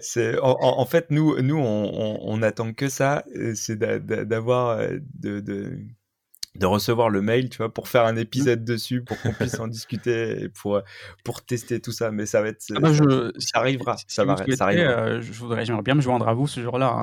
c'est, 0.00 0.38
en, 0.38 0.56
en, 0.60 0.86
fait, 0.86 1.10
nous, 1.10 1.40
nous 1.42 1.56
on, 1.56 2.18
on, 2.22 2.42
attend 2.42 2.72
que 2.72 2.88
ça, 2.88 3.24
euh, 3.34 3.52
c'est 3.56 3.76
d'avoir, 3.76 4.78
euh, 4.78 4.98
de, 5.18 5.40
de, 5.40 5.78
de, 6.54 6.66
recevoir 6.66 7.10
le 7.10 7.20
mail, 7.20 7.48
tu 7.50 7.58
vois, 7.58 7.72
pour 7.72 7.88
faire 7.88 8.04
un 8.04 8.12
mmh. 8.12 8.18
épisode 8.18 8.64
dessus, 8.64 9.02
pour 9.02 9.20
qu'on 9.20 9.32
puisse 9.32 9.58
en 9.58 9.66
discuter 9.66 10.44
et 10.44 10.48
pour, 10.48 10.80
pour 11.24 11.44
tester 11.44 11.80
tout 11.80 11.92
ça. 11.92 12.12
Mais 12.12 12.26
ça 12.26 12.42
va 12.42 12.48
être, 12.48 12.64
ah 12.74 12.78
bah 12.78 12.92
je, 12.92 13.32
ça 13.38 13.58
arrivera, 13.58 13.96
ça, 14.06 14.24
va, 14.24 14.36
ça 14.36 14.64
arrivera. 14.64 14.92
Euh, 14.92 15.20
je 15.20 15.32
voudrais, 15.32 15.64
j'aimerais 15.64 15.82
bien 15.82 15.96
me 15.96 16.00
joindre 16.00 16.28
à 16.28 16.34
vous 16.34 16.46
ce 16.46 16.60
jour-là. 16.60 17.02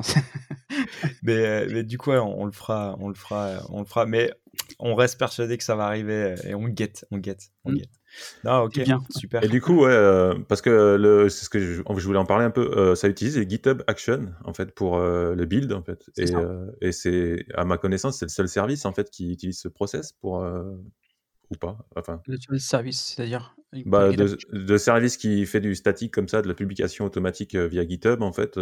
mais, 1.22 1.66
mais 1.66 1.82
du 1.82 1.98
coup, 1.98 2.12
on, 2.12 2.42
on, 2.42 2.46
le 2.46 2.52
fera, 2.52 2.96
on 2.98 3.08
le 3.08 3.14
fera, 3.14 3.58
on 3.68 3.80
le 3.80 3.86
fera. 3.86 4.06
Mais 4.06 4.32
on 4.78 4.94
reste 4.94 5.18
persuadé 5.18 5.58
que 5.58 5.64
ça 5.64 5.76
va 5.76 5.84
arriver 5.84 6.34
et 6.44 6.54
on 6.54 6.64
guette, 6.64 7.04
on 7.10 7.18
guette, 7.18 7.50
on 7.64 7.72
mmh. 7.72 7.76
guette. 7.76 7.90
Ah 8.44 8.64
ok, 8.64 8.82
bien. 8.84 9.02
super. 9.10 9.42
Et 9.42 9.48
du 9.48 9.60
coup, 9.60 9.84
ouais, 9.84 9.90
euh, 9.90 10.34
parce 10.48 10.62
que 10.62 10.96
le, 10.98 11.28
c'est 11.28 11.44
ce 11.44 11.50
que 11.50 11.58
je, 11.58 11.82
je, 11.82 12.06
voulais 12.06 12.18
en 12.18 12.24
parler 12.24 12.44
un 12.44 12.50
peu, 12.50 12.70
euh, 12.76 12.94
ça 12.94 13.08
utilise 13.08 13.38
les 13.38 13.48
GitHub 13.48 13.82
Action 13.86 14.32
en 14.44 14.52
fait 14.54 14.74
pour 14.74 14.96
euh, 14.96 15.34
le 15.34 15.44
build 15.44 15.72
en 15.72 15.82
fait. 15.82 16.04
Et, 16.16 16.26
et 16.80 16.92
c'est 16.92 17.46
à 17.54 17.64
ma 17.64 17.78
connaissance, 17.78 18.18
c'est 18.18 18.26
le 18.26 18.30
seul 18.30 18.48
service 18.48 18.84
en 18.84 18.92
fait 18.92 19.10
qui 19.10 19.32
utilise 19.32 19.58
ce 19.58 19.68
process 19.68 20.12
pour 20.12 20.46
ou 21.50 21.56
pas. 21.56 21.78
Enfin. 21.96 22.20
Le 22.26 22.58
service, 22.58 23.14
c'est-à-dire 23.14 23.54
bah, 23.86 24.12
de, 24.12 24.38
de, 24.52 24.78
service 24.78 25.16
qui 25.16 25.44
fait 25.46 25.60
du 25.60 25.74
statique 25.74 26.14
comme 26.14 26.28
ça, 26.28 26.42
de 26.42 26.48
la 26.48 26.54
publication 26.54 27.04
automatique 27.04 27.56
via 27.56 27.86
GitHub 27.86 28.22
en 28.22 28.32
fait. 28.32 28.58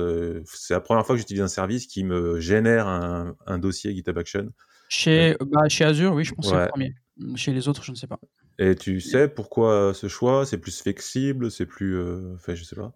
c'est 0.47 0.75
la 0.75 0.81
première 0.81 1.05
fois 1.07 1.15
que 1.15 1.21
j'utilise 1.21 1.43
un 1.43 1.49
service 1.49 1.87
qui 1.87 2.03
me 2.03 2.41
génère 2.41 2.89
un, 2.89 3.37
un 3.47 3.59
dossier 3.59 3.95
GitHub 3.95 4.19
Action. 4.19 4.49
Chez, 4.89 5.37
bah, 5.41 5.69
chez 5.69 5.85
Azure, 5.85 6.13
oui, 6.13 6.25
je 6.25 6.35
pense 6.35 6.47
que 6.47 6.53
c'est 6.53 6.63
le 6.63 6.69
premier. 6.69 6.95
Chez 7.35 7.53
les 7.53 7.69
autres, 7.69 7.83
je 7.83 7.93
ne 7.93 7.97
sais 7.97 8.07
pas. 8.07 8.21
Et 8.71 8.75
tu 8.75 9.01
sais 9.01 9.29
pourquoi 9.29 9.93
ce 9.95 10.09
choix? 10.09 10.47
C'est 10.47 10.59
plus 10.59 10.81
flexible? 10.81 11.51
C'est 11.51 11.67
plus. 11.67 11.97
Euh... 11.97 12.35
Enfin, 12.35 12.55
je 12.55 12.65
sais 12.65 12.77
pas. 12.77 12.93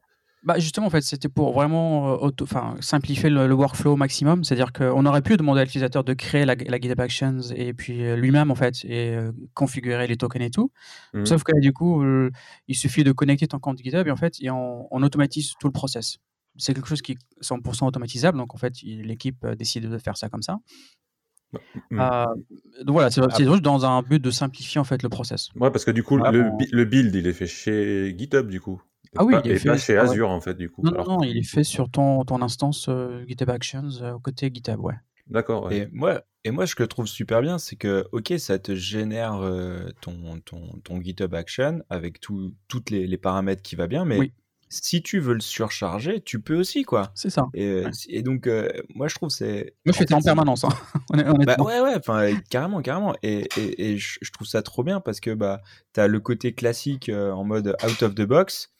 Bah 0.46 0.60
justement, 0.60 0.86
en 0.86 0.90
fait, 0.90 1.00
c'était 1.00 1.28
pour 1.28 1.52
vraiment 1.52 2.12
euh, 2.12 2.16
auto, 2.18 2.46
simplifier 2.78 3.30
le, 3.30 3.52
workflow 3.52 3.94
au 3.94 3.96
maximum. 3.96 4.44
C'est-à-dire 4.44 4.72
qu'on 4.72 5.04
aurait 5.04 5.20
pu 5.20 5.36
demander 5.36 5.62
à 5.62 5.64
l'utilisateur 5.64 6.04
de 6.04 6.14
créer 6.14 6.44
la, 6.44 6.54
la, 6.54 6.78
GitHub 6.78 7.00
Actions 7.00 7.40
et 7.56 7.74
puis 7.74 8.04
euh, 8.04 8.14
lui-même, 8.14 8.52
en 8.52 8.54
fait, 8.54 8.84
et 8.84 9.16
euh, 9.16 9.32
configurer 9.54 10.06
les 10.06 10.16
tokens 10.16 10.44
et 10.44 10.50
tout. 10.50 10.70
Mmh. 11.14 11.24
Sauf 11.26 11.42
que 11.42 11.50
là, 11.50 11.58
du 11.58 11.72
coup, 11.72 12.04
il 12.68 12.76
suffit 12.76 13.02
de 13.02 13.10
connecter 13.10 13.48
ton 13.48 13.58
compte 13.58 13.78
GitHub 13.78 14.06
et 14.06 14.10
en 14.12 14.16
fait, 14.16 14.36
et 14.40 14.48
on, 14.50 14.86
on 14.94 15.02
automatise 15.02 15.54
tout 15.58 15.66
le 15.66 15.72
process. 15.72 16.18
C'est 16.56 16.74
quelque 16.74 16.88
chose 16.88 17.02
qui 17.02 17.12
est 17.12 17.42
100% 17.42 17.84
automatisable. 17.84 18.38
Donc, 18.38 18.54
en 18.54 18.58
fait, 18.58 18.74
l'équipe 18.82 19.44
décide 19.58 19.90
de 19.90 19.98
faire 19.98 20.16
ça 20.16 20.28
comme 20.28 20.42
ça. 20.42 20.58
Euh, 21.92 22.24
donc 22.82 22.94
voilà, 22.94 23.10
c'est 23.10 23.22
juste 23.44 23.62
dans 23.62 23.86
un 23.86 24.02
but 24.02 24.20
de 24.22 24.30
simplifier 24.30 24.80
en 24.80 24.84
fait 24.84 25.02
le 25.02 25.08
process. 25.08 25.48
Ouais, 25.56 25.70
parce 25.70 25.84
que 25.84 25.90
du 25.90 26.02
coup, 26.02 26.16
le, 26.16 26.50
le, 26.72 26.84
build, 26.84 27.14
il 27.14 27.26
est 27.26 27.32
fait 27.32 27.46
chez 27.46 28.14
GitHub 28.16 28.48
du 28.48 28.60
coup. 28.60 28.82
Ah 29.16 29.24
oui, 29.24 29.34
il 29.44 29.52
est 29.52 29.58
fait, 29.58 29.68
pas 29.68 29.78
chez 29.78 29.96
Azure 29.96 30.28
en 30.28 30.40
fait 30.40 30.54
du 30.54 30.68
coup. 30.68 30.82
Non, 30.82 30.92
non, 30.92 31.04
non, 31.04 31.22
il 31.22 31.38
est 31.38 31.48
fait 31.48 31.64
sur 31.64 31.88
ton, 31.88 32.24
ton 32.24 32.42
instance 32.42 32.86
euh, 32.88 33.24
GitHub 33.26 33.50
Actions 33.50 33.88
euh, 34.02 34.18
côté 34.22 34.50
GitHub, 34.52 34.80
ouais. 34.80 34.94
D'accord. 35.28 35.72
Et 35.72 35.88
moi, 35.92 36.22
et 36.44 36.50
moi, 36.50 36.66
je 36.66 36.74
le 36.78 36.86
trouve 36.86 37.06
super 37.06 37.40
bien, 37.40 37.58
c'est 37.58 37.76
que 37.76 38.06
ok, 38.12 38.34
ça 38.38 38.58
te 38.58 38.74
génère 38.74 39.40
ton, 40.00 40.40
ton, 40.44 40.78
ton, 40.84 41.00
GitHub 41.00 41.34
Action 41.34 41.82
avec 41.90 42.20
tous 42.20 42.52
les, 42.90 43.06
les, 43.06 43.16
paramètres 43.16 43.62
qui 43.62 43.74
va 43.74 43.86
bien, 43.86 44.04
mais 44.04 44.18
oui 44.18 44.32
si 44.68 45.02
tu 45.02 45.20
veux 45.20 45.34
le 45.34 45.40
surcharger, 45.40 46.20
tu 46.20 46.40
peux 46.40 46.56
aussi, 46.56 46.82
quoi. 46.82 47.10
C'est 47.14 47.30
ça. 47.30 47.46
Et, 47.54 47.84
et 48.08 48.22
donc, 48.22 48.46
euh, 48.46 48.68
moi, 48.94 49.08
je 49.08 49.14
trouve 49.14 49.30
c'est. 49.30 49.74
Moi, 49.84 49.92
je 49.92 49.98
fais 49.98 50.12
en 50.12 50.20
permanence. 50.20 50.64
Hein. 50.64 50.70
bah, 51.46 51.56
ouais, 51.60 51.80
ouais, 51.80 51.94
enfin, 51.96 52.34
carrément, 52.50 52.82
carrément. 52.82 53.14
Et, 53.22 53.48
et, 53.56 53.92
et 53.92 53.98
je, 53.98 54.32
trouve 54.32 54.46
ça 54.46 54.62
trop 54.62 54.82
bien 54.82 55.00
parce 55.00 55.20
que 55.20 55.32
bah, 55.32 55.60
tu 55.94 56.00
as 56.00 56.08
le 56.08 56.20
côté 56.20 56.52
classique 56.52 57.08
euh, 57.08 57.30
en 57.32 57.44
mode 57.44 57.76
out 57.84 58.02
of 58.02 58.14
the 58.14 58.22
box. 58.22 58.70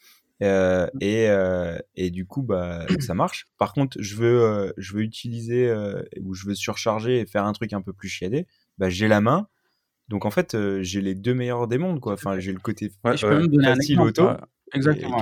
Euh, 0.42 0.86
et, 1.00 1.28
euh, 1.28 1.78
et, 1.94 2.10
du 2.10 2.26
coup, 2.26 2.42
bah, 2.42 2.86
ça 3.00 3.14
marche. 3.14 3.46
Par 3.58 3.72
contre, 3.72 3.96
je 4.00 4.16
veux, 4.16 4.42
euh, 4.42 4.72
je 4.76 4.94
veux 4.94 5.02
utiliser 5.02 5.72
ou 6.20 6.34
je 6.34 6.46
veux 6.46 6.54
surcharger 6.54 7.20
et 7.20 7.26
faire 7.26 7.44
un 7.44 7.52
truc 7.52 7.72
un 7.72 7.80
peu 7.80 7.92
plus 7.92 8.08
chiadé. 8.08 8.46
Bah, 8.78 8.90
j'ai 8.90 9.08
la 9.08 9.20
main. 9.20 9.48
Donc 10.08 10.24
en 10.24 10.30
fait, 10.30 10.56
j'ai 10.82 11.00
les 11.00 11.16
deux 11.16 11.34
meilleurs 11.34 11.66
des 11.66 11.78
mondes, 11.78 12.00
quoi. 12.00 12.12
Enfin, 12.12 12.38
j'ai 12.38 12.52
le 12.52 12.60
côté 12.60 12.92
facile 13.02 14.00
auto. 14.00 14.28
Exactement. 14.74 15.20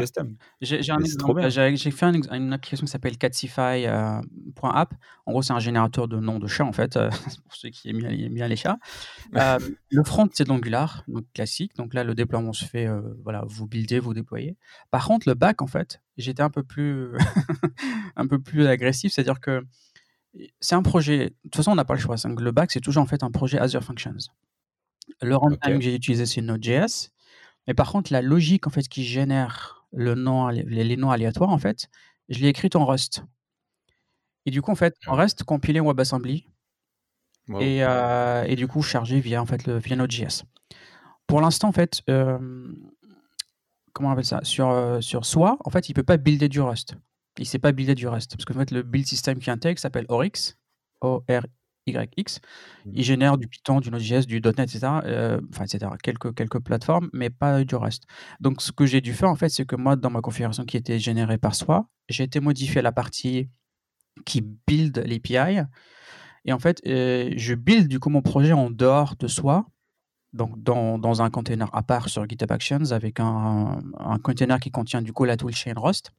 J'ai 0.61 1.91
fait 1.91 2.07
une 2.33 2.53
application 2.53 2.87
qui 2.87 2.91
s'appelle 2.91 3.19
Catsify.app. 3.19 3.87
Euh, 3.87 4.97
en 5.27 5.33
gros, 5.33 5.43
c'est 5.43 5.53
un 5.53 5.59
générateur 5.59 6.09
de 6.09 6.19
noms 6.19 6.39
de 6.39 6.47
chats, 6.47 6.65
en 6.65 6.73
fait, 6.73 6.97
euh, 6.97 7.11
pour 7.45 7.55
ceux 7.55 7.71
qui 7.71 7.91
aiment 7.91 8.31
bien, 8.31 8.49
les 8.49 8.57
chats. 8.57 8.79
Euh, 9.35 9.59
le 9.91 10.05
front, 10.05 10.29
c'est 10.33 10.45
de 10.45 10.49
l'Angular, 10.49 11.03
donc 11.09 11.25
classique. 11.33 11.75
Donc 11.77 11.93
là, 11.93 12.05
le 12.05 12.15
déploiement 12.15 12.53
se 12.53 12.65
fait, 12.65 12.89
voilà, 13.25 13.43
vous 13.47 13.67
buildez, 13.67 13.99
vous 13.99 14.15
déployez. 14.15 14.57
Par 14.93 15.07
contre, 15.07 15.29
le 15.29 15.35
back, 15.35 15.61
en 15.61 15.67
fait, 15.67 16.01
j'étais 16.17 16.43
un 16.43 16.51
peu 16.51 16.63
plus, 16.63 17.17
un 18.17 18.27
peu 18.29 18.39
plus 18.39 18.67
agressif, 18.67 19.13
c'est-à-dire 19.13 19.41
que 19.41 19.65
c'est 20.61 20.75
un 20.77 20.83
projet. 20.83 21.19
De 21.19 21.35
toute 21.45 21.57
façon, 21.57 21.73
on 21.73 21.75
n'a 21.75 21.85
pas 21.85 21.95
le 21.95 22.01
choix. 22.01 22.15
Le 22.25 22.53
back, 22.53 22.71
c'est 22.71 22.81
toujours 22.81 23.03
en 23.03 23.07
fait 23.07 23.25
un 23.25 23.31
projet 23.31 23.59
Azure 23.59 23.83
Functions. 23.83 24.17
Le 25.21 25.37
runtime 25.37 25.79
que 25.79 25.81
j'ai 25.81 25.95
utilisé, 25.95 26.27
c'est 26.27 26.41
Node.js. 26.41 27.11
Mais 27.67 27.75
par 27.75 27.91
contre, 27.91 28.13
la 28.13 28.23
logique 28.23 28.67
en 28.67 28.71
fait 28.71 28.89
qui 28.89 29.05
génère 29.05 29.87
le 29.93 30.15
nom, 30.15 30.49
les, 30.49 30.97
noms 30.97 31.11
aléatoires, 31.11 31.51
en 31.51 31.59
fait, 31.59 31.89
je 32.29 32.41
l'ai 32.41 32.49
écrite 32.49 32.77
en 32.77 32.85
Rust. 32.85 33.25
Et 34.47 34.51
du 34.51 34.61
coup, 34.61 34.71
en 34.71 34.77
fait, 34.77 34.97
en 35.07 35.15
Rust, 35.15 35.45
compilé 35.45 35.81
en 35.81 35.87
WebAssembly. 35.87 36.49
Et, 37.61 37.85
euh, 37.85 38.45
et, 38.45 38.57
du 38.57 38.67
coup, 38.67 38.83
chargé 38.83 39.21
via, 39.21 39.41
en 39.41 39.47
fait, 39.47 39.67
le, 39.67 39.79
via 39.79 39.97
Node.js. 39.97 40.45
Pour 41.27 41.41
l'instant, 41.41 41.69
en 41.69 41.73
fait, 41.73 42.03
euh, 42.09 42.39
comment 43.93 44.09
on 44.09 44.13
appelle 44.13 44.25
ça? 44.25 44.41
Sur, 44.43 44.71
euh, 44.71 45.01
sur 45.01 45.25
Soi, 45.25 45.59
en 45.65 45.71
fait, 45.71 45.89
il 45.89 45.93
ne 45.93 45.97
peut 45.97 46.03
pas 46.03 46.17
builder 46.17 46.49
du 46.49 46.61
Rust. 46.61 46.97
Il 47.39 47.43
ne 47.43 47.47
sait 47.47 47.59
pas 47.59 47.73
builder 47.73 47.95
du 47.95 48.09
Rust. 48.09 48.37
Parce 48.37 48.45
que 48.45 48.53
en 48.53 48.59
fait, 48.59 48.71
le 48.71 48.83
build 48.83 49.07
system 49.07 49.39
qui 49.39 49.51
intègre 49.51 49.79
s'appelle 49.79 50.07
Oryx. 50.09 50.57
O-R 51.01 51.43
YX. 51.87 52.41
Mmh. 52.85 52.91
Il 52.95 53.05
génère 53.05 53.39
du 53.39 53.49
Python, 53.49 53.81
du 53.81 53.91
Node.js, 53.91 54.27
du 54.27 54.41
.NET, 54.41 54.61
etc. 54.61 54.81
Euh, 55.05 55.41
enfin, 55.51 55.65
etc. 55.65 55.91
Quelques, 56.03 56.35
quelques 56.35 56.61
plateformes, 56.61 57.11
mais 57.13 57.31
pas 57.31 57.65
du 57.65 57.75
reste. 57.77 58.05
Donc, 58.41 58.63
ce 58.63 58.73
que 58.73 58.87
j'ai 58.87 59.01
dû 59.01 59.13
faire, 59.13 59.31
en 59.31 59.37
fait, 59.37 59.49
c'est 59.49 59.67
que 59.67 59.77
moi, 59.77 59.97
dans 59.97 60.11
ma 60.11 60.21
configuration 60.21 60.65
qui 60.65 60.77
était 60.77 60.99
générée 60.99 61.39
par 61.39 61.55
soi, 61.55 61.89
j'ai 62.09 62.25
été 62.25 62.41
modifier 62.41 62.83
la 62.83 62.93
partie 62.93 63.49
qui 64.25 64.43
build 64.67 64.99
l'API. 65.07 65.63
Et 66.45 66.53
en 66.53 66.59
fait, 66.59 66.81
euh, 66.87 67.33
je 67.37 67.55
build 67.55 67.89
du 67.89 67.99
coup 67.99 68.11
mon 68.11 68.23
projet 68.23 68.53
en 68.53 68.71
dehors 68.71 69.17
de 69.17 69.27
soi, 69.27 69.67
donc 70.33 70.63
dans, 70.63 70.99
dans, 70.99 71.23
un 71.23 71.31
container 71.31 71.71
à 71.75 71.83
part 71.83 72.09
sur 72.09 72.29
GitHub 72.29 72.51
Actions 72.51 72.91
avec 72.91 73.21
un, 73.21 73.83
un 73.99 74.19
container 74.19 74.61
qui 74.61 74.71
contient 74.71 75.01
du 75.01 75.13
coup 75.13 75.25
la 75.25 75.37
toolchain 75.37 75.73
Rust. 75.77 76.13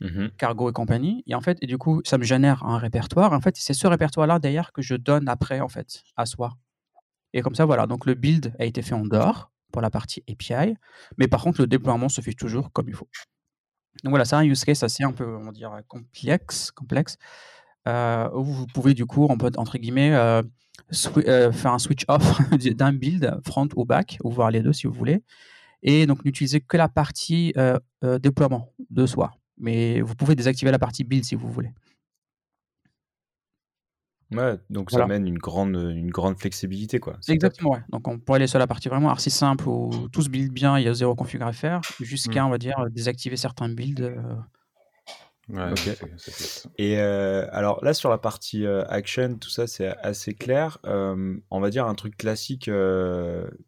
Mmh 0.00 0.28
Cargo 0.36 0.68
et 0.68 0.72
compagnie. 0.72 1.22
Et 1.26 1.34
en 1.34 1.40
fait, 1.40 1.58
et 1.62 1.66
du 1.66 1.78
coup, 1.78 2.02
ça 2.04 2.18
me 2.18 2.24
génère 2.24 2.64
un 2.64 2.78
répertoire. 2.78 3.32
En 3.32 3.40
fait, 3.40 3.56
c'est 3.56 3.72
ce 3.72 3.86
répertoire-là 3.86 4.38
d'ailleurs 4.38 4.72
que 4.72 4.82
je 4.82 4.94
donne 4.94 5.28
après 5.28 5.60
en 5.60 5.68
fait 5.68 6.02
à 6.16 6.26
soi. 6.26 6.56
Et 7.32 7.42
comme 7.42 7.54
ça, 7.54 7.64
voilà. 7.64 7.86
Donc 7.86 8.06
le 8.06 8.14
build 8.14 8.54
a 8.58 8.64
été 8.64 8.82
fait 8.82 8.94
en 8.94 9.04
dehors 9.04 9.50
pour 9.72 9.82
la 9.82 9.90
partie 9.90 10.22
API, 10.28 10.74
mais 11.18 11.28
par 11.28 11.42
contre 11.42 11.60
le 11.60 11.66
déploiement 11.66 12.08
se 12.08 12.20
fait 12.20 12.32
toujours 12.32 12.72
comme 12.72 12.88
il 12.88 12.94
faut. 12.94 13.08
Donc 14.04 14.10
voilà, 14.10 14.24
c'est 14.24 14.36
un 14.36 14.44
use 14.44 14.64
case 14.64 14.82
assez 14.82 15.02
un 15.02 15.12
peu, 15.12 15.36
on 15.36 15.50
dire, 15.52 15.80
complexe, 15.88 16.70
complexe 16.70 17.16
euh, 17.86 18.28
où 18.34 18.44
vous 18.44 18.66
pouvez 18.66 18.94
du 18.94 19.06
coup, 19.06 19.26
entre 19.26 19.78
guillemets, 19.78 20.14
euh, 20.14 20.42
euh, 21.18 21.52
faire 21.52 21.72
un 21.72 21.78
switch 21.78 22.04
off 22.08 22.40
d'un 22.74 22.92
build 22.92 23.40
front 23.44 23.68
ou 23.76 23.84
back, 23.84 24.18
ou 24.24 24.30
voir 24.30 24.50
les 24.50 24.60
deux 24.60 24.72
si 24.72 24.86
vous 24.86 24.92
voulez, 24.92 25.22
et 25.82 26.06
donc 26.06 26.24
n'utiliser 26.24 26.60
que 26.60 26.76
la 26.76 26.88
partie 26.88 27.54
déploiement 28.20 28.72
de 28.90 29.06
soi 29.06 29.32
mais 29.58 30.00
vous 30.00 30.14
pouvez 30.14 30.34
désactiver 30.34 30.70
la 30.70 30.78
partie 30.78 31.04
build 31.04 31.24
si 31.24 31.34
vous 31.34 31.48
voulez. 31.48 31.72
Ouais, 34.32 34.58
donc 34.70 34.90
ça 34.90 35.04
amène 35.04 35.26
une 35.26 35.38
grande, 35.38 35.76
une 35.76 36.10
grande 36.10 36.36
flexibilité. 36.38 36.98
Quoi. 36.98 37.16
Exactement, 37.28 37.70
ouais. 37.70 37.82
Donc 37.90 38.08
on 38.08 38.18
pourrait 38.18 38.38
aller 38.38 38.48
sur 38.48 38.58
la 38.58 38.66
partie 38.66 38.88
vraiment 38.88 39.10
archi 39.10 39.30
simple 39.30 39.68
où 39.68 40.08
tout 40.10 40.22
se 40.22 40.28
build 40.28 40.52
bien, 40.52 40.78
il 40.78 40.84
y 40.84 40.88
a 40.88 40.94
zéro 40.94 41.14
config 41.14 41.40
à 41.42 41.52
faire, 41.52 41.80
jusqu'à, 42.00 42.42
mmh. 42.42 42.46
on 42.46 42.50
va 42.50 42.58
dire, 42.58 42.74
désactiver 42.90 43.36
certains 43.36 43.68
builds 43.68 44.02
euh, 44.02 44.34
et 46.76 46.98
euh, 46.98 47.46
alors 47.52 47.84
là, 47.84 47.94
sur 47.94 48.10
la 48.10 48.18
partie 48.18 48.66
euh, 48.66 48.84
action, 48.88 49.36
tout 49.36 49.48
ça, 49.48 49.68
c'est 49.68 49.96
assez 49.98 50.34
clair. 50.34 50.78
Euh, 50.84 51.36
on 51.50 51.60
va 51.60 51.70
dire 51.70 51.86
un 51.86 51.94
truc 51.94 52.16
classique 52.16 52.68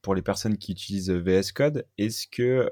pour 0.03 0.15
les 0.15 0.23
personnes 0.23 0.59
qui 0.59 0.73
utilisent 0.73 1.11
VS 1.11 1.53
Code. 1.55 1.87
Est-ce 1.97 2.27
que 2.27 2.71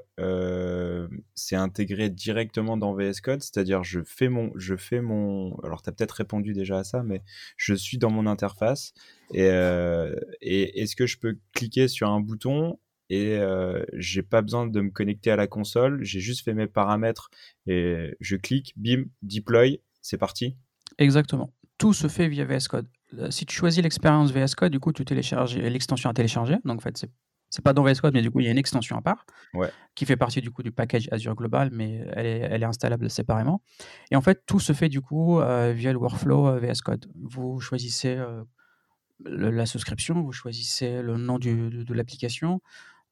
c'est 1.35 1.55
intégré 1.55 2.09
directement 2.09 2.75
dans 2.75 2.93
VS 2.93 3.21
Code? 3.23 3.41
C'est-à-dire, 3.41 3.83
je 3.83 4.01
fais 4.03 4.27
mon, 4.27 4.51
je 4.55 4.75
fais 4.75 4.99
mon. 4.99 5.55
Alors, 5.63 5.81
tu 5.81 5.89
as 5.89 5.93
peut-être 5.93 6.11
répondu 6.11 6.53
déjà 6.53 6.79
à 6.79 6.83
ça, 6.83 7.03
mais 7.03 7.23
je 7.55 7.73
suis 7.73 7.97
dans 7.97 8.11
mon 8.11 8.27
interface. 8.27 8.93
Et, 9.33 9.47
et 10.41 10.81
est-ce 10.81 10.95
que 10.95 11.05
je 11.05 11.17
peux 11.17 11.37
cliquer 11.53 11.87
sur 11.87 12.09
un 12.09 12.19
bouton 12.19 12.77
et 13.09 13.37
euh, 13.37 13.83
j'ai 13.93 14.23
pas 14.23 14.41
besoin 14.41 14.67
de 14.67 14.81
me 14.81 14.89
connecter 14.89 15.31
à 15.31 15.35
la 15.35 15.47
console. 15.47 16.03
J'ai 16.03 16.19
juste 16.19 16.43
fait 16.43 16.53
mes 16.53 16.67
paramètres 16.67 17.29
et 17.65 18.15
je 18.19 18.35
clique, 18.35 18.73
bim, 18.75 19.05
deploy, 19.21 19.81
c'est 20.01 20.17
parti. 20.17 20.57
Exactement. 20.97 21.53
Tout 21.77 21.93
se 21.93 22.07
fait 22.07 22.27
via 22.27 22.45
VS 22.45 22.67
Code. 22.69 22.87
Euh, 23.17 23.31
si 23.31 23.45
tu 23.45 23.55
choisis 23.55 23.81
l'expérience 23.81 24.31
VS 24.31 24.55
Code, 24.55 24.71
du 24.71 24.79
coup, 24.79 24.91
tu 24.91 25.05
télécharges 25.05 25.57
l'extension 25.57 26.09
à 26.09 26.13
télécharger. 26.13 26.57
Donc, 26.65 26.77
en 26.77 26.81
fait, 26.81 26.97
c'est 26.97 27.11
c'est 27.49 27.63
pas 27.63 27.71
dans 27.71 27.81
VS 27.81 28.01
Code, 28.01 28.13
mais 28.13 28.21
du 28.21 28.29
coup, 28.29 28.41
il 28.41 28.45
y 28.45 28.49
a 28.49 28.51
une 28.51 28.57
extension 28.57 28.97
à 28.97 29.01
part 29.01 29.25
qui 29.95 30.05
fait 30.05 30.17
partie 30.17 30.41
du 30.41 30.51
coup 30.51 30.63
du 30.63 30.73
package 30.73 31.07
Azure 31.13 31.33
Global, 31.33 31.69
mais 31.71 32.05
elle 32.11 32.25
est, 32.25 32.39
elle 32.39 32.61
est 32.61 32.65
installable 32.65 33.09
séparément. 33.09 33.61
Et 34.11 34.17
en 34.17 34.21
fait, 34.21 34.43
tout 34.45 34.59
se 34.59 34.73
fait 34.73 34.89
du 34.89 34.99
coup 34.99 35.39
euh, 35.39 35.71
via 35.71 35.93
le 35.93 35.97
workflow 35.97 36.59
VS 36.59 36.81
Code. 36.83 37.09
Vous 37.15 37.61
choisissez 37.61 38.21
la 39.23 39.65
souscription, 39.65 40.21
vous 40.21 40.31
choisissez 40.31 41.01
le 41.01 41.17
nom 41.17 41.39
du, 41.39 41.69
de 41.69 41.93
l'application, 41.93 42.61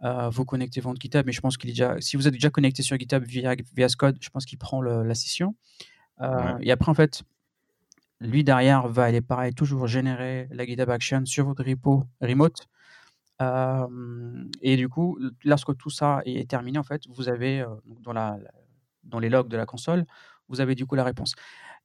euh, 0.03 0.29
vous 0.29 0.45
connectez 0.45 0.81
votre 0.81 0.99
GitHub, 0.99 1.25
mais 1.25 1.31
je 1.31 1.41
pense 1.41 1.57
qu'il 1.57 1.69
est 1.69 1.73
déjà. 1.73 1.99
Si 2.01 2.17
vous 2.17 2.27
êtes 2.27 2.33
déjà 2.33 2.49
connecté 2.49 2.83
sur 2.83 2.97
GitHub 2.97 3.23
via 3.23 3.55
VS 3.75 3.95
Code, 3.97 4.17
je 4.19 4.29
pense 4.29 4.45
qu'il 4.45 4.57
prend 4.57 4.81
la 4.81 5.15
session. 5.15 5.55
Euh, 6.21 6.57
et 6.61 6.71
après, 6.71 6.89
en 6.89 6.93
fait, 6.93 7.23
lui 8.19 8.43
derrière 8.43 8.87
va 8.87 9.03
aller 9.03 9.21
pareil, 9.21 9.53
toujours 9.53 9.87
générer 9.87 10.47
la 10.51 10.65
GitHub 10.65 10.89
Action 10.89 11.25
sur 11.25 11.45
votre 11.45 11.63
repo 11.63 12.05
remote. 12.21 12.67
Euh, 13.41 14.45
et 14.61 14.77
du 14.77 14.89
coup, 14.89 15.17
lorsque 15.43 15.75
tout 15.77 15.89
ça 15.89 16.21
est 16.25 16.49
terminé, 16.49 16.77
en 16.77 16.83
fait, 16.83 17.03
vous 17.09 17.29
avez 17.29 17.65
dans, 18.01 18.13
la, 18.13 18.37
dans 19.03 19.19
les 19.19 19.29
logs 19.29 19.47
de 19.47 19.57
la 19.57 19.65
console, 19.65 20.05
vous 20.49 20.61
avez 20.61 20.75
du 20.75 20.85
coup 20.85 20.95
la 20.95 21.03
réponse. 21.03 21.35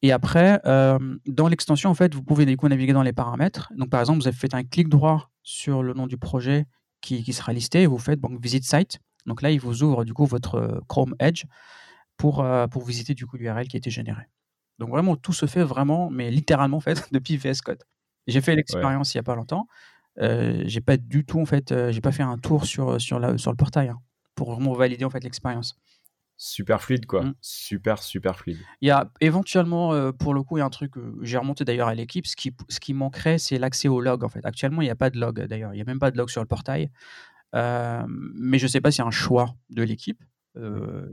Et 0.02 0.12
après, 0.12 0.60
dans 0.64 1.48
l'extension, 1.48 1.90
en 1.90 1.94
fait, 1.94 2.14
vous 2.14 2.22
pouvez 2.22 2.44
du 2.44 2.56
coup 2.56 2.68
naviguer 2.68 2.92
dans 2.92 3.02
les 3.02 3.12
paramètres. 3.12 3.72
Donc, 3.76 3.90
par 3.90 4.00
exemple, 4.00 4.20
vous 4.20 4.28
avez 4.28 4.36
fait 4.36 4.54
un 4.54 4.64
clic 4.64 4.88
droit 4.88 5.30
sur 5.42 5.82
le 5.82 5.94
nom 5.94 6.06
du 6.06 6.16
projet 6.16 6.66
qui, 7.00 7.32
sera 7.32 7.52
listé 7.52 7.82
et 7.82 7.86
vous 7.86 7.98
faites 7.98 8.20
donc 8.20 8.40
visit 8.40 8.64
site. 8.64 8.98
Donc 9.26 9.42
là, 9.42 9.50
il 9.50 9.60
vous 9.60 9.82
ouvre 9.82 10.04
du 10.04 10.14
coup 10.14 10.26
votre 10.26 10.56
euh, 10.56 10.80
Chrome 10.88 11.14
Edge 11.18 11.44
pour, 12.16 12.40
euh, 12.40 12.66
pour 12.66 12.84
visiter 12.84 13.14
du 13.14 13.26
coup 13.26 13.36
l'URL 13.36 13.68
qui 13.68 13.76
a 13.76 13.78
été 13.78 13.90
généré. 13.90 14.22
Donc 14.78 14.90
vraiment, 14.90 15.16
tout 15.16 15.32
se 15.32 15.46
fait 15.46 15.62
vraiment, 15.62 16.10
mais 16.10 16.30
littéralement 16.30 16.78
en 16.78 16.80
fait, 16.80 17.08
depuis 17.12 17.36
VS 17.36 17.60
Code. 17.64 17.82
J'ai 18.26 18.40
fait 18.40 18.54
l'expérience 18.54 19.14
il 19.14 19.16
n'y 19.16 19.20
a 19.20 19.22
pas 19.24 19.34
longtemps. 19.34 19.66
Euh, 20.18 20.62
j'ai 20.66 20.80
pas 20.80 20.96
du 20.96 21.24
tout 21.24 21.40
en 21.40 21.46
fait, 21.46 21.72
euh, 21.72 21.92
j'ai 21.92 22.00
pas 22.00 22.12
fait 22.12 22.22
un 22.22 22.36
tour 22.36 22.66
sur, 22.66 23.00
sur, 23.00 23.18
la, 23.18 23.38
sur 23.38 23.50
le 23.50 23.56
portail 23.56 23.88
hein, 23.88 23.98
pour 24.34 24.52
vraiment 24.52 24.72
valider 24.72 25.04
en 25.04 25.10
fait 25.10 25.22
l'expérience. 25.22 25.76
Super 26.42 26.80
fluide, 26.80 27.04
quoi. 27.04 27.22
Mmh. 27.22 27.34
Super, 27.42 28.02
super 28.02 28.34
fluide. 28.34 28.56
Il 28.80 28.88
y 28.88 28.90
a 28.90 29.12
éventuellement, 29.20 29.92
euh, 29.92 30.10
pour 30.10 30.32
le 30.32 30.42
coup, 30.42 30.56
il 30.56 30.60
y 30.60 30.62
a 30.62 30.64
un 30.64 30.70
truc, 30.70 30.92
j'ai 31.20 31.36
remonté 31.36 31.66
d'ailleurs 31.66 31.88
à 31.88 31.94
l'équipe, 31.94 32.26
ce 32.26 32.34
qui, 32.34 32.56
ce 32.70 32.80
qui 32.80 32.94
manquerait, 32.94 33.36
c'est 33.36 33.58
l'accès 33.58 33.88
au 33.88 34.00
log, 34.00 34.24
en 34.24 34.30
fait. 34.30 34.46
Actuellement, 34.46 34.80
il 34.80 34.86
n'y 34.86 34.90
a 34.90 34.96
pas 34.96 35.10
de 35.10 35.20
log, 35.20 35.38
d'ailleurs. 35.38 35.74
Il 35.74 35.76
n'y 35.76 35.82
a 35.82 35.84
même 35.84 35.98
pas 35.98 36.10
de 36.10 36.16
log 36.16 36.30
sur 36.30 36.40
le 36.40 36.46
portail. 36.46 36.90
Euh, 37.54 38.02
mais 38.08 38.58
je 38.58 38.64
ne 38.64 38.68
sais 38.68 38.80
pas 38.80 38.90
si 38.90 38.96
c'est 38.96 39.02
un 39.02 39.10
choix 39.10 39.54
de 39.68 39.82
l'équipe. 39.82 40.24
Euh, 40.56 41.06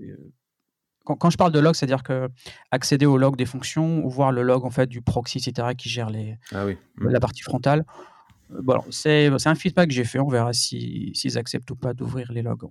quand, 1.03 1.29
je 1.29 1.35
parle 1.35 1.51
de 1.51 1.59
log, 1.59 1.75
c'est-à-dire 1.75 2.03
que 2.03 2.29
accéder 2.71 3.05
au 3.05 3.17
log 3.17 3.35
des 3.35 3.45
fonctions 3.45 4.05
ou 4.05 4.09
voir 4.09 4.31
le 4.31 4.43
log, 4.43 4.63
en 4.63 4.71
fait, 4.71 4.87
du 4.87 5.01
proxy, 5.01 5.39
etc., 5.39 5.75
qui 5.77 5.89
gère 5.89 6.09
les, 6.09 6.37
ah 6.53 6.65
oui. 6.65 6.77
la 7.01 7.19
partie 7.19 7.41
frontale. 7.41 7.85
Bon, 8.49 8.81
c'est 8.91 9.27
un 9.27 9.55
feedback 9.55 9.89
que 9.89 9.93
j'ai 9.93 10.05
fait. 10.05 10.19
On 10.19 10.29
verra 10.29 10.53
s'ils 10.53 11.13
si, 11.17 11.37
acceptent 11.37 11.69
ou 11.69 11.75
pas 11.75 11.93
d'ouvrir 11.93 12.31
les 12.31 12.43
logs 12.43 12.69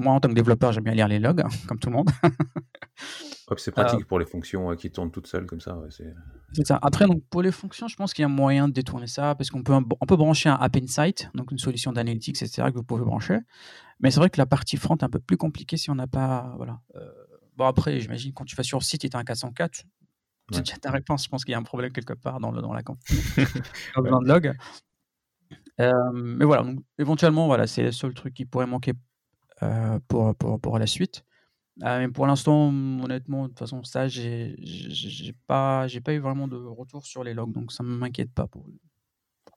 moi, 0.00 0.14
en 0.14 0.20
tant 0.20 0.28
que 0.28 0.34
développeur, 0.34 0.72
j'aime 0.72 0.84
bien 0.84 0.94
lire 0.94 1.08
les 1.08 1.18
logs, 1.18 1.42
comme 1.68 1.78
tout 1.78 1.90
le 1.90 1.96
monde. 1.96 2.10
c'est 3.56 3.72
pratique 3.72 4.00
euh, 4.00 4.04
pour 4.04 4.18
les 4.18 4.26
fonctions 4.26 4.70
euh, 4.70 4.74
qui 4.74 4.90
tournent 4.90 5.10
toutes 5.10 5.26
seules 5.26 5.46
comme 5.46 5.60
ça. 5.60 5.78
c'est 5.90 6.66
ça. 6.66 6.78
Après, 6.82 7.06
donc, 7.06 7.22
pour 7.30 7.42
les 7.42 7.52
fonctions, 7.52 7.88
je 7.88 7.96
pense 7.96 8.14
qu'il 8.14 8.22
y 8.22 8.24
a 8.24 8.28
moyen 8.28 8.68
de 8.68 8.72
détourner 8.72 9.06
ça 9.06 9.34
parce 9.34 9.50
qu'on 9.50 9.62
peut, 9.62 9.72
on 9.72 10.06
peut 10.06 10.16
brancher 10.16 10.48
un 10.48 10.54
App 10.54 10.76
Insight, 10.76 11.30
donc 11.34 11.50
une 11.50 11.58
solution 11.58 11.92
d'analytics, 11.92 12.40
etc., 12.42 12.68
que 12.70 12.76
vous 12.76 12.84
pouvez 12.84 13.04
brancher. 13.04 13.38
Mais 14.00 14.10
c'est 14.10 14.20
vrai 14.20 14.30
que 14.30 14.38
la 14.38 14.46
partie 14.46 14.76
front 14.76 14.96
est 14.96 15.04
un 15.04 15.10
peu 15.10 15.18
plus 15.18 15.36
compliquée 15.36 15.76
si 15.76 15.90
on 15.90 15.94
n'a 15.94 16.06
pas. 16.06 16.54
Voilà. 16.56 16.80
Euh, 16.96 17.10
bon, 17.56 17.66
après, 17.66 18.00
j'imagine 18.00 18.32
quand 18.32 18.44
tu 18.44 18.56
vas 18.56 18.62
sur 18.62 18.78
le 18.78 18.84
site 18.84 19.04
et 19.04 19.08
tu 19.10 19.16
as 19.16 19.20
un 19.20 19.24
404, 19.24 19.84
tu 20.52 20.58
as 20.58 20.62
ta 20.78 20.90
réponse. 20.90 21.24
Je 21.24 21.28
pense 21.28 21.44
qu'il 21.44 21.52
y 21.52 21.54
a 21.54 21.58
un 21.58 21.62
problème 21.62 21.92
quelque 21.92 22.14
part 22.14 22.40
dans, 22.40 22.50
le, 22.50 22.62
dans 22.62 22.72
la 22.72 22.82
pas 23.94 24.00
besoin 24.00 24.22
de 24.22 24.28
log. 24.28 24.54
mais 25.78 26.44
voilà, 26.44 26.62
donc, 26.62 26.80
éventuellement, 26.98 27.46
voilà, 27.46 27.66
c'est 27.66 27.82
le 27.82 27.92
seul 27.92 28.14
truc 28.14 28.34
qui 28.34 28.46
pourrait 28.46 28.66
manquer 28.66 28.92
euh, 28.92 29.09
pour, 30.08 30.34
pour, 30.36 30.60
pour, 30.60 30.78
la 30.78 30.86
suite. 30.86 31.24
Ah, 31.82 31.98
mais 31.98 32.08
pour 32.08 32.26
l'instant, 32.26 32.68
honnêtement, 32.68 33.44
de 33.44 33.48
toute 33.48 33.58
façon, 33.58 33.82
ça, 33.84 34.08
j'ai 34.08 34.56
j'ai 34.58 35.34
pas, 35.46 35.86
j'ai 35.88 36.00
pas 36.00 36.12
eu 36.12 36.18
vraiment 36.18 36.48
de 36.48 36.56
retour 36.56 37.06
sur 37.06 37.24
les 37.24 37.34
logs, 37.34 37.52
donc 37.52 37.72
ça 37.72 37.82
ne 37.82 37.88
m'inquiète 37.88 38.32
pas 38.32 38.46
pour, 38.46 38.66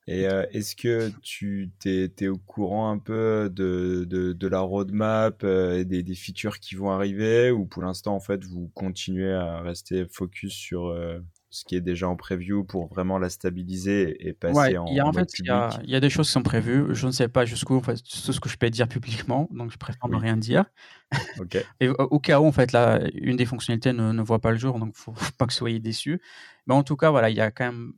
et 0.06 0.28
euh, 0.28 0.46
est-ce 0.52 0.76
que 0.76 1.12
tu 1.22 1.72
t'es, 1.80 2.28
au 2.28 2.38
courant 2.38 2.92
un 2.92 2.98
peu 2.98 3.50
de, 3.50 4.06
de, 4.06 4.48
la 4.48 4.60
roadmap 4.60 5.44
euh, 5.44 5.80
et 5.80 5.86
des, 5.86 6.04
des, 6.04 6.16
features 6.16 6.60
qui 6.60 6.76
vont 6.76 6.92
arriver 6.92 7.52
ou 7.52 7.66
pour 7.66 7.84
l'instant 7.84 8.14
en 8.14 8.20
fait 8.20 8.44
vous 8.44 8.70
continuez 8.74 9.32
à 9.32 9.62
rester 9.62 10.06
focus 10.12 10.54
sur 10.54 10.88
euh, 10.88 11.20
ce 11.54 11.66
qui 11.66 11.76
est 11.76 11.82
déjà 11.82 12.10
en 12.10 12.16
preview 12.16 12.64
pour 12.64 12.88
vraiment 12.88 13.20
la 13.20 13.30
stabiliser 13.30 14.28
et 14.28 14.34
passer 14.34 14.76
en, 14.76 14.88
il 14.88 14.96
y 14.96 15.00
a, 15.00 15.06
en, 15.06 15.14
fait, 15.14 15.30
il 15.38 15.46
y, 15.46 15.96
a, 15.96 16.00
des 16.00 16.10
choses 16.10 16.26
qui 16.26 16.32
sont 16.32 16.42
prévues. 16.42 16.96
Je 16.96 17.06
ne 17.06 17.12
sais 17.12 17.28
pas 17.28 17.46
jusqu'où, 17.46 17.80
tout 17.80 18.34
ce 18.34 18.40
que 18.40 18.50
je 18.50 18.58
peux 18.58 18.72
dire 18.72 18.88
publiquement, 18.88 19.48
donc 19.52 19.72
je 19.72 19.78
préfère 19.78 20.08
ne 20.10 20.16
rien 20.16 20.36
dire. 20.36 20.66
et 21.80 21.90
au, 21.90 22.20
cas 22.20 22.40
où, 22.40 22.48
en 22.48 22.52
fait, 22.52 22.72
là, 22.72 23.02
une 23.14 23.38
des 23.38 23.46
fonctionnalités 23.46 23.94
ne, 23.94 24.12
ne 24.12 24.22
voit 24.24 24.40
pas 24.40 24.50
le 24.50 24.58
jour, 24.58 24.80
donc 24.80 24.96
il 24.98 25.12
ne 25.12 25.16
faut 25.16 25.34
pas 25.38 25.46
que 25.46 25.52
vous 25.52 25.58
soyez 25.58 25.80
déçus. 25.80 26.20
Mais 26.66 26.74
en 26.74 26.82
tout 26.82 26.96
cas, 26.96 27.12
voilà, 27.12 27.30
il 27.30 27.38
y 27.38 27.42
a 27.42 27.52
quand 27.52 27.66
même 27.66 27.94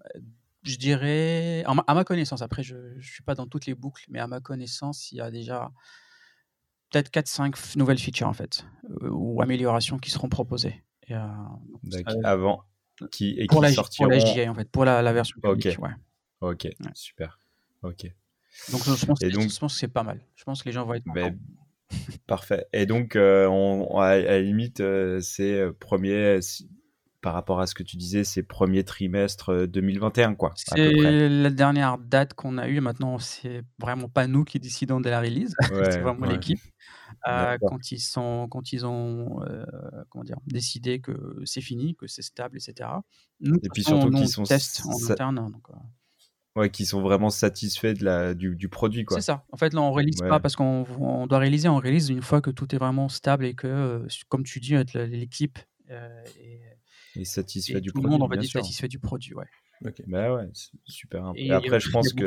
je 0.63 0.77
dirais, 0.77 1.63
à 1.65 1.93
ma 1.93 2.03
connaissance, 2.03 2.41
après 2.41 2.63
je 2.63 2.75
ne 2.75 3.01
suis 3.01 3.23
pas 3.23 3.35
dans 3.35 3.45
toutes 3.45 3.67
les 3.67 3.75
boucles, 3.75 4.05
mais 4.09 4.19
à 4.19 4.27
ma 4.27 4.41
connaissance, 4.41 5.11
il 5.11 5.17
y 5.17 5.21
a 5.21 5.29
déjà 5.29 5.71
peut-être 6.89 7.11
4-5 7.11 7.77
nouvelles 7.77 7.99
features 7.99 8.27
en 8.27 8.33
fait, 8.33 8.65
euh, 9.03 9.09
ou 9.11 9.41
améliorations 9.41 9.99
qui 9.99 10.09
seront 10.09 10.27
proposées. 10.27 10.83
Et, 11.07 11.13
euh, 11.13 11.21
avant, 12.23 12.63
qui, 13.11 13.35
et 13.37 13.45
pour, 13.47 13.61
qui 13.61 13.67
la, 13.67 13.73
sortiront... 13.73 14.09
pour 14.09 14.17
la 14.17 14.51
en 14.51 14.55
fait, 14.55 14.69
pour 14.69 14.85
la, 14.85 15.01
la 15.01 15.13
version 15.13 15.39
publique. 15.41 15.77
Ok, 16.41 16.67
super. 16.93 17.39
Ok. 17.81 18.05
Donc 18.71 18.83
je 18.83 19.05
pense, 19.05 19.19
donc... 19.19 19.49
je 19.49 19.59
pense 19.59 19.73
que 19.73 19.79
c'est 19.79 19.87
pas 19.87 20.03
mal. 20.03 20.21
Je 20.35 20.43
pense 20.43 20.63
que 20.63 20.69
les 20.69 20.73
gens 20.73 20.85
vont 20.85 20.93
être 20.93 21.05
ben, 21.13 21.37
Parfait. 22.27 22.65
Et 22.73 22.85
donc, 22.85 23.15
euh, 23.15 23.47
on, 23.47 23.99
à, 23.99 24.17
la 24.17 24.41
limite, 24.41 24.81
c'est 25.21 25.65
premier, 25.79 26.39
par 27.25 27.33
rapport 27.33 27.59
à 27.59 27.65
ce 27.65 27.73
que 27.73 27.81
tu 27.81 27.97
disais, 27.97 28.23
ces 28.23 28.43
premiers 28.43 28.83
trimestres 28.83 29.67
2021, 29.67 30.33
euh, 30.33 30.35
quoi. 30.35 30.53
C'est 30.55 31.27
la 31.27 31.49
dernière 31.49 31.97
date 31.97 32.35
qu'on 32.35 32.59
a 32.59 32.67
eue. 32.67 32.81
Maintenant, 32.81 33.17
c'est 33.17 33.63
vraiment 33.79 34.07
pas 34.07 34.27
nous 34.27 34.43
qui 34.43 34.59
décidons 34.59 35.01
de 35.01 35.09
la 35.09 35.21
release, 35.21 35.55
c'est 35.89 36.01
vraiment 36.01 36.27
l'équipe. 36.27 36.59
Euh, 37.27 37.57
quand 37.59 37.91
ils 37.91 37.99
sont, 37.99 38.47
quand 38.49 38.71
ils 38.71 38.85
ont, 38.85 39.41
euh, 39.43 39.65
comment 40.09 40.23
dire, 40.23 40.37
décidé 40.45 40.99
que 40.99 41.41
c'est 41.43 41.61
fini, 41.61 41.95
que 41.95 42.07
c'est 42.07 42.21
stable, 42.21 42.57
etc. 42.57 42.89
Nous, 43.39 43.57
et 43.63 43.69
puis 43.69 43.83
surtout 43.83 44.09
qu'ils 44.11 44.29
sont 44.29 44.43
en 44.43 45.11
interne. 45.11 45.39
Hein, 45.39 45.51
ouais, 46.55 46.69
qui 46.69 46.85
sont 46.85 47.01
vraiment 47.01 47.29
satisfaits 47.29 47.93
de 47.93 48.05
la, 48.05 48.33
du, 48.33 48.55
du 48.55 48.69
produit. 48.69 49.05
C'est 49.09 49.21
ça. 49.21 49.45
En 49.51 49.57
fait, 49.57 49.73
là, 49.73 49.81
on 49.81 49.89
ne 49.89 49.95
réalise 49.95 50.19
pas 50.19 50.39
parce 50.39 50.55
qu'on 50.55 51.27
doit 51.27 51.39
réaliser. 51.39 51.67
On 51.67 51.77
réalise 51.77 52.09
une 52.09 52.21
fois 52.21 52.41
que 52.41 52.51
tout 52.51 52.73
est 52.75 52.79
vraiment 52.79 53.09
stable 53.09 53.45
et 53.45 53.55
que, 53.55 54.05
comme 54.29 54.43
tu 54.43 54.59
dis, 54.59 54.75
l'équipe 54.93 55.57
est, 55.89 56.75
et 57.15 57.25
satisfait 57.25 57.81
du 57.81 57.89
tout 57.89 57.93
produit. 57.93 58.05
le 58.05 58.11
monde, 58.11 58.23
on 58.23 58.27
va 58.27 58.37
dire, 58.37 58.49
satisfait 58.49 58.87
du 58.87 58.99
produit, 58.99 59.33
ouais. 59.33 59.47
Ok, 59.85 60.01
bah 60.07 60.33
ouais, 60.33 60.47
super. 60.85 61.33
Et, 61.35 61.51
après, 61.51 61.79
je 61.79 61.89
pense 61.89 62.13
que. 62.13 62.25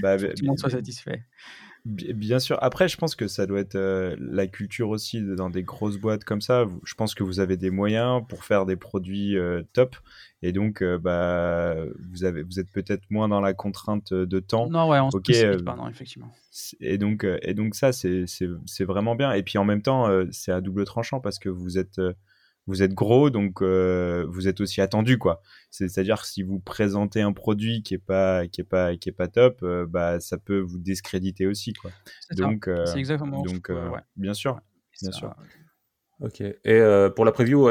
bah, 0.00 0.18
tout 0.18 0.42
le 0.42 0.46
monde 0.46 0.58
soit 0.58 0.70
satisfait. 0.70 1.24
Bien 1.86 2.38
sûr. 2.38 2.58
Après, 2.60 2.88
je 2.88 2.96
pense 2.98 3.14
que 3.14 3.26
ça 3.26 3.46
doit 3.46 3.60
être 3.60 3.76
euh, 3.76 4.14
la 4.18 4.46
culture 4.46 4.90
aussi 4.90 5.22
dans 5.22 5.48
des 5.48 5.62
grosses 5.62 5.96
boîtes 5.96 6.24
comme 6.24 6.42
ça. 6.42 6.66
Je 6.84 6.94
pense 6.94 7.14
que 7.14 7.22
vous 7.22 7.40
avez 7.40 7.56
des 7.56 7.70
moyens 7.70 8.22
pour 8.28 8.44
faire 8.44 8.66
des 8.66 8.76
produits 8.76 9.38
euh, 9.38 9.62
top. 9.72 9.96
Et 10.42 10.52
donc, 10.52 10.82
euh, 10.82 10.98
bah, 10.98 11.74
vous, 12.10 12.24
avez, 12.24 12.42
vous 12.42 12.60
êtes 12.60 12.70
peut-être 12.70 13.02
moins 13.10 13.28
dans 13.28 13.40
la 13.40 13.54
contrainte 13.54 14.12
de 14.12 14.40
temps. 14.40 14.68
Non, 14.68 14.88
ouais, 14.88 15.00
on 15.00 15.08
okay, 15.08 15.34
se 15.34 15.62
pas, 15.62 15.74
non, 15.74 15.88
effectivement. 15.88 16.30
Et 16.80 16.98
donc, 16.98 17.24
et 17.42 17.54
donc 17.54 17.74
ça, 17.74 17.92
c'est 17.92 18.84
vraiment 18.84 19.14
bien. 19.14 19.32
Et 19.32 19.42
puis 19.42 19.56
en 19.56 19.64
même 19.64 19.82
temps, 19.82 20.08
c'est 20.32 20.52
à 20.52 20.60
double 20.60 20.84
tranchant 20.84 21.20
parce 21.20 21.38
que 21.38 21.48
vous 21.48 21.78
êtes 21.78 22.00
vous 22.66 22.82
êtes 22.82 22.94
gros, 22.94 23.30
donc 23.30 23.62
euh, 23.62 24.26
vous 24.28 24.48
êtes 24.48 24.60
aussi 24.60 24.80
attendu, 24.80 25.18
quoi. 25.18 25.42
C'est-à-dire 25.70 26.24
si 26.24 26.42
vous 26.42 26.60
présentez 26.60 27.20
un 27.20 27.32
produit 27.32 27.82
qui 27.82 27.94
est 27.94 27.98
pas 27.98 28.46
qui 28.46 28.60
est 28.60 28.64
pas 28.64 28.96
qui 28.96 29.08
est 29.08 29.12
pas 29.12 29.28
top, 29.28 29.60
euh, 29.62 29.86
bah 29.86 30.20
ça 30.20 30.38
peut 30.38 30.60
vous 30.60 30.78
discréditer 30.78 31.46
aussi, 31.46 31.72
quoi. 31.72 31.90
Donc 32.36 32.68
euh, 32.68 32.86
c'est 32.86 32.98
exactement. 32.98 33.42
Donc 33.42 33.70
bien 34.16 34.34
sûr, 34.34 34.60
bien 35.02 35.12
sûr. 35.12 35.34
Ok. 36.20 36.42
Et 36.42 36.80
pour 37.16 37.24
la 37.24 37.32
preview, 37.32 37.68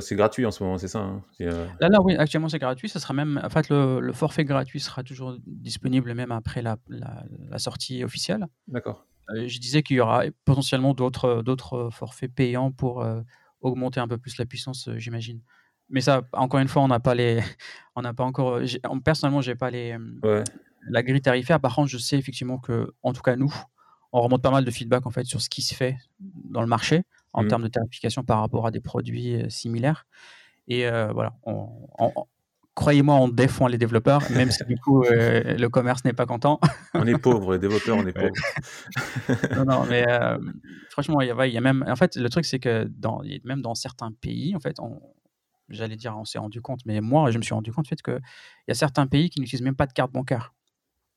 c'est 0.00 0.16
gratuit 0.16 0.46
en 0.46 0.50
ce 0.50 0.62
moment, 0.62 0.78
c'est 0.78 0.88
ça 0.88 1.00
hein? 1.00 1.22
Là, 1.38 1.88
là, 1.88 2.00
oui, 2.02 2.16
actuellement 2.16 2.48
c'est 2.48 2.58
gratuit. 2.58 2.88
Ça 2.88 2.98
sera 2.98 3.12
même, 3.12 3.40
en 3.42 3.50
fait, 3.50 3.68
le, 3.68 4.12
forfait 4.12 4.44
gratuit 4.44 4.80
sera 4.80 5.02
toujours 5.02 5.36
disponible 5.46 6.14
même 6.14 6.32
après 6.32 6.62
la, 6.62 6.78
la, 6.88 7.58
sortie 7.58 8.02
officielle. 8.02 8.46
D'accord. 8.68 9.06
je 9.28 9.58
disais 9.58 9.82
qu'il 9.82 9.96
y 9.96 10.00
aura 10.00 10.24
potentiellement 10.46 10.94
d'autres 10.94 11.42
d'autres 11.42 11.90
forfaits 11.92 12.34
payants 12.34 12.72
pour 12.72 13.04
augmenter 13.64 14.00
un 14.00 14.08
peu 14.08 14.18
plus 14.18 14.38
la 14.38 14.46
puissance, 14.46 14.88
euh, 14.88 14.98
j'imagine. 14.98 15.40
Mais 15.90 16.00
ça, 16.00 16.22
encore 16.32 16.60
une 16.60 16.68
fois, 16.68 16.82
on 16.82 16.88
n'a 16.88 17.00
pas 17.00 17.14
les, 17.14 17.42
on 17.96 18.02
n'a 18.02 18.14
pas 18.14 18.24
encore. 18.24 18.60
Personnellement, 19.04 19.40
j'ai 19.40 19.54
pas 19.54 19.70
les 19.70 19.96
la 20.88 21.02
grille 21.02 21.20
tarifaire. 21.20 21.60
Par 21.60 21.74
contre, 21.74 21.88
je 21.88 21.98
sais 21.98 22.18
effectivement 22.18 22.58
que, 22.58 22.92
en 23.02 23.12
tout 23.12 23.22
cas 23.22 23.36
nous, 23.36 23.52
on 24.12 24.20
remonte 24.20 24.42
pas 24.42 24.50
mal 24.50 24.64
de 24.64 24.70
feedback 24.70 25.06
en 25.06 25.10
fait 25.10 25.24
sur 25.24 25.40
ce 25.40 25.48
qui 25.48 25.62
se 25.62 25.74
fait 25.74 25.96
dans 26.20 26.60
le 26.60 26.66
marché 26.66 27.02
en 27.32 27.42
mmh. 27.42 27.48
termes 27.48 27.62
de 27.62 27.68
tarification 27.68 28.22
par 28.22 28.40
rapport 28.40 28.66
à 28.66 28.70
des 28.70 28.80
produits 28.80 29.34
euh, 29.34 29.48
similaires. 29.48 30.06
Et 30.68 30.86
euh, 30.86 31.12
voilà, 31.12 31.34
on, 31.44 31.68
croyez-moi, 32.74 33.14
on 33.14 33.28
défend 33.28 33.66
les 33.66 33.78
développeurs, 33.78 34.22
même 34.30 34.50
si 34.50 34.64
du 34.64 34.76
coup 34.76 35.04
euh, 35.04 35.56
le 35.56 35.68
commerce 35.68 36.04
n'est 36.04 36.12
pas 36.12 36.26
content. 36.26 36.60
on 36.94 37.06
est 37.06 37.18
pauvre, 37.18 37.52
les 37.54 37.58
développeurs, 37.58 37.96
on 37.96 38.06
est 38.06 38.12
pauvres. 38.12 38.34
non, 39.56 39.64
non, 39.64 39.84
mais 39.88 40.04
euh, 40.08 40.38
franchement, 40.90 41.20
il 41.20 41.28
y, 41.28 41.30
a, 41.30 41.46
il 41.46 41.52
y, 41.52 41.58
a, 41.58 41.60
même. 41.60 41.84
En 41.88 41.96
fait, 41.96 42.16
le 42.16 42.28
truc, 42.28 42.44
c'est 42.44 42.58
que 42.58 42.84
dans, 42.84 43.22
même 43.44 43.62
dans 43.62 43.74
certains 43.74 44.10
pays, 44.12 44.54
en 44.56 44.60
fait, 44.60 44.80
on, 44.80 45.00
j'allais 45.68 45.96
dire, 45.96 46.16
on 46.16 46.24
s'est 46.24 46.38
rendu 46.38 46.60
compte, 46.60 46.80
mais 46.86 47.00
moi, 47.00 47.30
je 47.30 47.38
me 47.38 47.42
suis 47.42 47.54
rendu 47.54 47.72
compte 47.72 47.88
fait, 47.88 48.02
qu'il 48.02 48.20
y 48.68 48.72
a 48.72 48.74
certains 48.74 49.06
pays 49.06 49.30
qui 49.30 49.40
n'utilisent 49.40 49.64
même 49.64 49.76
pas 49.76 49.86
de 49.86 49.92
carte 49.92 50.12
bancaire. 50.12 50.52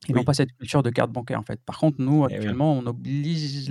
Ils 0.08 0.14
n'ont 0.14 0.24
pas 0.24 0.34
cette 0.34 0.52
culture 0.56 0.82
de 0.82 0.90
carte 0.90 1.10
bancaire 1.10 1.38
en 1.38 1.42
fait. 1.42 1.60
Par 1.64 1.78
contre, 1.78 2.00
nous, 2.00 2.26
eh 2.28 2.34
actuellement, 2.34 2.72
on 2.72 2.86
oblige 2.86 3.68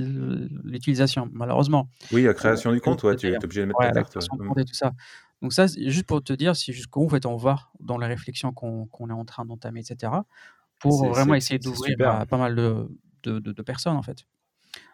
l'utilisation, 0.63 1.29
malheureusement. 1.33 1.89
Oui, 2.11 2.23
la 2.23 2.33
création 2.33 2.71
du 2.71 2.79
compte, 2.79 3.03
ouais, 3.03 3.15
tu 3.15 3.27
es 3.27 3.43
obligé 3.43 3.61
de 3.61 3.65
mettre 3.65 3.79
ta 3.79 3.91
carte. 3.91 4.15
et 4.15 4.65
tout 4.65 4.73
ça. 4.73 4.93
Donc 5.41 5.53
ça, 5.53 5.67
juste 5.67 6.05
pour 6.05 6.23
te 6.23 6.33
dire 6.33 6.55
si 6.55 6.73
jusqu'où 6.73 7.05
en 7.05 7.09
fait 7.09 7.25
on 7.25 7.35
va 7.35 7.69
dans 7.79 7.97
les 7.97 8.07
réflexions 8.07 8.51
qu'on 8.53 9.09
est 9.09 9.13
en 9.13 9.25
train 9.25 9.45
d'entamer, 9.45 9.81
etc. 9.81 10.13
Pour 10.79 11.07
vraiment 11.09 11.35
essayer 11.35 11.59
d'ouvrir 11.59 11.95
à 12.07 12.25
pas 12.25 12.37
mal 12.37 12.55
de, 12.55 12.87
de, 13.23 13.39
de, 13.39 13.61
personnes 13.61 13.95
en 13.95 14.01
fait. 14.01 14.25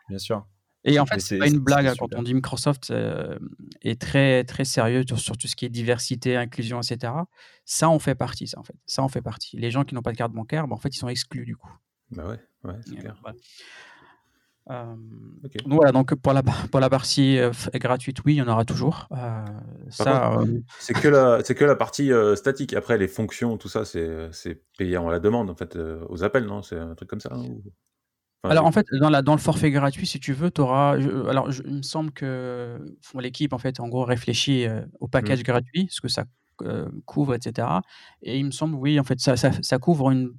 Bien 0.09 0.17
sûr. 0.19 0.45
Et 0.86 0.99
en 0.99 1.05
fait, 1.05 1.19
c'est 1.19 1.38
pas 1.38 1.47
une 1.47 1.59
blague 1.59 1.88
hein, 1.88 1.93
quand 1.97 2.13
on 2.15 2.23
dit 2.23 2.34
Microsoft 2.34 2.91
euh, 2.91 3.38
est 3.81 3.99
très 3.99 4.43
très 4.43 4.65
sérieux 4.65 5.03
sur, 5.15 5.38
tout 5.38 5.47
ce 5.47 5.55
qui 5.55 5.65
est 5.65 5.69
diversité, 5.69 6.36
inclusion, 6.36 6.81
etc. 6.81 7.13
Ça 7.65 7.89
en 7.89 7.99
fait 7.99 8.15
partie, 8.15 8.47
ça 8.47 8.59
en 8.59 8.63
fait. 8.63 8.75
Ça 8.86 9.01
en 9.01 9.07
fait 9.07 9.21
partie. 9.21 9.57
Les 9.57 9.71
gens 9.71 9.84
qui 9.86 9.95
n'ont 9.95 10.01
pas 10.01 10.11
de 10.11 10.17
carte 10.17 10.34
bancaire, 10.34 10.67
bah, 10.67 10.75
en 10.75 10.79
fait, 10.79 10.89
ils 10.89 10.99
sont 10.99 11.07
exclus 11.07 11.45
du 11.45 11.55
coup. 11.55 11.71
Bah 12.11 12.27
ouais, 12.27 12.39
ouais, 12.65 12.79
c'est 12.86 12.95
clair. 12.95 13.15
Euh, 14.69 14.95
donc 15.65 15.73
voilà, 15.73 15.91
donc 15.91 16.15
pour 16.15 16.31
la, 16.31 16.41
pour 16.41 16.79
la 16.79 16.89
partie 16.89 17.38
euh, 17.38 17.51
gratuite, 17.73 18.19
oui, 18.25 18.36
il 18.36 18.38
y 18.38 18.41
en 18.41 18.47
aura 18.47 18.63
toujours. 18.63 19.07
Euh, 19.11 19.45
ça, 19.89 20.39
c'est 20.79 20.93
que 20.93 21.09
la, 21.09 21.43
c'est 21.43 21.55
que 21.55 21.65
la 21.65 21.75
partie 21.75 22.11
statique. 22.36 22.73
Après, 22.73 22.97
les 22.97 23.07
fonctions, 23.07 23.57
tout 23.57 23.67
ça, 23.67 23.86
c'est, 23.86 24.29
c'est 24.31 24.61
payé 24.77 24.97
en 24.97 25.09
la 25.09 25.19
demande, 25.19 25.49
en 25.49 25.55
fait, 25.55 25.77
aux 26.09 26.23
appels, 26.23 26.45
non? 26.45 26.61
C'est 26.61 26.77
un 26.77 26.95
truc 26.95 27.09
comme 27.09 27.19
ça 27.19 27.29
Alors 28.43 28.65
en 28.65 28.71
fait, 28.71 28.85
dans, 28.99 29.09
la, 29.09 29.21
dans 29.21 29.33
le 29.33 29.39
forfait 29.39 29.71
gratuit, 29.71 30.05
si 30.05 30.19
tu 30.19 30.33
veux, 30.33 30.51
tu 30.51 30.61
auras. 30.61 30.93
alors, 31.29 31.49
il 31.65 31.75
me 31.75 31.81
semble 31.81 32.11
que 32.11 32.77
l'équipe, 33.17 33.53
en 33.53 33.57
fait, 33.57 33.79
en 33.79 33.87
gros, 33.87 34.03
réfléchit 34.03 34.65
au 34.99 35.07
package 35.07 35.39
mmh. 35.39 35.43
gratuit, 35.43 35.87
ce 35.89 36.01
que 36.01 36.09
ça 36.09 36.25
couvre, 37.05 37.35
etc. 37.35 37.67
Et 38.21 38.37
il 38.37 38.45
me 38.45 38.51
semble, 38.51 38.75
oui, 38.75 38.99
en 38.99 39.03
fait, 39.03 39.19
ça, 39.19 39.37
ça, 39.37 39.51
ça 39.61 39.79
couvre 39.79 40.11
une 40.11 40.33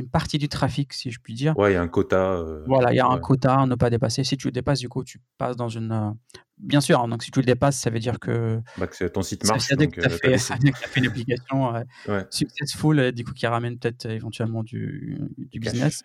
une 0.00 0.08
partie 0.08 0.38
du 0.38 0.48
trafic, 0.48 0.92
si 0.92 1.10
je 1.10 1.20
puis 1.20 1.34
dire. 1.34 1.56
Ouais, 1.58 1.72
il 1.72 1.74
y 1.74 1.76
a 1.76 1.82
un 1.82 1.88
quota. 1.88 2.32
Euh, 2.32 2.64
voilà, 2.66 2.92
il 2.92 2.96
y 2.96 3.00
a 3.00 3.06
un 3.06 3.18
quota 3.18 3.60
à 3.60 3.66
ne 3.66 3.74
pas 3.74 3.90
dépasser. 3.90 4.24
Si 4.24 4.36
tu 4.36 4.48
le 4.48 4.52
dépasses, 4.52 4.80
du 4.80 4.88
coup, 4.88 5.04
tu 5.04 5.20
passes 5.38 5.56
dans 5.56 5.68
une. 5.68 5.92
Euh, 5.92 6.10
bien 6.58 6.80
sûr, 6.80 7.00
hein, 7.00 7.08
donc 7.08 7.22
si 7.22 7.30
tu 7.30 7.40
le 7.40 7.46
dépasses, 7.46 7.76
ça 7.76 7.90
veut 7.90 7.98
dire 7.98 8.18
que. 8.18 8.60
Bah, 8.78 8.86
que 8.86 9.04
ton 9.04 9.22
site 9.22 9.46
marche. 9.46 9.62
Ça 9.62 9.74
veut 9.74 9.86
dire 9.86 9.90
que 9.90 10.00
tu 10.00 10.06
as, 10.06 10.38
fait 10.38 11.00
une 11.00 11.06
application 11.06 11.74
euh, 12.08 12.22
successful, 12.30 13.12
du 13.12 13.24
coup, 13.24 13.32
qui 13.32 13.46
ramène 13.46 13.78
peut-être 13.78 14.06
éventuellement 14.06 14.62
du, 14.62 15.20
du 15.36 15.60
business. 15.60 16.02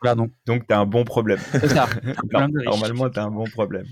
Voilà, 0.00 0.14
donc. 0.14 0.32
Donc, 0.46 0.66
tu 0.66 0.74
as 0.74 0.78
un 0.78 0.86
bon 0.86 1.04
problème. 1.04 1.38
Ça, 1.38 1.88
Normalement, 2.64 3.10
tu 3.10 3.18
as 3.18 3.24
un 3.24 3.30
bon 3.30 3.44
problème. 3.44 3.86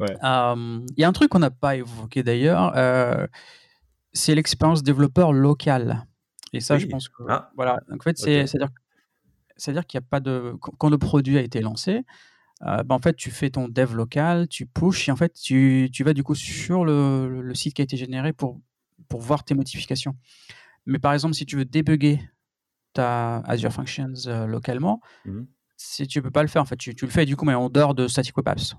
Il 0.00 0.94
y 0.96 1.04
a 1.04 1.08
un 1.08 1.12
truc 1.12 1.30
qu'on 1.30 1.38
n'a 1.38 1.50
pas 1.50 1.76
évoqué 1.76 2.22
d'ailleurs. 2.22 2.74
c'est 4.12 4.34
l'expérience 4.34 4.82
développeur 4.82 5.32
locale. 5.32 6.04
Et 6.52 6.60
ça, 6.60 6.78
je 6.78 6.86
pense 6.86 7.08
que. 7.08 7.22
Ah. 7.28 7.50
Voilà. 7.56 7.80
Donc, 7.88 8.00
en 8.00 8.04
fait, 8.04 8.18
c'est-à-dire 8.18 8.70
c'est-à-dire 9.56 9.86
qu'il 9.86 9.98
n'y 9.98 10.04
a 10.04 10.08
pas 10.08 10.20
de. 10.20 10.54
Quand 10.60 10.88
le 10.88 10.98
produit 10.98 11.36
a 11.36 11.42
été 11.42 11.60
lancé, 11.60 12.04
euh, 12.62 12.82
bah, 12.84 12.94
en 12.94 12.98
fait, 12.98 13.14
tu 13.14 13.30
fais 13.30 13.50
ton 13.50 13.68
dev 13.68 13.94
local, 13.94 14.48
tu 14.48 14.66
push, 14.66 15.08
et 15.08 15.12
en 15.12 15.16
fait, 15.16 15.34
tu, 15.34 15.90
tu 15.92 16.04
vas 16.04 16.14
du 16.14 16.22
coup 16.22 16.34
sur 16.34 16.84
le, 16.84 17.42
le, 17.42 17.54
site 17.54 17.74
qui 17.74 17.82
a 17.82 17.84
été 17.84 17.96
généré 17.96 18.32
pour, 18.32 18.60
pour 19.08 19.20
voir 19.20 19.44
tes 19.44 19.54
modifications. 19.54 20.16
Mais 20.86 20.98
par 20.98 21.12
exemple, 21.12 21.34
si 21.34 21.44
tu 21.44 21.56
veux 21.56 21.64
débugger 21.64 22.20
ta 22.94 23.38
Azure 23.40 23.72
Functions 23.72 24.14
euh, 24.26 24.46
localement, 24.46 25.00
mmh 25.24 25.42
si 25.80 26.08
tu 26.08 26.18
ne 26.18 26.24
peux 26.24 26.32
pas 26.32 26.42
le 26.42 26.48
faire, 26.48 26.60
en 26.60 26.64
fait, 26.64 26.76
tu, 26.76 26.92
tu, 26.92 27.04
le 27.04 27.10
fais 27.12 27.24
du 27.24 27.36
coup, 27.36 27.44
mais 27.44 27.54
en 27.54 27.70
dehors 27.70 27.94
de 27.94 28.08
Static 28.08 28.36
Web 28.36 28.48
Apps. 28.48 28.74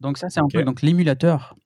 Donc 0.00 0.18
ça, 0.18 0.30
c'est 0.30 0.38
un 0.38 0.46
peu 0.46 0.62
donc 0.62 0.82
l'émulateur. 0.82 1.56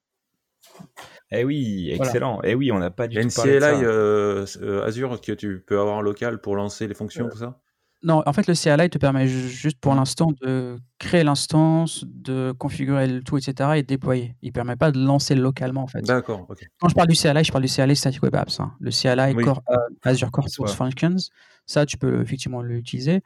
Eh 1.37 1.45
oui, 1.45 1.91
excellent. 1.93 2.41
Eh 2.45 2.55
oui, 2.55 2.72
on 2.72 2.78
n'a 2.78 2.91
pas 2.91 3.09
du 3.09 3.18
tout 3.20 3.28
parlé 3.35 3.55
de 3.55 3.61
ça. 3.61 3.70
Euh, 3.70 4.47
euh, 4.62 4.87
Azure 4.87 5.20
que 5.20 5.32
tu 5.32 5.62
peux 5.66 5.78
avoir 5.78 5.97
en 5.97 6.03
local 6.03 6.41
pour 6.41 6.57
lancer 6.57 6.87
les 6.87 6.95
fonctions, 6.95 7.28
tout 7.28 7.39
ça? 7.39 7.61
Non, 8.05 8.22
en 8.26 8.32
fait, 8.35 8.47
le 8.47 8.55
CLI 8.55 8.91
te 8.91 8.99
permet 8.99 9.26
juste 9.26 9.78
pour 9.80 9.95
l'instant 9.95 10.32
de 10.43 10.76
créer 10.99 11.24
l'instance, 11.24 12.05
de 12.07 12.53
configurer 12.53 13.07
le 13.07 13.22
tout, 13.22 13.39
etc. 13.39 13.70
et 13.76 13.82
de 13.82 13.87
déployer. 13.87 14.37
Il 14.43 14.49
ne 14.49 14.53
permet 14.53 14.76
pas 14.76 14.93
de 14.93 15.03
lancer 15.03 15.35
localement, 15.35 15.85
en 15.85 15.87
fait. 15.87 16.03
D'accord, 16.03 16.45
ok. 16.51 16.59
Quand 16.78 16.91
je 16.91 16.95
parle 16.95 17.09
du 17.09 17.16
CLI, 17.16 17.45
je 17.45 17.51
parle 17.51 17.64
du 17.64 17.72
CLI 17.74 17.97
Static 17.97 18.22
Web 18.22 18.35
Apps. 18.35 18.61
Hein. 18.61 18.74
Le 18.78 18.91
CLI 18.91 19.35
euh, 19.43 19.76
Azure 20.03 20.30
Core 20.30 20.49
Functions, 20.68 21.16
ça, 21.64 21.87
tu 21.87 21.97
peux 21.97 22.20
effectivement 22.20 22.61
l'utiliser. 22.61 23.22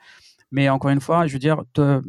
Mais 0.53 0.69
encore 0.69 0.93
une 0.93 1.01
fois, 1.01 1.27
je 1.27 1.33
veux 1.33 1.41
dire, 1.41 1.65
te, 1.73 2.01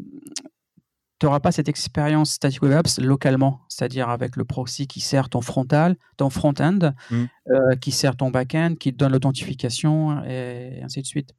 tu 1.19 1.25
n'auras 1.25 1.39
pas 1.39 1.51
cette 1.51 1.69
expérience 1.69 2.31
Static 2.31 2.61
Web 2.61 2.73
Apps 2.73 2.99
localement, 2.99 3.61
c'est-à-dire 3.67 4.09
avec 4.09 4.35
le 4.35 4.45
proxy 4.45 4.87
qui 4.87 5.01
sert 5.01 5.29
ton 5.29 5.41
frontal, 5.41 5.97
ton 6.17 6.29
front-end, 6.29 6.93
mmh. 7.11 7.15
euh, 7.49 7.75
qui 7.75 7.91
sert 7.91 8.15
ton 8.15 8.31
back-end, 8.31 8.75
qui 8.79 8.93
te 8.93 8.97
donne 8.97 9.11
l'authentification 9.11 10.23
et 10.23 10.81
ainsi 10.81 11.01
de 11.01 11.07
suite. 11.07 11.35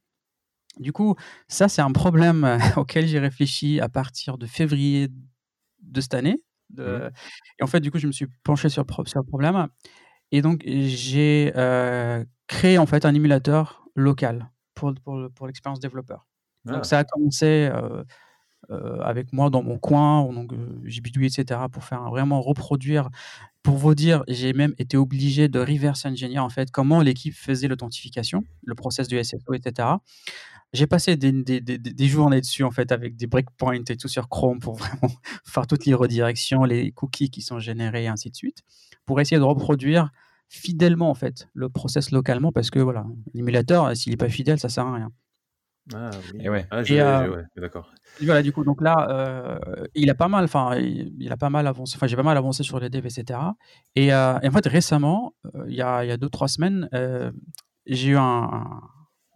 Du 0.78 0.92
coup, 0.92 1.16
ça, 1.48 1.68
c'est 1.68 1.82
un 1.82 1.92
problème 1.92 2.58
auquel 2.76 3.06
j'ai 3.06 3.18
réfléchi 3.18 3.80
à 3.80 3.88
partir 3.88 4.38
de 4.38 4.46
février 4.46 5.08
de 5.82 6.00
cette 6.00 6.14
année. 6.14 6.42
Mmh. 6.76 7.08
Et 7.58 7.62
en 7.64 7.66
fait, 7.66 7.80
du 7.80 7.90
coup, 7.90 7.98
je 7.98 8.06
me 8.06 8.12
suis 8.12 8.26
penché 8.44 8.68
sur, 8.68 8.84
sur 9.06 9.20
le 9.20 9.26
problème. 9.26 9.68
Et 10.32 10.42
donc, 10.42 10.62
j'ai 10.64 11.52
euh, 11.56 12.24
créé 12.46 12.78
en 12.78 12.86
fait 12.86 13.04
un 13.04 13.14
émulateur 13.14 13.84
local 13.96 14.50
pour, 14.74 14.94
pour, 15.04 15.46
l'expérience 15.46 15.80
développeur. 15.80 16.26
Donc, 16.64 16.78
ah. 16.80 16.84
ça 16.84 16.98
a 16.98 17.04
commencé 17.04 17.68
euh, 17.72 17.80
euh, 17.82 18.04
avec 19.02 19.32
moi 19.32 19.50
dans 19.50 19.62
mon 19.62 19.78
coin, 19.78 20.32
donc 20.32 20.52
euh, 20.52 20.80
j'ai 20.84 21.00
bidouillé, 21.00 21.26
etc., 21.26 21.60
pour 21.72 21.84
faire 21.84 22.08
vraiment 22.10 22.40
reproduire. 22.40 23.08
Pour 23.62 23.76
vous 23.76 23.94
dire, 23.94 24.24
j'ai 24.28 24.52
même 24.52 24.74
été 24.78 24.96
obligé 24.96 25.48
de 25.48 25.58
reverse 25.60 26.06
engineer 26.06 26.38
en 26.38 26.48
fait 26.48 26.70
comment 26.70 27.00
l'équipe 27.00 27.34
faisait 27.34 27.68
l'authentification, 27.68 28.44
le 28.64 28.74
process 28.74 29.06
du 29.08 29.22
SSO, 29.22 29.52
etc. 29.54 29.88
J'ai 30.72 30.86
passé 30.86 31.16
des, 31.16 31.32
des, 31.32 31.60
des, 31.60 32.06
journées 32.06 32.40
dessus 32.40 32.62
en 32.62 32.70
fait 32.70 32.92
avec 32.92 33.16
des 33.16 33.26
breakpoints 33.26 33.82
et 33.88 33.96
tout 33.96 34.08
sur 34.08 34.28
Chrome 34.28 34.60
pour 34.60 34.74
vraiment 34.78 35.12
faire 35.44 35.66
toutes 35.66 35.84
les 35.84 35.94
redirections, 35.94 36.64
les 36.64 36.92
cookies 36.92 37.28
qui 37.28 37.42
sont 37.42 37.58
générés 37.58 38.04
et 38.04 38.08
ainsi 38.08 38.30
de 38.30 38.36
suite, 38.36 38.62
pour 39.04 39.20
essayer 39.20 39.38
de 39.38 39.44
reproduire 39.44 40.10
fidèlement 40.48 41.10
en 41.10 41.14
fait 41.14 41.48
le 41.54 41.68
process 41.68 42.12
localement 42.12 42.52
parce 42.52 42.70
que 42.70 42.78
voilà, 42.78 43.04
l'émulateur, 43.34 43.96
s'il 43.96 44.12
n'est 44.12 44.16
pas 44.16 44.28
fidèle, 44.28 44.58
ça 44.60 44.68
sert 44.68 44.86
à 44.86 44.94
rien. 44.94 45.12
Ah 45.94 46.10
oui. 46.32 46.40
Et 46.44 46.48
ouais. 46.48 46.66
Ah, 46.70 46.78
euh, 46.78 47.42
d'accord. 47.56 47.92
voilà, 48.22 48.42
du 48.42 48.52
coup, 48.52 48.64
donc 48.64 48.80
là, 48.80 49.08
euh, 49.10 49.86
il 49.94 50.10
a 50.10 50.14
pas 50.14 50.28
mal, 50.28 50.44
enfin, 50.44 50.76
il, 50.76 51.32
a 51.32 51.36
pas 51.36 51.50
mal 51.50 51.66
avancé, 51.66 51.96
enfin, 51.96 52.06
j'ai 52.06 52.16
pas 52.16 52.22
mal 52.22 52.36
avancé 52.36 52.62
sur 52.62 52.78
les 52.80 52.90
devs, 52.90 53.06
etc. 53.06 53.38
Et, 53.96 54.12
euh, 54.12 54.38
et 54.42 54.48
en 54.48 54.52
fait, 54.52 54.66
récemment, 54.66 55.34
il 55.66 55.74
y 55.74 55.82
a, 55.82 56.04
il 56.04 56.08
y 56.08 56.12
a 56.12 56.16
deux, 56.16 56.28
trois 56.28 56.48
semaines, 56.48 56.88
j'ai 57.86 58.08
eu 58.10 58.16
un, 58.16 58.80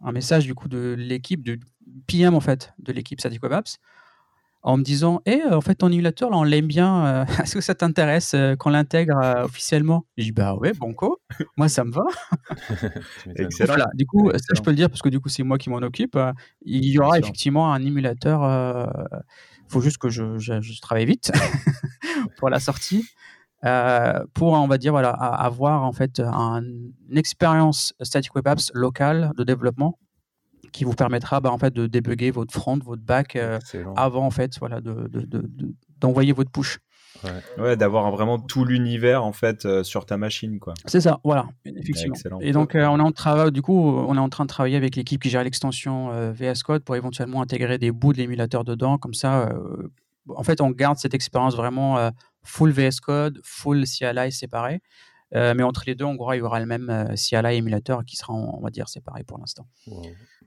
un, 0.01 0.11
message 0.11 0.45
du 0.45 0.55
coup 0.55 0.67
de 0.67 0.95
l'équipe, 0.97 1.43
de 1.43 1.59
PM 2.07 2.35
en 2.35 2.39
fait, 2.39 2.73
de 2.79 2.91
l'équipe 2.93 3.19
Static 3.19 3.41
Web 3.43 3.53
Apps, 3.53 3.79
en 4.65 4.77
me 4.77 4.83
disant 4.83 5.21
Eh, 5.27 5.43
en 5.43 5.61
fait, 5.61 5.75
ton 5.75 5.91
émulateur, 5.91 6.31
là, 6.31 6.37
on 6.37 6.43
l'aime 6.43 6.65
bien. 6.65 7.05
Euh, 7.05 7.25
est-ce 7.43 7.53
que 7.53 7.61
ça 7.61 7.75
t'intéresse 7.75 8.33
euh, 8.33 8.55
qu'on 8.55 8.71
l'intègre 8.71 9.17
euh, 9.17 9.43
officiellement? 9.45 10.05
J'ai 10.17 10.25
dit 10.25 10.31
Bah 10.31 10.55
ouais, 10.55 10.73
banco, 10.73 11.21
moi 11.57 11.69
ça 11.69 11.85
me 11.85 11.91
va. 11.91 12.03
Excellent. 13.35 13.67
Voilà, 13.67 13.87
du 13.93 14.05
coup, 14.05 14.31
ça 14.31 14.53
je 14.55 14.61
peux 14.61 14.71
le 14.71 14.75
dire 14.75 14.89
parce 14.89 15.03
que 15.03 15.09
du 15.09 15.19
coup, 15.19 15.29
c'est 15.29 15.43
moi 15.43 15.57
qui 15.57 15.69
m'en 15.69 15.77
occupe. 15.77 16.17
Il 16.63 16.85
y 16.85 16.99
aura 16.99 17.19
effectivement 17.19 17.71
un 17.71 17.81
émulateur. 17.83 18.41
Il 19.67 19.71
faut 19.71 19.81
juste 19.81 19.99
que 19.99 20.09
je, 20.09 20.37
je, 20.37 20.81
travaille 20.81 21.05
vite 21.05 21.31
pour 22.37 22.49
la 22.49 22.59
sortie. 22.59 23.05
pour, 24.33 24.53
on 24.53 24.67
va 24.67 24.77
dire, 24.79 24.91
voilà, 24.91 25.09
avoir 25.09 25.83
en 25.83 25.93
fait 25.93 26.19
une 26.19 26.91
expérience 27.15 27.93
Static 28.01 28.33
Web 28.33 28.47
Apps 28.47 28.71
locale 28.73 29.31
de 29.37 29.43
développement 29.43 29.99
qui 30.75 30.83
vous 30.83 30.93
permettra 30.93 31.39
bah, 31.39 31.51
en 31.51 31.57
fait, 31.57 31.73
de 31.73 31.87
débugger 31.87 32.31
votre 32.31 32.53
front, 32.53 32.77
votre 32.83 33.01
back 33.01 33.35
euh, 33.35 33.59
avant 33.95 34.25
en 34.25 34.31
fait, 34.31 34.59
voilà, 34.59 34.81
d'envoyer 34.81 36.31
de, 36.31 36.33
de, 36.33 36.37
votre 36.37 36.51
push. 36.51 36.79
Ouais, 37.57 37.77
d'avoir 37.77 38.11
vraiment 38.11 38.37
tout 38.37 38.65
l'univers 38.65 39.23
en 39.23 39.31
fait 39.31 39.65
euh, 39.65 39.83
sur 39.83 40.05
ta 40.05 40.17
machine 40.17 40.59
quoi. 40.59 40.73
C'est 40.85 40.99
ça, 40.99 41.21
voilà, 41.23 41.47
effectivement. 41.65 42.41
Et 42.41 42.51
donc 42.51 42.75
euh, 42.75 42.85
on 42.87 42.99
est 42.99 43.03
en 43.03 43.13
train, 43.13 43.51
du 43.51 43.61
coup, 43.61 43.73
on 43.73 44.15
est 44.15 44.19
en 44.19 44.27
train 44.27 44.43
de 44.43 44.49
travailler 44.49 44.75
avec 44.75 44.97
l'équipe 44.97 45.21
qui 45.21 45.29
gère 45.29 45.43
l'extension 45.43 46.31
VS 46.33 46.63
Code 46.65 46.83
pour 46.83 46.97
éventuellement 46.97 47.41
intégrer 47.41 47.77
des 47.77 47.91
bouts 47.91 48.11
de 48.11 48.17
l'émulateur 48.17 48.65
dedans, 48.65 48.97
comme 48.97 49.13
ça, 49.13 49.49
en 50.27 50.43
fait, 50.43 50.59
on 50.59 50.71
garde 50.71 50.97
cette 50.97 51.13
expérience 51.13 51.55
vraiment 51.55 52.11
full 52.43 52.71
VS 52.71 52.99
Code, 53.01 53.39
full 53.43 53.85
CLI 53.85 54.33
séparé. 54.33 54.81
mais 55.31 55.63
entre 55.63 55.83
les 55.87 55.95
deux, 55.95 56.05
en 56.05 56.15
gros, 56.15 56.33
il 56.33 56.39
y 56.39 56.41
aura 56.41 56.59
le 56.59 56.65
même 56.65 57.15
CLI 57.15 57.55
émulateur 57.55 58.03
qui 58.03 58.17
sera, 58.17 58.33
on 58.33 58.59
va 58.59 58.71
dire, 58.71 58.89
séparé 58.89 59.23
pour 59.23 59.37
l'instant. 59.37 59.65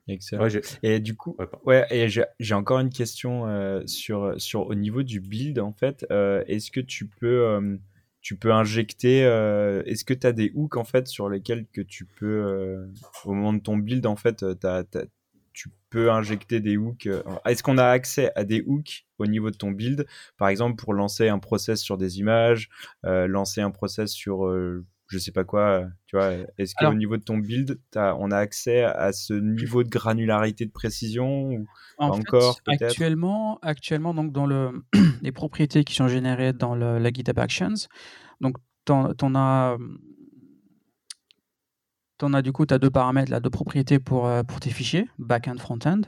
Excellent. 0.07 0.47
et 0.83 0.99
du 0.99 1.15
coup, 1.15 1.37
ouais, 1.65 1.85
et 1.91 2.07
j'ai 2.09 2.53
encore 2.53 2.79
une 2.79 2.89
question 2.89 3.47
euh, 3.47 3.81
sur, 3.85 4.39
sur 4.39 4.67
au 4.67 4.75
niveau 4.75 5.03
du 5.03 5.19
build 5.19 5.59
en 5.59 5.73
fait. 5.73 6.05
Euh, 6.11 6.43
est-ce 6.47 6.71
que 6.71 6.79
tu 6.79 7.07
peux 7.07 7.45
euh, 7.45 7.77
tu 8.21 8.35
peux 8.35 8.51
injecter 8.51 9.19
Est-ce 9.85 10.03
que 10.03 10.13
tu 10.13 10.27
as 10.27 10.33
des 10.33 10.51
hooks 10.53 10.77
en 10.77 10.83
fait 10.83 11.07
sur 11.07 11.29
lesquels 11.29 11.65
que 11.71 11.81
tu 11.81 12.05
peux 12.05 12.89
au 13.25 13.33
moment 13.33 13.53
de 13.53 13.59
ton 13.59 13.77
build 13.77 14.05
en 14.05 14.15
fait, 14.15 14.45
tu 15.53 15.69
peux 15.89 16.11
injecter 16.11 16.59
des 16.59 16.77
hooks. 16.77 17.07
Est-ce 17.45 17.63
qu'on 17.63 17.77
a 17.77 17.85
accès 17.85 18.31
à 18.35 18.43
des 18.43 18.61
hooks 18.65 19.05
au 19.19 19.25
niveau 19.25 19.51
de 19.51 19.55
ton 19.55 19.71
build, 19.71 20.05
par 20.37 20.49
exemple 20.49 20.75
pour 20.75 20.93
lancer 20.93 21.29
un 21.29 21.39
process 21.39 21.79
sur 21.79 21.97
des 21.97 22.19
images, 22.19 22.69
lancer 23.03 23.61
un 23.61 23.71
process 23.71 24.11
sur 24.11 24.51
je 25.09 25.17
sais 25.17 25.31
pas 25.31 25.43
quoi, 25.43 25.87
tu 26.05 26.15
vois, 26.15 26.33
est-ce 26.57 26.73
qu'au 26.75 26.93
niveau 26.93 27.17
de 27.17 27.23
ton 27.23 27.37
build, 27.37 27.79
on 27.95 28.31
a 28.31 28.37
accès 28.37 28.83
à 28.83 29.11
ce 29.11 29.33
niveau 29.33 29.83
de 29.83 29.89
granularité 29.89 30.65
de 30.65 30.71
précision 30.71 31.49
ou 31.49 31.67
encore 31.97 32.59
actuellement, 32.67 33.59
actuellement 33.61 34.13
donc 34.13 34.31
dans 34.31 34.45
le, 34.45 34.83
les 35.21 35.31
propriétés 35.31 35.83
qui 35.83 35.95
sont 35.95 36.07
générées 36.07 36.53
dans 36.53 36.75
le, 36.75 36.99
la 36.99 37.11
GitHub 37.11 37.39
Actions, 37.39 37.87
donc 38.39 38.57
tu 38.85 38.93
en 38.93 39.35
as 39.35 39.77
tu 42.19 42.35
as 42.35 42.41
du 42.41 42.51
coup, 42.51 42.65
as 42.69 42.77
deux 42.77 42.89
paramètres, 42.89 43.31
là, 43.31 43.39
deux 43.39 43.49
propriétés 43.49 43.99
pour, 43.99 44.27
euh, 44.27 44.43
pour 44.43 44.59
tes 44.59 44.69
fichiers, 44.69 45.07
back-end, 45.17 45.57
front-end. 45.57 46.01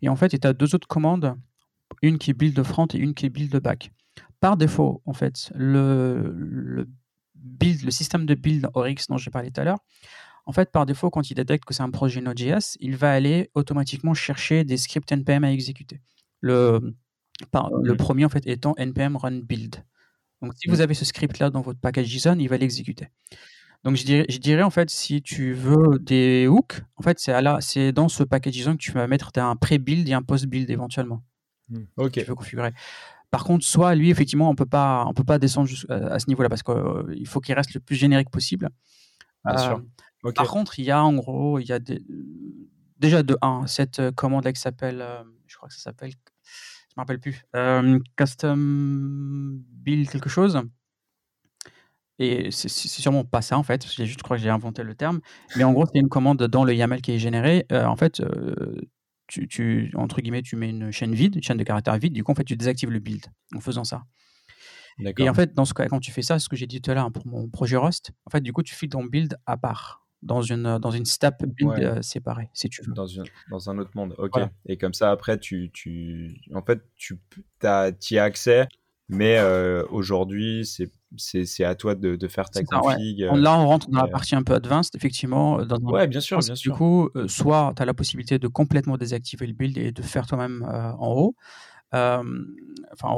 Et 0.00 0.08
en 0.08 0.16
fait, 0.16 0.28
tu 0.28 0.46
as 0.46 0.52
deux 0.52 0.74
autres 0.74 0.86
commandes, 0.86 1.34
une 2.02 2.18
qui 2.18 2.30
est 2.30 2.34
build 2.34 2.62
front 2.62 2.86
et 2.94 2.98
une 2.98 3.14
qui 3.14 3.26
est 3.26 3.30
build 3.30 3.56
back. 3.60 3.90
Par 4.40 4.56
défaut, 4.56 5.02
en 5.06 5.12
fait, 5.12 5.50
le, 5.54 6.32
le 6.36 6.88
build, 7.42 7.82
le 7.82 7.90
système 7.90 8.26
de 8.26 8.34
build 8.34 8.68
Oryx 8.74 9.08
dont 9.08 9.16
j'ai 9.16 9.30
parlé 9.30 9.50
tout 9.50 9.60
à 9.60 9.64
l'heure, 9.64 9.78
en 10.46 10.52
fait, 10.52 10.70
par 10.70 10.86
défaut, 10.86 11.10
quand 11.10 11.28
il 11.28 11.34
détecte 11.34 11.64
que 11.64 11.74
c'est 11.74 11.82
un 11.82 11.90
projet 11.90 12.20
Node.js, 12.20 12.76
il 12.80 12.96
va 12.96 13.12
aller 13.12 13.50
automatiquement 13.54 14.14
chercher 14.14 14.62
des 14.62 14.76
scripts 14.76 15.10
npm 15.10 15.42
à 15.42 15.52
exécuter. 15.52 16.00
Le, 16.40 16.94
le 17.82 17.96
premier, 17.96 18.24
en 18.24 18.28
fait, 18.28 18.46
étant 18.46 18.74
npm 18.78 19.16
run 19.16 19.40
build. 19.40 19.84
Donc, 20.42 20.52
si 20.54 20.68
vous 20.68 20.80
avez 20.80 20.94
ce 20.94 21.04
script-là 21.04 21.50
dans 21.50 21.62
votre 21.62 21.80
package 21.80 22.06
JSON, 22.06 22.38
il 22.38 22.48
va 22.48 22.58
l'exécuter. 22.58 23.08
Donc, 23.82 23.96
je 23.96 24.04
dirais, 24.04 24.26
je 24.28 24.38
dirais, 24.38 24.62
en 24.62 24.70
fait, 24.70 24.88
si 24.88 25.20
tu 25.20 25.52
veux 25.52 25.98
des 25.98 26.46
hooks, 26.46 26.80
en 26.96 27.02
fait, 27.02 27.18
c'est, 27.18 27.34
c'est 27.60 27.92
dans 27.92 28.08
ce 28.08 28.22
package 28.22 28.54
JSON 28.54 28.72
que 28.72 28.82
tu 28.82 28.92
vas 28.92 29.08
mettre 29.08 29.32
un 29.36 29.56
pré-build 29.56 30.08
et 30.08 30.12
un 30.12 30.22
post-build 30.22 30.70
éventuellement. 30.70 31.24
Hmm. 31.68 31.84
Ok. 31.96 32.24
Tu 32.24 32.34
configurer. 32.34 32.72
Par 33.36 33.44
contre, 33.44 33.66
soit 33.66 33.94
lui, 33.94 34.08
effectivement, 34.08 34.48
on 34.48 34.54
peut 34.54 34.64
pas, 34.64 35.04
on 35.06 35.12
peut 35.12 35.22
pas 35.22 35.38
descendre 35.38 35.68
euh, 35.90 36.08
à 36.10 36.18
ce 36.18 36.26
niveau-là 36.28 36.48
parce 36.48 36.62
qu'il 36.62 36.72
euh, 36.72 37.24
faut 37.26 37.42
qu'il 37.42 37.54
reste 37.54 37.74
le 37.74 37.80
plus 37.80 37.94
générique 37.94 38.30
possible. 38.30 38.70
Bien 39.44 39.78
euh, 40.24 40.32
Par 40.32 40.48
contre, 40.48 40.78
il 40.78 40.86
y 40.86 40.90
a 40.90 41.04
en 41.04 41.12
gros, 41.12 41.58
il 41.58 41.66
y 41.66 41.72
a 41.72 41.78
déjà 42.98 43.22
de 43.22 43.36
1 43.42 43.66
cette 43.66 44.10
commande-là 44.12 44.54
qui 44.54 44.60
s'appelle, 44.62 45.04
je 45.46 45.54
crois 45.54 45.68
que 45.68 45.74
ça 45.74 45.82
s'appelle, 45.82 46.12
je 46.12 46.94
me 46.96 47.02
rappelle 47.02 47.20
plus, 47.20 47.44
custom 48.16 49.62
build 49.82 50.08
quelque 50.08 50.30
chose. 50.30 50.62
Et 52.18 52.50
c'est 52.50 52.70
sûrement 52.70 53.26
pas 53.26 53.42
ça 53.42 53.58
en 53.58 53.62
fait, 53.62 53.86
je 53.86 54.16
crois 54.22 54.38
que 54.38 54.42
j'ai 54.42 54.48
inventé 54.48 54.82
le 54.82 54.94
terme. 54.94 55.20
Mais 55.56 55.64
en 55.64 55.74
gros, 55.74 55.84
c'est 55.84 55.98
une 55.98 56.08
commande 56.08 56.38
dans 56.38 56.64
le 56.64 56.74
YAML 56.74 57.02
qui 57.02 57.12
est 57.12 57.18
généré. 57.18 57.66
en 57.70 57.96
fait, 57.96 58.22
tu, 59.26 59.90
entre 59.94 60.20
guillemets, 60.20 60.42
tu 60.42 60.56
mets 60.56 60.70
une 60.70 60.90
chaîne 60.90 61.14
vide, 61.14 61.36
une 61.36 61.42
chaîne 61.42 61.56
de 61.56 61.64
caractères 61.64 61.98
vide, 61.98 62.12
du 62.12 62.24
coup, 62.24 62.32
en 62.32 62.34
fait, 62.34 62.44
tu 62.44 62.56
désactives 62.56 62.90
le 62.90 62.98
build 62.98 63.26
en 63.54 63.60
faisant 63.60 63.84
ça. 63.84 64.04
Et 65.18 65.28
en 65.28 65.34
fait, 65.34 65.52
dans 65.54 65.64
ce 65.64 65.74
cas, 65.74 65.88
quand 65.88 66.00
tu 66.00 66.10
fais 66.10 66.22
ça, 66.22 66.38
ce 66.38 66.48
que 66.48 66.56
j'ai 66.56 66.66
dit 66.66 66.80
tout 66.80 66.90
à 66.90 66.94
l'heure 66.94 67.12
pour 67.12 67.26
mon 67.26 67.48
projet 67.48 67.76
Rust, 67.76 68.12
en 68.24 68.30
fait, 68.30 68.40
du 68.40 68.52
coup, 68.52 68.62
tu 68.62 68.74
files 68.74 68.88
ton 68.88 69.04
build 69.04 69.36
à 69.44 69.56
part, 69.56 70.06
dans 70.22 70.40
une, 70.40 70.78
dans 70.78 70.90
une 70.90 71.04
step 71.04 71.44
build 71.44 71.78
euh, 71.78 72.02
séparée, 72.02 72.48
si 72.54 72.70
tu 72.70 72.82
veux. 72.82 72.94
Dans, 72.94 73.06
une, 73.06 73.24
dans 73.50 73.68
un 73.68 73.78
autre 73.78 73.90
monde, 73.94 74.14
ok. 74.16 74.40
Et 74.64 74.78
comme 74.78 74.94
ça, 74.94 75.10
après, 75.10 75.38
tu, 75.38 75.70
tu, 75.72 76.40
en 76.54 76.62
fait, 76.62 76.80
tu 76.94 77.18
as, 77.62 77.92
y 78.10 78.18
as 78.18 78.24
accès, 78.24 78.68
mais 79.08 79.38
euh, 79.38 79.84
aujourd'hui, 79.90 80.68
c'est 81.16 81.64
à 81.64 81.74
toi 81.76 81.94
de, 81.94 82.16
de 82.16 82.28
faire 82.28 82.50
ta 82.50 82.62
config. 82.64 83.22
Euh, 83.22 83.36
Là, 83.36 83.58
on 83.58 83.66
rentre 83.66 83.88
dans 83.88 84.02
la 84.02 84.08
partie 84.08 84.34
un 84.34 84.42
peu 84.42 84.54
advanced, 84.54 84.94
effectivement. 84.96 85.64
Dans 85.64 85.78
ouais, 85.78 86.08
bien 86.08 86.20
sûr, 86.20 86.38
bien 86.40 86.54
sûr. 86.56 86.72
Du 86.72 86.76
coup, 86.76 87.08
euh, 87.14 87.28
soit 87.28 87.72
tu 87.76 87.82
as 87.82 87.86
la 87.86 87.94
possibilité 87.94 88.38
de 88.38 88.48
complètement 88.48 88.96
désactiver 88.96 89.46
le 89.46 89.52
build 89.52 89.78
et 89.78 89.92
de 89.92 90.02
faire 90.02 90.26
toi-même 90.26 90.66
euh, 90.68 90.92
en 90.98 91.12
haut. 91.12 91.36
enfin 91.92 93.08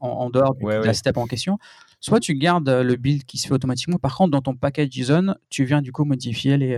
en, 0.00 0.30
dehors 0.30 0.56
de 0.56 0.84
la 0.84 0.94
step 0.94 1.16
en 1.16 1.26
question, 1.26 1.58
soit 2.00 2.18
tu 2.18 2.34
gardes 2.34 2.68
le 2.68 2.96
build 2.96 3.24
qui 3.24 3.38
se 3.38 3.46
fait 3.46 3.54
automatiquement. 3.54 3.98
Par 3.98 4.16
contre, 4.16 4.32
dans 4.32 4.42
ton 4.42 4.56
package 4.56 4.88
JSON, 4.90 5.36
tu 5.48 5.64
viens 5.64 5.80
du 5.80 5.92
coup 5.92 6.04
modifier 6.04 6.56
les, 6.56 6.76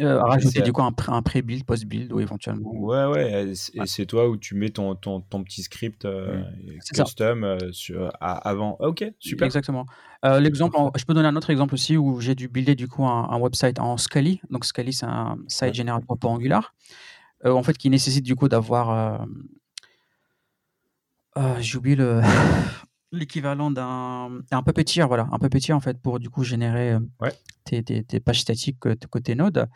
euh, 0.00 0.22
rajouter 0.22 0.62
du 0.62 0.72
coup 0.72 0.82
un, 0.82 0.94
un 1.08 1.22
pré-build, 1.22 1.64
post-build 1.64 2.12
ou 2.12 2.20
éventuellement. 2.20 2.72
Ouais, 2.74 3.04
ouais, 3.04 3.52
et 3.74 3.86
c'est 3.86 4.06
toi 4.06 4.28
où 4.28 4.38
tu 4.38 4.54
mets 4.54 4.70
ton, 4.70 4.94
ton, 4.94 5.20
ton 5.20 5.44
petit 5.44 5.62
script 5.62 6.06
euh, 6.06 6.42
custom 6.94 7.44
euh, 7.44 7.58
sur, 7.72 8.10
avant. 8.20 8.78
Ah, 8.80 8.88
ok, 8.88 9.04
super. 9.18 9.44
Exactement. 9.44 9.86
L'exemple, 10.24 10.78
je 10.96 11.04
peux 11.04 11.14
donner 11.14 11.28
un 11.28 11.36
autre 11.36 11.50
exemple 11.50 11.74
aussi 11.74 11.96
où 11.96 12.20
j'ai 12.20 12.34
dû 12.34 12.48
builder 12.48 12.74
du 12.74 12.88
coup 12.88 13.04
un, 13.04 13.38
website 13.38 13.80
en 13.80 13.96
Scali. 13.98 14.40
Donc 14.50 14.64
Scali, 14.64 14.92
c'est 14.92 15.06
un 15.06 15.36
site 15.48 15.74
générateur 15.74 16.16
pour 16.16 16.30
Angular, 16.30 16.74
en 17.44 17.62
fait, 17.62 17.76
qui 17.76 17.90
nécessite 17.90 18.24
du 18.24 18.34
coup 18.34 18.48
d'avoir. 18.48 19.26
j'ai 21.58 21.76
oublié 21.76 21.96
le. 21.96 22.22
L'équivalent 23.12 23.70
d'un 23.70 24.40
un 24.50 24.62
puppeteer, 24.62 25.06
voilà, 25.06 25.28
un 25.30 25.38
puppeteer 25.38 25.72
en 25.74 25.80
fait 25.80 26.00
pour 26.00 26.18
du 26.18 26.30
coup 26.30 26.44
générer 26.44 26.96
tes, 27.64 27.82
tes, 27.82 28.20
pages 28.20 28.40
statiques 28.40 28.78
côté 29.10 29.34
Node. 29.34 29.68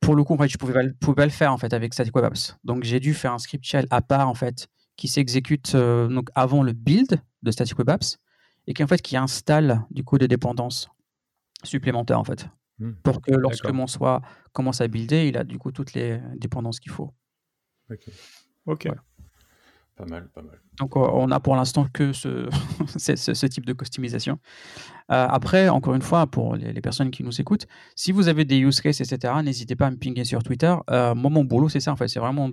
Pour 0.00 0.16
le 0.16 0.24
coup, 0.24 0.34
en 0.34 0.38
fait, 0.38 0.48
je 0.48 0.58
pouvais 0.58 0.72
pas, 0.72 0.82
pouvais 1.00 1.14
pas 1.14 1.24
le 1.24 1.30
faire 1.30 1.52
en 1.52 1.58
fait 1.58 1.72
avec 1.72 1.94
Static 1.94 2.14
Web 2.14 2.26
Apps. 2.26 2.56
Donc 2.64 2.84
j'ai 2.84 3.00
dû 3.00 3.14
faire 3.14 3.32
un 3.32 3.38
script 3.38 3.64
shell 3.64 3.86
à 3.90 4.02
part 4.02 4.28
en 4.28 4.34
fait 4.34 4.68
qui 4.96 5.08
s'exécute 5.08 5.74
donc 5.76 6.28
avant 6.34 6.62
le 6.62 6.72
build 6.72 7.20
de 7.42 7.50
Static 7.50 7.78
Web 7.78 7.90
Apps 7.90 8.18
et 8.66 8.74
qui 8.74 8.82
en 8.82 8.86
fait 8.86 9.02
qui 9.02 9.16
installe 9.16 9.84
du 9.90 10.04
coup 10.04 10.18
des 10.18 10.28
dépendances 10.28 10.88
supplémentaires 11.62 12.18
en 12.18 12.24
fait 12.24 12.48
mmh. 12.78 12.92
pour 13.02 13.20
que 13.20 13.32
lorsque 13.32 13.70
mon 13.70 13.86
soi 13.86 14.22
commence 14.52 14.80
à 14.80 14.88
builder, 14.88 15.28
il 15.28 15.36
a 15.36 15.44
du 15.44 15.58
coup 15.58 15.72
toutes 15.72 15.94
les 15.94 16.20
dépendances 16.36 16.80
qu'il 16.80 16.92
faut. 16.92 17.12
Ok. 17.90 18.08
Ok. 18.66 18.88
Pas 19.96 20.06
mal, 20.06 20.28
pas 20.34 20.42
mal. 20.42 20.60
Donc, 20.78 20.96
on 20.96 21.30
a 21.30 21.38
pour 21.38 21.54
l'instant 21.54 21.86
que 21.92 22.12
ce, 22.12 22.48
ce, 22.96 23.46
type 23.46 23.64
de 23.64 23.72
customisation. 23.72 24.38
Euh, 25.10 25.26
après, 25.28 25.68
encore 25.68 25.94
une 25.94 26.02
fois, 26.02 26.26
pour 26.26 26.56
les, 26.56 26.80
personnes 26.80 27.10
qui 27.10 27.22
nous 27.22 27.40
écoutent, 27.40 27.66
si 27.94 28.10
vous 28.10 28.28
avez 28.28 28.44
des 28.44 28.58
use 28.58 28.80
cases, 28.80 29.00
etc., 29.00 29.34
n'hésitez 29.44 29.76
pas 29.76 29.86
à 29.86 29.90
me 29.90 29.96
pinguer 29.96 30.24
sur 30.24 30.42
Twitter. 30.42 30.74
Euh, 30.90 31.14
moi, 31.14 31.30
mon 31.30 31.44
boulot, 31.44 31.68
c'est 31.68 31.80
ça, 31.80 31.92
en 31.92 31.96
fait. 31.96 32.08
C'est 32.08 32.18
vraiment 32.18 32.50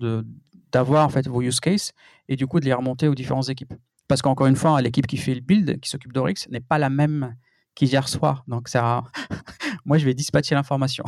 d'avoir 0.72 1.06
en 1.06 1.10
fait, 1.10 1.28
vos 1.28 1.42
use 1.42 1.60
cases 1.60 1.94
et 2.30 2.36
du 2.36 2.48
coup 2.48 2.60
de 2.60 2.66
les 2.66 2.74
remonter 2.74 3.08
aux 3.08 3.16
différentes 3.16 3.50
équipes. 3.50 3.74
Parce 4.08 4.22
qu'encore 4.22 4.48
une 4.48 4.56
fois, 4.56 4.80
l'équipe 4.82 5.08
qui 5.08 5.18
fait 5.18 5.34
le 5.34 5.42
build, 5.42 5.80
qui 5.80 5.90
s'occupe 5.90 6.14
d'Orix, 6.14 6.48
n'est 6.52 6.60
pas 6.60 6.78
la 6.78 6.90
même 6.90 7.36
qu'hier 7.74 8.08
soir. 8.08 8.44
Donc, 8.48 8.68
ça, 8.68 9.04
moi, 9.86 9.98
je 9.98 10.06
vais 10.06 10.14
dispatcher 10.14 10.54
l'information. 10.54 11.06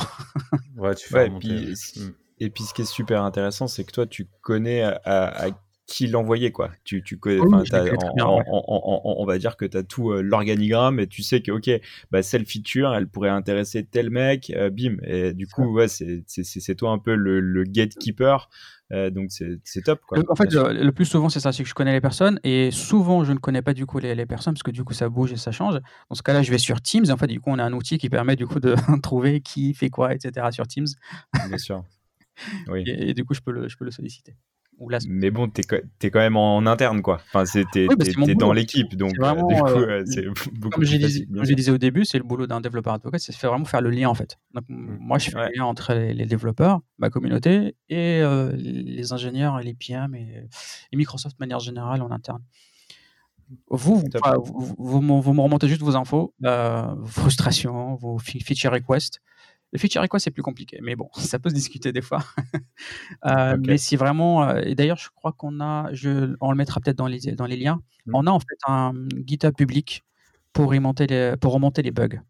ouais, 0.77 0.95
tu 0.95 1.07
fais 1.07 1.27
et, 1.27 1.29
puis, 1.29 1.73
et 2.39 2.49
puis, 2.49 2.63
ce 2.63 2.73
qui 2.73 2.81
est 2.81 2.85
super 2.85 3.23
intéressant, 3.23 3.67
c'est 3.67 3.83
que 3.83 3.91
toi, 3.91 4.07
tu 4.07 4.27
connais 4.41 4.81
à, 4.81 4.97
à 5.03 5.49
qui 5.85 6.07
l'envoyait 6.07 6.51
quoi. 6.51 6.71
Tu, 6.83 7.03
tu 7.03 7.17
connais, 7.17 7.41
on, 7.41 9.25
va 9.25 9.37
dire 9.37 9.57
que 9.57 9.65
tu 9.65 9.77
as 9.77 9.83
tout 9.83 10.11
euh, 10.11 10.21
l'organigramme 10.21 10.99
et 10.99 11.07
tu 11.07 11.23
sais 11.23 11.41
que 11.41 11.51
ok, 11.51 11.69
bah, 12.11 12.23
cette 12.23 12.49
feature, 12.49 12.93
elle 12.93 13.07
pourrait 13.07 13.29
intéresser 13.29 13.83
tel 13.83 14.09
mec, 14.09 14.51
euh, 14.55 14.69
bim. 14.69 14.97
Et 15.03 15.33
du 15.33 15.47
coup, 15.47 15.73
ouais, 15.73 15.87
c'est 15.87 16.75
toi 16.75 16.91
un 16.91 16.99
peu 16.99 17.15
le, 17.15 17.63
gatekeeper. 17.63 18.49
Euh, 18.91 19.09
donc 19.09 19.31
c'est 19.31 19.81
top 19.83 20.01
quoi. 20.05 20.19
En 20.29 20.35
fait, 20.35 20.53
le, 20.53 20.91
plus 20.91 21.05
souvent 21.05 21.29
c'est 21.29 21.39
ça, 21.39 21.51
c'est 21.51 21.63
que 21.63 21.69
je 21.69 21.73
connais 21.73 21.93
les 21.93 22.01
personnes 22.01 22.39
et 22.43 22.69
souvent 22.69 23.23
je 23.23 23.31
ne 23.31 23.39
connais 23.39 23.61
pas 23.61 23.73
du 23.73 23.85
coup 23.87 23.97
les, 23.97 24.13
les, 24.13 24.25
personnes 24.25 24.53
parce 24.53 24.61
que 24.61 24.71
du 24.71 24.83
coup 24.83 24.93
ça 24.93 25.09
bouge 25.09 25.31
et 25.31 25.37
ça 25.37 25.51
change. 25.51 25.79
Dans 26.09 26.15
ce 26.15 26.21
cas-là, 26.21 26.43
je 26.43 26.51
vais 26.51 26.57
sur 26.57 26.81
Teams. 26.81 27.05
En 27.09 27.17
fait, 27.17 27.27
du 27.27 27.39
coup, 27.39 27.49
on 27.49 27.59
a 27.59 27.63
un 27.63 27.73
outil 27.73 27.97
qui 27.97 28.09
permet 28.09 28.35
du 28.35 28.45
coup 28.45 28.59
de 28.59 28.75
trouver 29.01 29.41
qui 29.41 29.73
fait 29.73 29.89
quoi, 29.89 30.13
etc. 30.13 30.47
sur 30.51 30.67
Teams. 30.67 30.87
Bien 31.47 31.57
sûr. 31.57 31.83
Oui. 32.67 32.83
Et, 32.87 33.09
et, 33.09 33.13
du 33.13 33.23
coup, 33.25 33.33
je 33.33 33.41
peux 33.41 33.51
le, 33.51 33.67
je 33.67 33.77
peux 33.77 33.85
le 33.85 33.91
solliciter. 33.91 34.35
Mais 35.07 35.31
bon, 35.31 35.49
t'es 35.49 35.61
es 36.01 36.11
quand 36.11 36.19
même 36.19 36.35
en 36.35 36.65
interne, 36.65 37.01
quoi. 37.01 37.21
Enfin, 37.33 37.43
t'es 37.71 37.87
bah, 37.87 38.05
dans 38.35 38.53
l'équipe, 38.53 38.95
donc 38.95 39.13
euh, 39.19 39.33
du 39.33 39.61
coup, 39.61 39.79
euh, 39.79 40.03
c'est 40.05 40.25
beaucoup 40.53 40.81
Comme 40.81 40.83
je, 40.85 41.53
disais 41.53 41.71
au 41.71 41.77
début, 41.77 42.05
c'est 42.05 42.17
le 42.17 42.23
boulot 42.23 42.47
d'un 42.47 42.61
développeur 42.61 42.93
advocate, 42.93 43.21
c'est 43.21 43.35
vraiment 43.45 43.65
faire 43.65 43.81
le 43.81 43.89
lien, 43.89 44.09
en 44.09 44.13
fait. 44.13 44.37
Donc, 44.53 44.63
mmh. 44.67 44.97
moi, 44.99 45.17
je 45.17 45.29
fais 45.29 45.37
le 45.37 45.57
lien 45.57 45.65
entre 45.65 45.93
les, 45.93 46.25
développeurs, 46.25 46.81
ma 46.97 47.09
communauté, 47.09 47.75
et 47.89 48.21
euh, 48.21 48.51
les 48.55 49.13
ingénieurs, 49.13 49.59
et 49.59 49.63
les 49.63 49.73
PM, 49.73 50.15
et, 50.15 50.47
Microsoft 50.93 51.37
de 51.37 51.43
manière 51.43 51.59
générale 51.59 52.01
en 52.01 52.11
interne. 52.11 52.41
Vous, 53.69 54.03
vous, 54.77 55.21
vous, 55.21 55.33
me 55.33 55.41
remontez 55.41 55.67
juste 55.67 55.81
vos 55.81 55.95
infos, 55.95 56.33
vos 56.39 57.05
frustrations, 57.05 57.95
vos 57.95 58.17
feature 58.17 58.71
requests. 58.71 59.19
Le 59.73 59.79
feature 59.79 60.07
quoi 60.07 60.19
c'est 60.19 60.31
plus 60.31 60.43
compliqué, 60.43 60.79
mais 60.83 60.95
bon, 60.95 61.09
ça 61.17 61.39
peut 61.39 61.49
se 61.49 61.55
discuter 61.55 61.91
des 61.91 62.01
fois. 62.01 62.23
euh, 63.25 63.57
Mais 63.59 63.77
si 63.79 63.95
vraiment, 63.95 64.47
euh, 64.47 64.61
et 64.63 64.75
d'ailleurs, 64.75 64.97
je 64.97 65.09
crois 65.09 65.33
qu'on 65.33 65.59
a, 65.59 65.91
je, 65.93 66.35
on 66.39 66.51
le 66.51 66.57
mettra 66.57 66.79
peut-être 66.79 66.97
dans 66.97 67.07
les, 67.07 67.19
dans 67.33 67.47
les 67.47 67.57
liens, 67.57 67.81
mmh. 68.05 68.11
on 68.15 68.27
a 68.27 68.31
en 68.31 68.39
fait 68.39 68.57
un 68.67 68.93
GitHub 69.25 69.55
public 69.55 70.03
pour 70.53 70.69
remonter 70.69 71.07
les, 71.07 71.35
pour 71.41 71.53
remonter 71.53 71.81
les 71.81 71.91
bugs. 71.91 72.21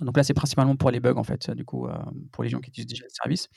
Donc 0.00 0.16
là, 0.16 0.24
c'est 0.24 0.34
principalement 0.34 0.74
pour 0.74 0.90
les 0.90 0.98
bugs, 0.98 1.14
en 1.16 1.22
fait, 1.22 1.48
du 1.52 1.64
coup, 1.64 1.86
euh, 1.86 1.96
pour 2.32 2.42
les 2.42 2.50
gens 2.50 2.60
qui 2.60 2.70
utilisent 2.70 2.88
déjà 2.88 3.04
le 3.04 3.10
service. 3.10 3.48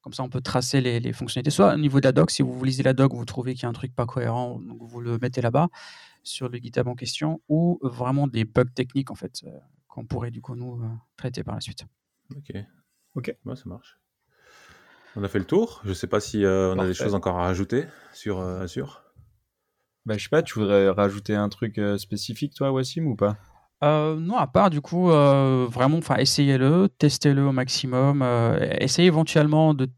Comme 0.00 0.14
ça, 0.14 0.22
on 0.22 0.30
peut 0.30 0.40
tracer 0.40 0.80
les, 0.80 1.00
les, 1.00 1.12
fonctionnalités. 1.12 1.50
Soit 1.50 1.74
au 1.74 1.76
niveau 1.76 2.00
de 2.00 2.06
la 2.06 2.12
doc, 2.12 2.30
si 2.30 2.40
vous 2.40 2.64
lisez 2.64 2.82
la 2.82 2.94
doc, 2.94 3.12
vous 3.12 3.26
trouvez 3.26 3.52
qu'il 3.52 3.64
y 3.64 3.66
a 3.66 3.68
un 3.68 3.74
truc 3.74 3.94
pas 3.94 4.06
cohérent, 4.06 4.58
donc 4.60 4.78
vous 4.80 5.00
le 5.02 5.18
mettez 5.18 5.42
là-bas, 5.42 5.68
sur 6.22 6.48
le 6.48 6.56
GitHub 6.58 6.88
en 6.88 6.94
question, 6.94 7.42
ou 7.50 7.78
vraiment 7.82 8.26
des 8.26 8.44
bugs 8.46 8.64
techniques, 8.74 9.10
en 9.10 9.16
fait, 9.16 9.44
qu'on 9.88 10.06
pourrait, 10.06 10.30
du 10.30 10.40
coup, 10.40 10.54
nous, 10.54 10.80
traiter 11.18 11.44
par 11.44 11.54
la 11.54 11.60
suite. 11.60 11.84
Ok. 12.36 12.52
Ok. 13.14 13.36
Moi, 13.44 13.56
ça 13.56 13.64
marche. 13.66 13.98
On 15.16 15.24
a 15.24 15.28
fait 15.28 15.38
le 15.38 15.44
tour. 15.44 15.80
Je 15.84 15.92
sais 15.92 16.06
pas 16.06 16.20
si 16.20 16.44
euh, 16.44 16.74
on 16.74 16.78
a 16.78 16.86
des 16.86 16.94
choses 16.94 17.14
encore 17.14 17.38
à 17.38 17.44
rajouter 17.44 17.86
sur 18.12 18.40
euh, 18.40 18.62
Azure. 18.62 19.02
Bah, 20.06 20.16
je 20.16 20.22
sais 20.22 20.28
pas, 20.28 20.42
tu 20.42 20.58
voudrais 20.58 20.88
rajouter 20.90 21.34
un 21.34 21.48
truc 21.48 21.78
euh, 21.78 21.98
spécifique, 21.98 22.54
toi, 22.54 22.70
Wassim, 22.72 23.06
ou 23.06 23.16
pas? 23.16 23.36
Non, 23.82 24.36
à 24.36 24.46
part, 24.46 24.70
du 24.70 24.80
coup, 24.80 25.06
vraiment, 25.08 25.98
enfin, 25.98 26.16
essayez-le, 26.16 26.88
testez-le 26.98 27.46
au 27.46 27.52
maximum. 27.52 28.22
essayez 28.80 29.06
éventuellement 29.06 29.74
de. 29.74 29.88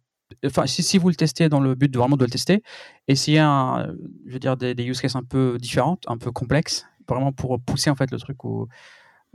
Enfin, 0.44 0.66
si, 0.66 0.82
si, 0.82 0.98
vous 0.98 1.08
le 1.08 1.14
testez 1.14 1.48
dans 1.48 1.60
le 1.60 1.74
but 1.74 1.90
de 1.90 1.98
vraiment 1.98 2.16
de 2.16 2.24
le 2.24 2.30
tester, 2.30 2.62
essayez 3.08 3.40
un, 3.40 3.92
je 4.26 4.32
veux 4.32 4.38
dire, 4.38 4.56
des, 4.56 4.74
des 4.74 4.84
use 4.84 5.00
cases 5.00 5.16
un 5.16 5.22
peu 5.22 5.56
différentes, 5.58 6.04
un 6.08 6.18
peu 6.18 6.30
complexes, 6.30 6.86
vraiment 7.08 7.32
pour 7.32 7.60
pousser 7.60 7.90
en 7.90 7.94
fait 7.94 8.10
le 8.10 8.18
truc 8.18 8.44
au, 8.44 8.68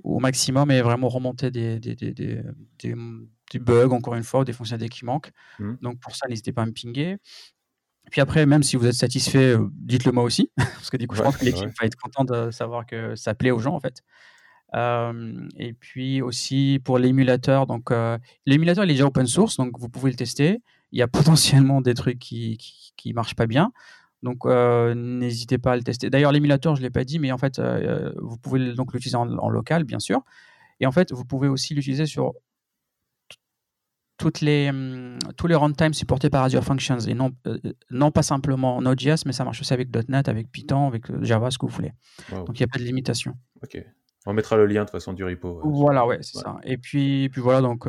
au 0.04 0.20
maximum 0.20 0.72
et 0.72 0.82
vraiment 0.82 1.10
remonter 1.10 1.52
des, 1.52 1.80
des, 1.80 1.96
des, 1.96 2.14
des, 2.14 3.60
bugs, 3.60 3.92
encore 3.92 4.16
une 4.16 4.24
fois, 4.24 4.42
ou 4.42 4.44
des 4.44 4.54
fonctionnalités 4.54 4.90
qui 4.90 5.06
manquent. 5.06 5.32
Mmh. 5.60 5.74
Donc 5.82 6.00
pour 6.00 6.16
ça, 6.16 6.28
n'hésitez 6.28 6.52
pas 6.52 6.64
à 6.64 6.66
me 6.66 6.74
pinguer. 6.74 7.18
Puis 8.12 8.22
après, 8.22 8.46
même 8.46 8.64
si 8.64 8.76
vous 8.76 8.86
êtes 8.86 8.94
satisfait, 8.94 9.56
euh, 9.56 9.68
dites-le 9.72 10.12
moi 10.12 10.24
aussi, 10.24 10.52
parce 10.58 10.90
que 10.90 10.98
du 10.98 11.08
coup, 11.08 11.16
je 11.16 11.24
pense 11.24 11.38
que 11.38 11.46
l'équipe 11.46 11.70
va 11.80 11.86
être 11.86 11.96
contente 11.96 12.30
de 12.30 12.52
savoir 12.52 12.86
que 12.86 13.16
ça 13.16 13.34
plaît 13.34 13.52
aux 13.52 13.60
gens, 13.60 13.76
en 13.76 13.80
fait. 13.80 14.04
Euh, 14.76 15.48
et 15.58 15.74
puis 15.74 16.22
aussi 16.22 16.82
pour 16.84 16.98
l'émulateur, 16.98 17.66
donc 17.66 17.92
euh, 17.92 18.18
l'émulateur 18.46 18.84
il 18.84 18.90
est 18.90 18.94
déjà 18.94 19.06
open 19.06 19.28
source, 19.28 19.58
donc 19.58 19.78
vous 19.80 19.90
pouvez 19.90 20.12
le 20.12 20.18
tester. 20.18 20.62
Il 20.92 21.00
y 21.00 21.02
a 21.02 21.08
potentiellement 21.08 21.82
des 21.82 21.94
trucs 21.94 22.20
qui, 22.20 22.58
qui, 22.58 22.94
qui 22.98 23.14
marchent 23.14 23.36
pas 23.36 23.48
bien. 23.48 23.72
Donc, 24.24 24.46
euh, 24.46 24.94
n'hésitez 24.96 25.58
pas 25.58 25.74
à 25.74 25.76
le 25.76 25.84
tester. 25.84 26.10
D'ailleurs, 26.10 26.32
l'émulateur, 26.32 26.76
je 26.76 26.82
ne 26.82 26.86
l'ai 26.86 26.92
pas 26.92 27.04
dit, 27.04 27.20
mais 27.20 27.32
en 27.32 27.38
fait, 27.38 27.60
euh, 27.60 28.12
vous 28.18 28.38
pouvez 28.38 28.74
donc 28.74 28.94
l'utiliser 28.94 29.18
en, 29.18 29.50
local, 29.50 29.84
bien 29.84 30.00
sûr. 30.00 30.22
Et 30.80 30.86
en 30.86 30.92
fait, 30.92 31.12
vous 31.12 31.26
pouvez 31.26 31.48
aussi 31.48 31.74
l'utiliser 31.76 32.06
sur 32.06 32.34
toutes 34.18 34.42
les, 34.42 34.70
hum, 34.70 35.20
tous 35.38 35.48
les 35.48 35.56
runtimes 35.56 35.94
supportés 35.94 36.30
par 36.30 36.44
Azure 36.44 36.64
Functions 36.64 37.00
et 37.00 37.14
non, 37.14 37.32
euh, 37.48 37.60
non 37.92 38.12
pas 38.12 38.24
simplement 38.24 38.82
Node.js, 38.82 39.26
mais 39.26 39.34
ça 39.34 39.44
marche 39.44 39.62
aussi 39.62 39.74
avec 39.74 39.90
.NET, 40.10 40.30
avec 40.30 40.52
Python, 40.52 40.88
avec 40.88 41.04
Java, 41.22 41.52
ce 41.52 41.58
que 41.58 41.66
vous 41.66 41.74
voulez. 41.74 41.92
Donc 42.32 42.60
il 42.60 42.62
n'y 42.62 42.64
a 42.64 42.68
pas 42.68 42.80
de 42.80 42.84
limitation. 42.84 43.36
Ok. 43.62 43.84
On 44.26 44.34
mettra 44.34 44.56
le 44.56 44.66
lien 44.66 44.82
de 44.82 44.86
toute 44.86 44.92
façon 44.92 45.14
du 45.14 45.24
repo. 45.24 45.62
voilà, 45.64 46.08
ouais, 46.08 46.18
c'est 46.22 46.40
ça. 46.40 46.58
Et 46.64 46.78
puis, 46.78 47.30
puis 47.30 47.42
voilà, 47.42 47.62
donc 47.62 47.86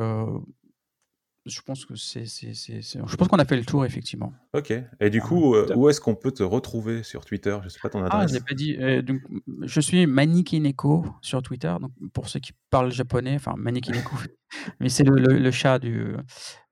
je 1.47 1.61
pense 1.63 1.85
que 1.85 1.95
c'est, 1.95 2.25
je 2.27 3.17
pense 3.17 3.29
qu'on 3.29 3.39
a 3.39 3.45
fait 3.45 3.57
le 3.57 3.65
tour 3.65 3.85
effectivement. 3.85 4.33
Ok. 4.53 4.73
Et 5.01 5.11
du 5.11 5.21
ah, 5.23 5.27
coup, 5.27 5.55
euh, 5.55 5.73
où 5.77 5.89
est-ce 5.89 6.01
qu'on 6.01 6.15
peut 6.15 6.33
te 6.33 6.43
retrouver 6.43 7.03
sur 7.03 7.25
Twitter? 7.25 7.57
Je 7.63 7.69
sais 7.69 7.79
pas 7.81 7.89
ton 7.89 8.03
adresse. 8.03 8.21
Ah, 8.23 8.27
je 8.27 8.35
l'ai 8.35 8.41
pas 8.41 8.55
dit. 8.55 8.77
Euh, 8.79 9.03
donc, 9.03 9.21
je 9.63 9.81
suis 9.81 10.07
Manikineko 10.07 11.07
sur 11.23 11.43
Twitter. 11.43 11.75
Donc, 11.81 11.93
pour 12.13 12.29
ceux 12.29 12.41
qui 12.41 12.53
parlent 12.71 12.93
japonais, 12.93 13.35
enfin 13.37 13.55
Manikineko, 13.57 14.11
mais 14.81 14.89
c'est 14.89 15.05
le, 15.05 15.39
le, 15.39 15.51
chat 15.51 15.79
du, 15.79 16.15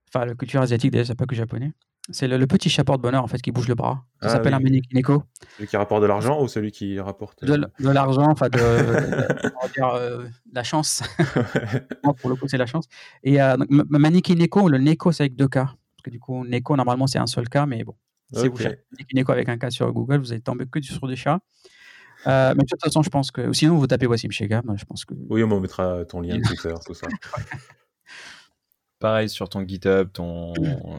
enfin 0.08 0.26
la 0.26 0.34
culture 0.34 0.60
asiatique 0.60 0.90
d'ailleurs, 0.90 1.06
c'est 1.06 1.14
pas 1.14 1.26
que 1.26 1.36
japonais. 1.36 1.72
C'est 2.10 2.28
le, 2.28 2.46
petit 2.46 2.68
chapeau 2.68 2.96
de 2.98 3.02
bonheur 3.02 3.24
en 3.24 3.26
fait 3.26 3.40
qui 3.40 3.50
bouge 3.50 3.66
le 3.66 3.74
bras. 3.74 4.04
Ça 4.20 4.28
ah 4.28 4.32
s'appelle 4.32 4.52
un 4.52 4.60
Manikineko. 4.60 5.22
Celui 5.56 5.68
qui 5.68 5.76
rapporte 5.76 6.02
de 6.02 6.06
l'argent 6.06 6.42
ou 6.42 6.48
celui 6.48 6.70
qui 6.70 7.00
rapporte 7.00 7.42
de, 7.44 7.56
de 7.56 7.90
l'argent, 7.90 8.30
enfin 8.30 8.50
de, 8.50 8.58
euh, 9.80 10.28
la 10.52 10.62
chance. 10.62 11.02
pour 12.20 12.28
le 12.28 12.36
coup, 12.36 12.46
c'est 12.46 12.58
la 12.58 12.66
chance. 12.66 12.86
Et 13.22 13.40
euh, 13.40 13.56
Manikineko, 13.70 14.68
le 14.68 14.78
Neko, 14.78 15.12
c'est 15.12 15.22
avec 15.22 15.36
deux 15.36 15.48
K. 15.48 15.54
Parce 15.54 16.02
que 16.04 16.10
du 16.10 16.20
coup, 16.20 16.44
Neko, 16.44 16.76
normalement, 16.76 17.06
c'est 17.06 17.18
un 17.18 17.26
seul 17.26 17.48
K, 17.48 17.60
mais 17.66 17.84
bon. 17.84 17.94
Si 18.34 18.48
vous 18.48 18.56
cherchez 18.58 18.84
Manikineko 18.92 19.32
avec 19.32 19.48
un 19.48 19.56
K 19.56 19.70
sur 19.70 19.90
Google, 19.90 20.18
vous 20.18 20.32
allez 20.32 20.42
tomber 20.42 20.66
que 20.66 20.82
sur 20.82 21.08
des 21.08 21.16
chats. 21.16 21.40
Euh, 22.26 22.54
mais 22.56 22.64
de 22.64 22.68
toute 22.68 22.82
façon, 22.82 23.02
je 23.02 23.10
pense 23.10 23.30
que. 23.30 23.52
Sinon, 23.52 23.76
vous 23.76 23.86
tapez 23.86 24.06
Wassim 24.06 24.30
Shegam, 24.30 24.62
je 24.76 24.84
pense 24.84 25.04
que. 25.04 25.14
Oui, 25.30 25.42
on 25.42 25.60
mettra 25.60 26.04
ton 26.04 26.20
lien 26.20 26.36
de 26.36 26.42
Twitter, 26.46 26.74
tout 26.84 26.94
ça. 26.94 27.06
Pareil 29.04 29.28
sur 29.28 29.50
ton 29.50 29.60
GitHub, 29.68 30.10
ton 30.10 30.54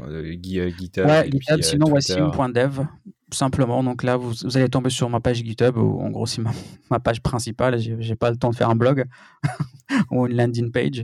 euh, 0.08 0.36
GitHub. 0.40 1.08
Ouais, 1.08 1.28
GitHub, 1.28 1.62
sinon 1.62 1.88
wassim.dev. 1.90 2.82
simplement. 3.32 3.84
Donc 3.84 4.04
là, 4.04 4.16
vous, 4.16 4.56
allez 4.56 4.70
tomber 4.70 4.92
sur 4.92 5.10
ma 5.10 5.20
page 5.20 5.38
GitHub, 5.38 5.76
où 5.76 6.00
en 6.00 6.12
gros, 6.12 6.28
c'est 6.28 6.44
ma, 6.92 7.00
page 7.00 7.24
principale. 7.24 7.80
J'ai 7.80 8.16
pas 8.16 8.30
le 8.30 8.38
temps 8.38 8.52
de 8.52 8.56
faire 8.56 8.70
un 8.70 8.76
blog 8.76 9.06
ou 10.12 10.28
une 10.28 10.38
landing 10.38 10.72
page. 10.72 11.04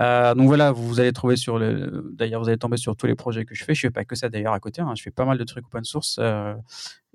Euh, 0.00 0.34
donc 0.34 0.46
voilà, 0.46 0.72
vous, 0.72 1.00
allez 1.00 1.12
trouver 1.12 1.36
sur 1.36 1.58
le. 1.58 2.10
D'ailleurs, 2.14 2.40
vous 2.40 2.48
allez 2.48 2.56
tomber 2.56 2.78
sur 2.78 2.96
tous 2.96 3.06
les 3.06 3.14
projets 3.14 3.44
que 3.44 3.54
je 3.54 3.62
fais. 3.62 3.74
Je 3.74 3.82
fais 3.82 3.90
pas 3.90 4.06
que 4.06 4.16
ça 4.16 4.30
d'ailleurs 4.30 4.54
à 4.54 4.60
côté. 4.60 4.80
Hein. 4.80 4.94
Je 4.96 5.02
fais 5.02 5.10
pas 5.10 5.26
mal 5.26 5.36
de 5.36 5.44
trucs 5.44 5.66
open 5.66 5.84
source 5.84 6.18
euh, 6.18 6.54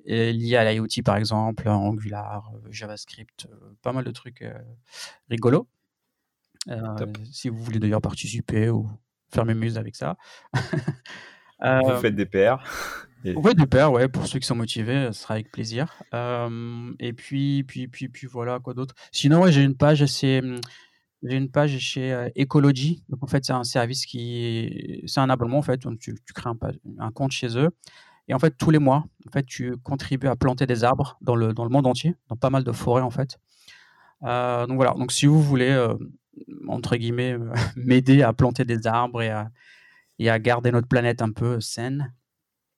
liés 0.05 0.57
à 0.57 0.71
l'IoT 0.71 1.01
par 1.03 1.17
exemple, 1.17 1.67
Angular, 1.67 2.51
JavaScript, 2.69 3.47
pas 3.81 3.93
mal 3.93 4.03
de 4.03 4.11
trucs 4.11 4.45
rigolos. 5.27 5.67
si 7.31 7.49
vous 7.49 7.63
voulez 7.63 7.79
d'ailleurs 7.79 8.01
participer 8.01 8.69
ou 8.69 8.87
faire 9.33 9.45
mes 9.45 9.53
muses 9.53 9.77
avec 9.77 9.95
ça. 9.95 10.17
vous 10.53 11.97
faites 12.01 12.15
des 12.15 12.25
PR 12.25 12.63
Ouais, 13.23 13.53
des 13.53 13.65
paires, 13.65 13.91
ouais, 13.91 14.09
pour 14.09 14.27
ceux 14.27 14.39
qui 14.39 14.45
sont 14.45 14.55
motivés, 14.55 15.07
ce 15.13 15.21
sera 15.21 15.35
avec 15.35 15.51
plaisir. 15.51 15.93
et 16.99 17.13
puis, 17.13 17.63
puis, 17.63 17.87
puis, 17.87 18.09
puis 18.09 18.27
voilà, 18.27 18.59
quoi 18.59 18.73
d'autre. 18.73 18.95
Sinon, 19.11 19.43
ouais, 19.43 19.51
j'ai 19.51 19.63
une 19.63 19.75
page, 19.75 20.05
c'est, 20.05 20.41
mmh, 20.41 20.59
j'ai 21.23 21.37
une 21.37 21.49
page 21.49 21.77
chez 21.79 22.29
Ecology. 22.37 23.03
Donc, 23.07 23.23
en 23.23 23.27
fait, 23.27 23.45
c'est 23.45 23.53
un 23.53 23.63
service 23.63 24.05
qui, 24.05 25.01
c'est 25.07 25.21
un 25.21 25.29
abonnement, 25.29 25.59
en 25.59 25.61
fait. 25.61 25.81
Donc, 25.81 25.99
tu, 25.99 26.15
tu 26.25 26.33
crées 26.33 26.49
un, 26.49 26.57
un, 26.99 27.11
compte 27.11 27.31
chez 27.31 27.57
eux. 27.57 27.69
Et 28.27 28.33
en 28.33 28.39
fait, 28.39 28.57
tous 28.57 28.71
les 28.71 28.79
mois, 28.79 29.05
en 29.27 29.31
fait, 29.31 29.45
tu 29.45 29.77
contribues 29.77 30.27
à 30.27 30.35
planter 30.35 30.65
des 30.65 30.83
arbres 30.83 31.17
dans 31.21 31.35
le, 31.35 31.53
dans 31.53 31.63
le 31.63 31.69
monde 31.69 31.87
entier, 31.87 32.15
dans 32.27 32.35
pas 32.35 32.49
mal 32.49 32.65
de 32.65 32.71
forêts, 32.73 33.01
en 33.01 33.09
fait. 33.09 33.39
donc 34.21 34.75
voilà. 34.75 34.93
Donc, 34.97 35.13
si 35.13 35.27
vous 35.27 35.41
voulez, 35.41 35.73
entre 36.67 36.95
guillemets, 36.95 37.37
m'aider 37.75 38.21
à 38.21 38.33
planter 38.33 38.65
des 38.65 38.87
arbres 38.87 39.21
et 39.21 39.29
à, 39.29 39.49
et 40.19 40.29
à 40.29 40.39
garder 40.39 40.71
notre 40.71 40.87
planète 40.87 41.21
un 41.21 41.31
peu 41.31 41.59
saine, 41.59 42.13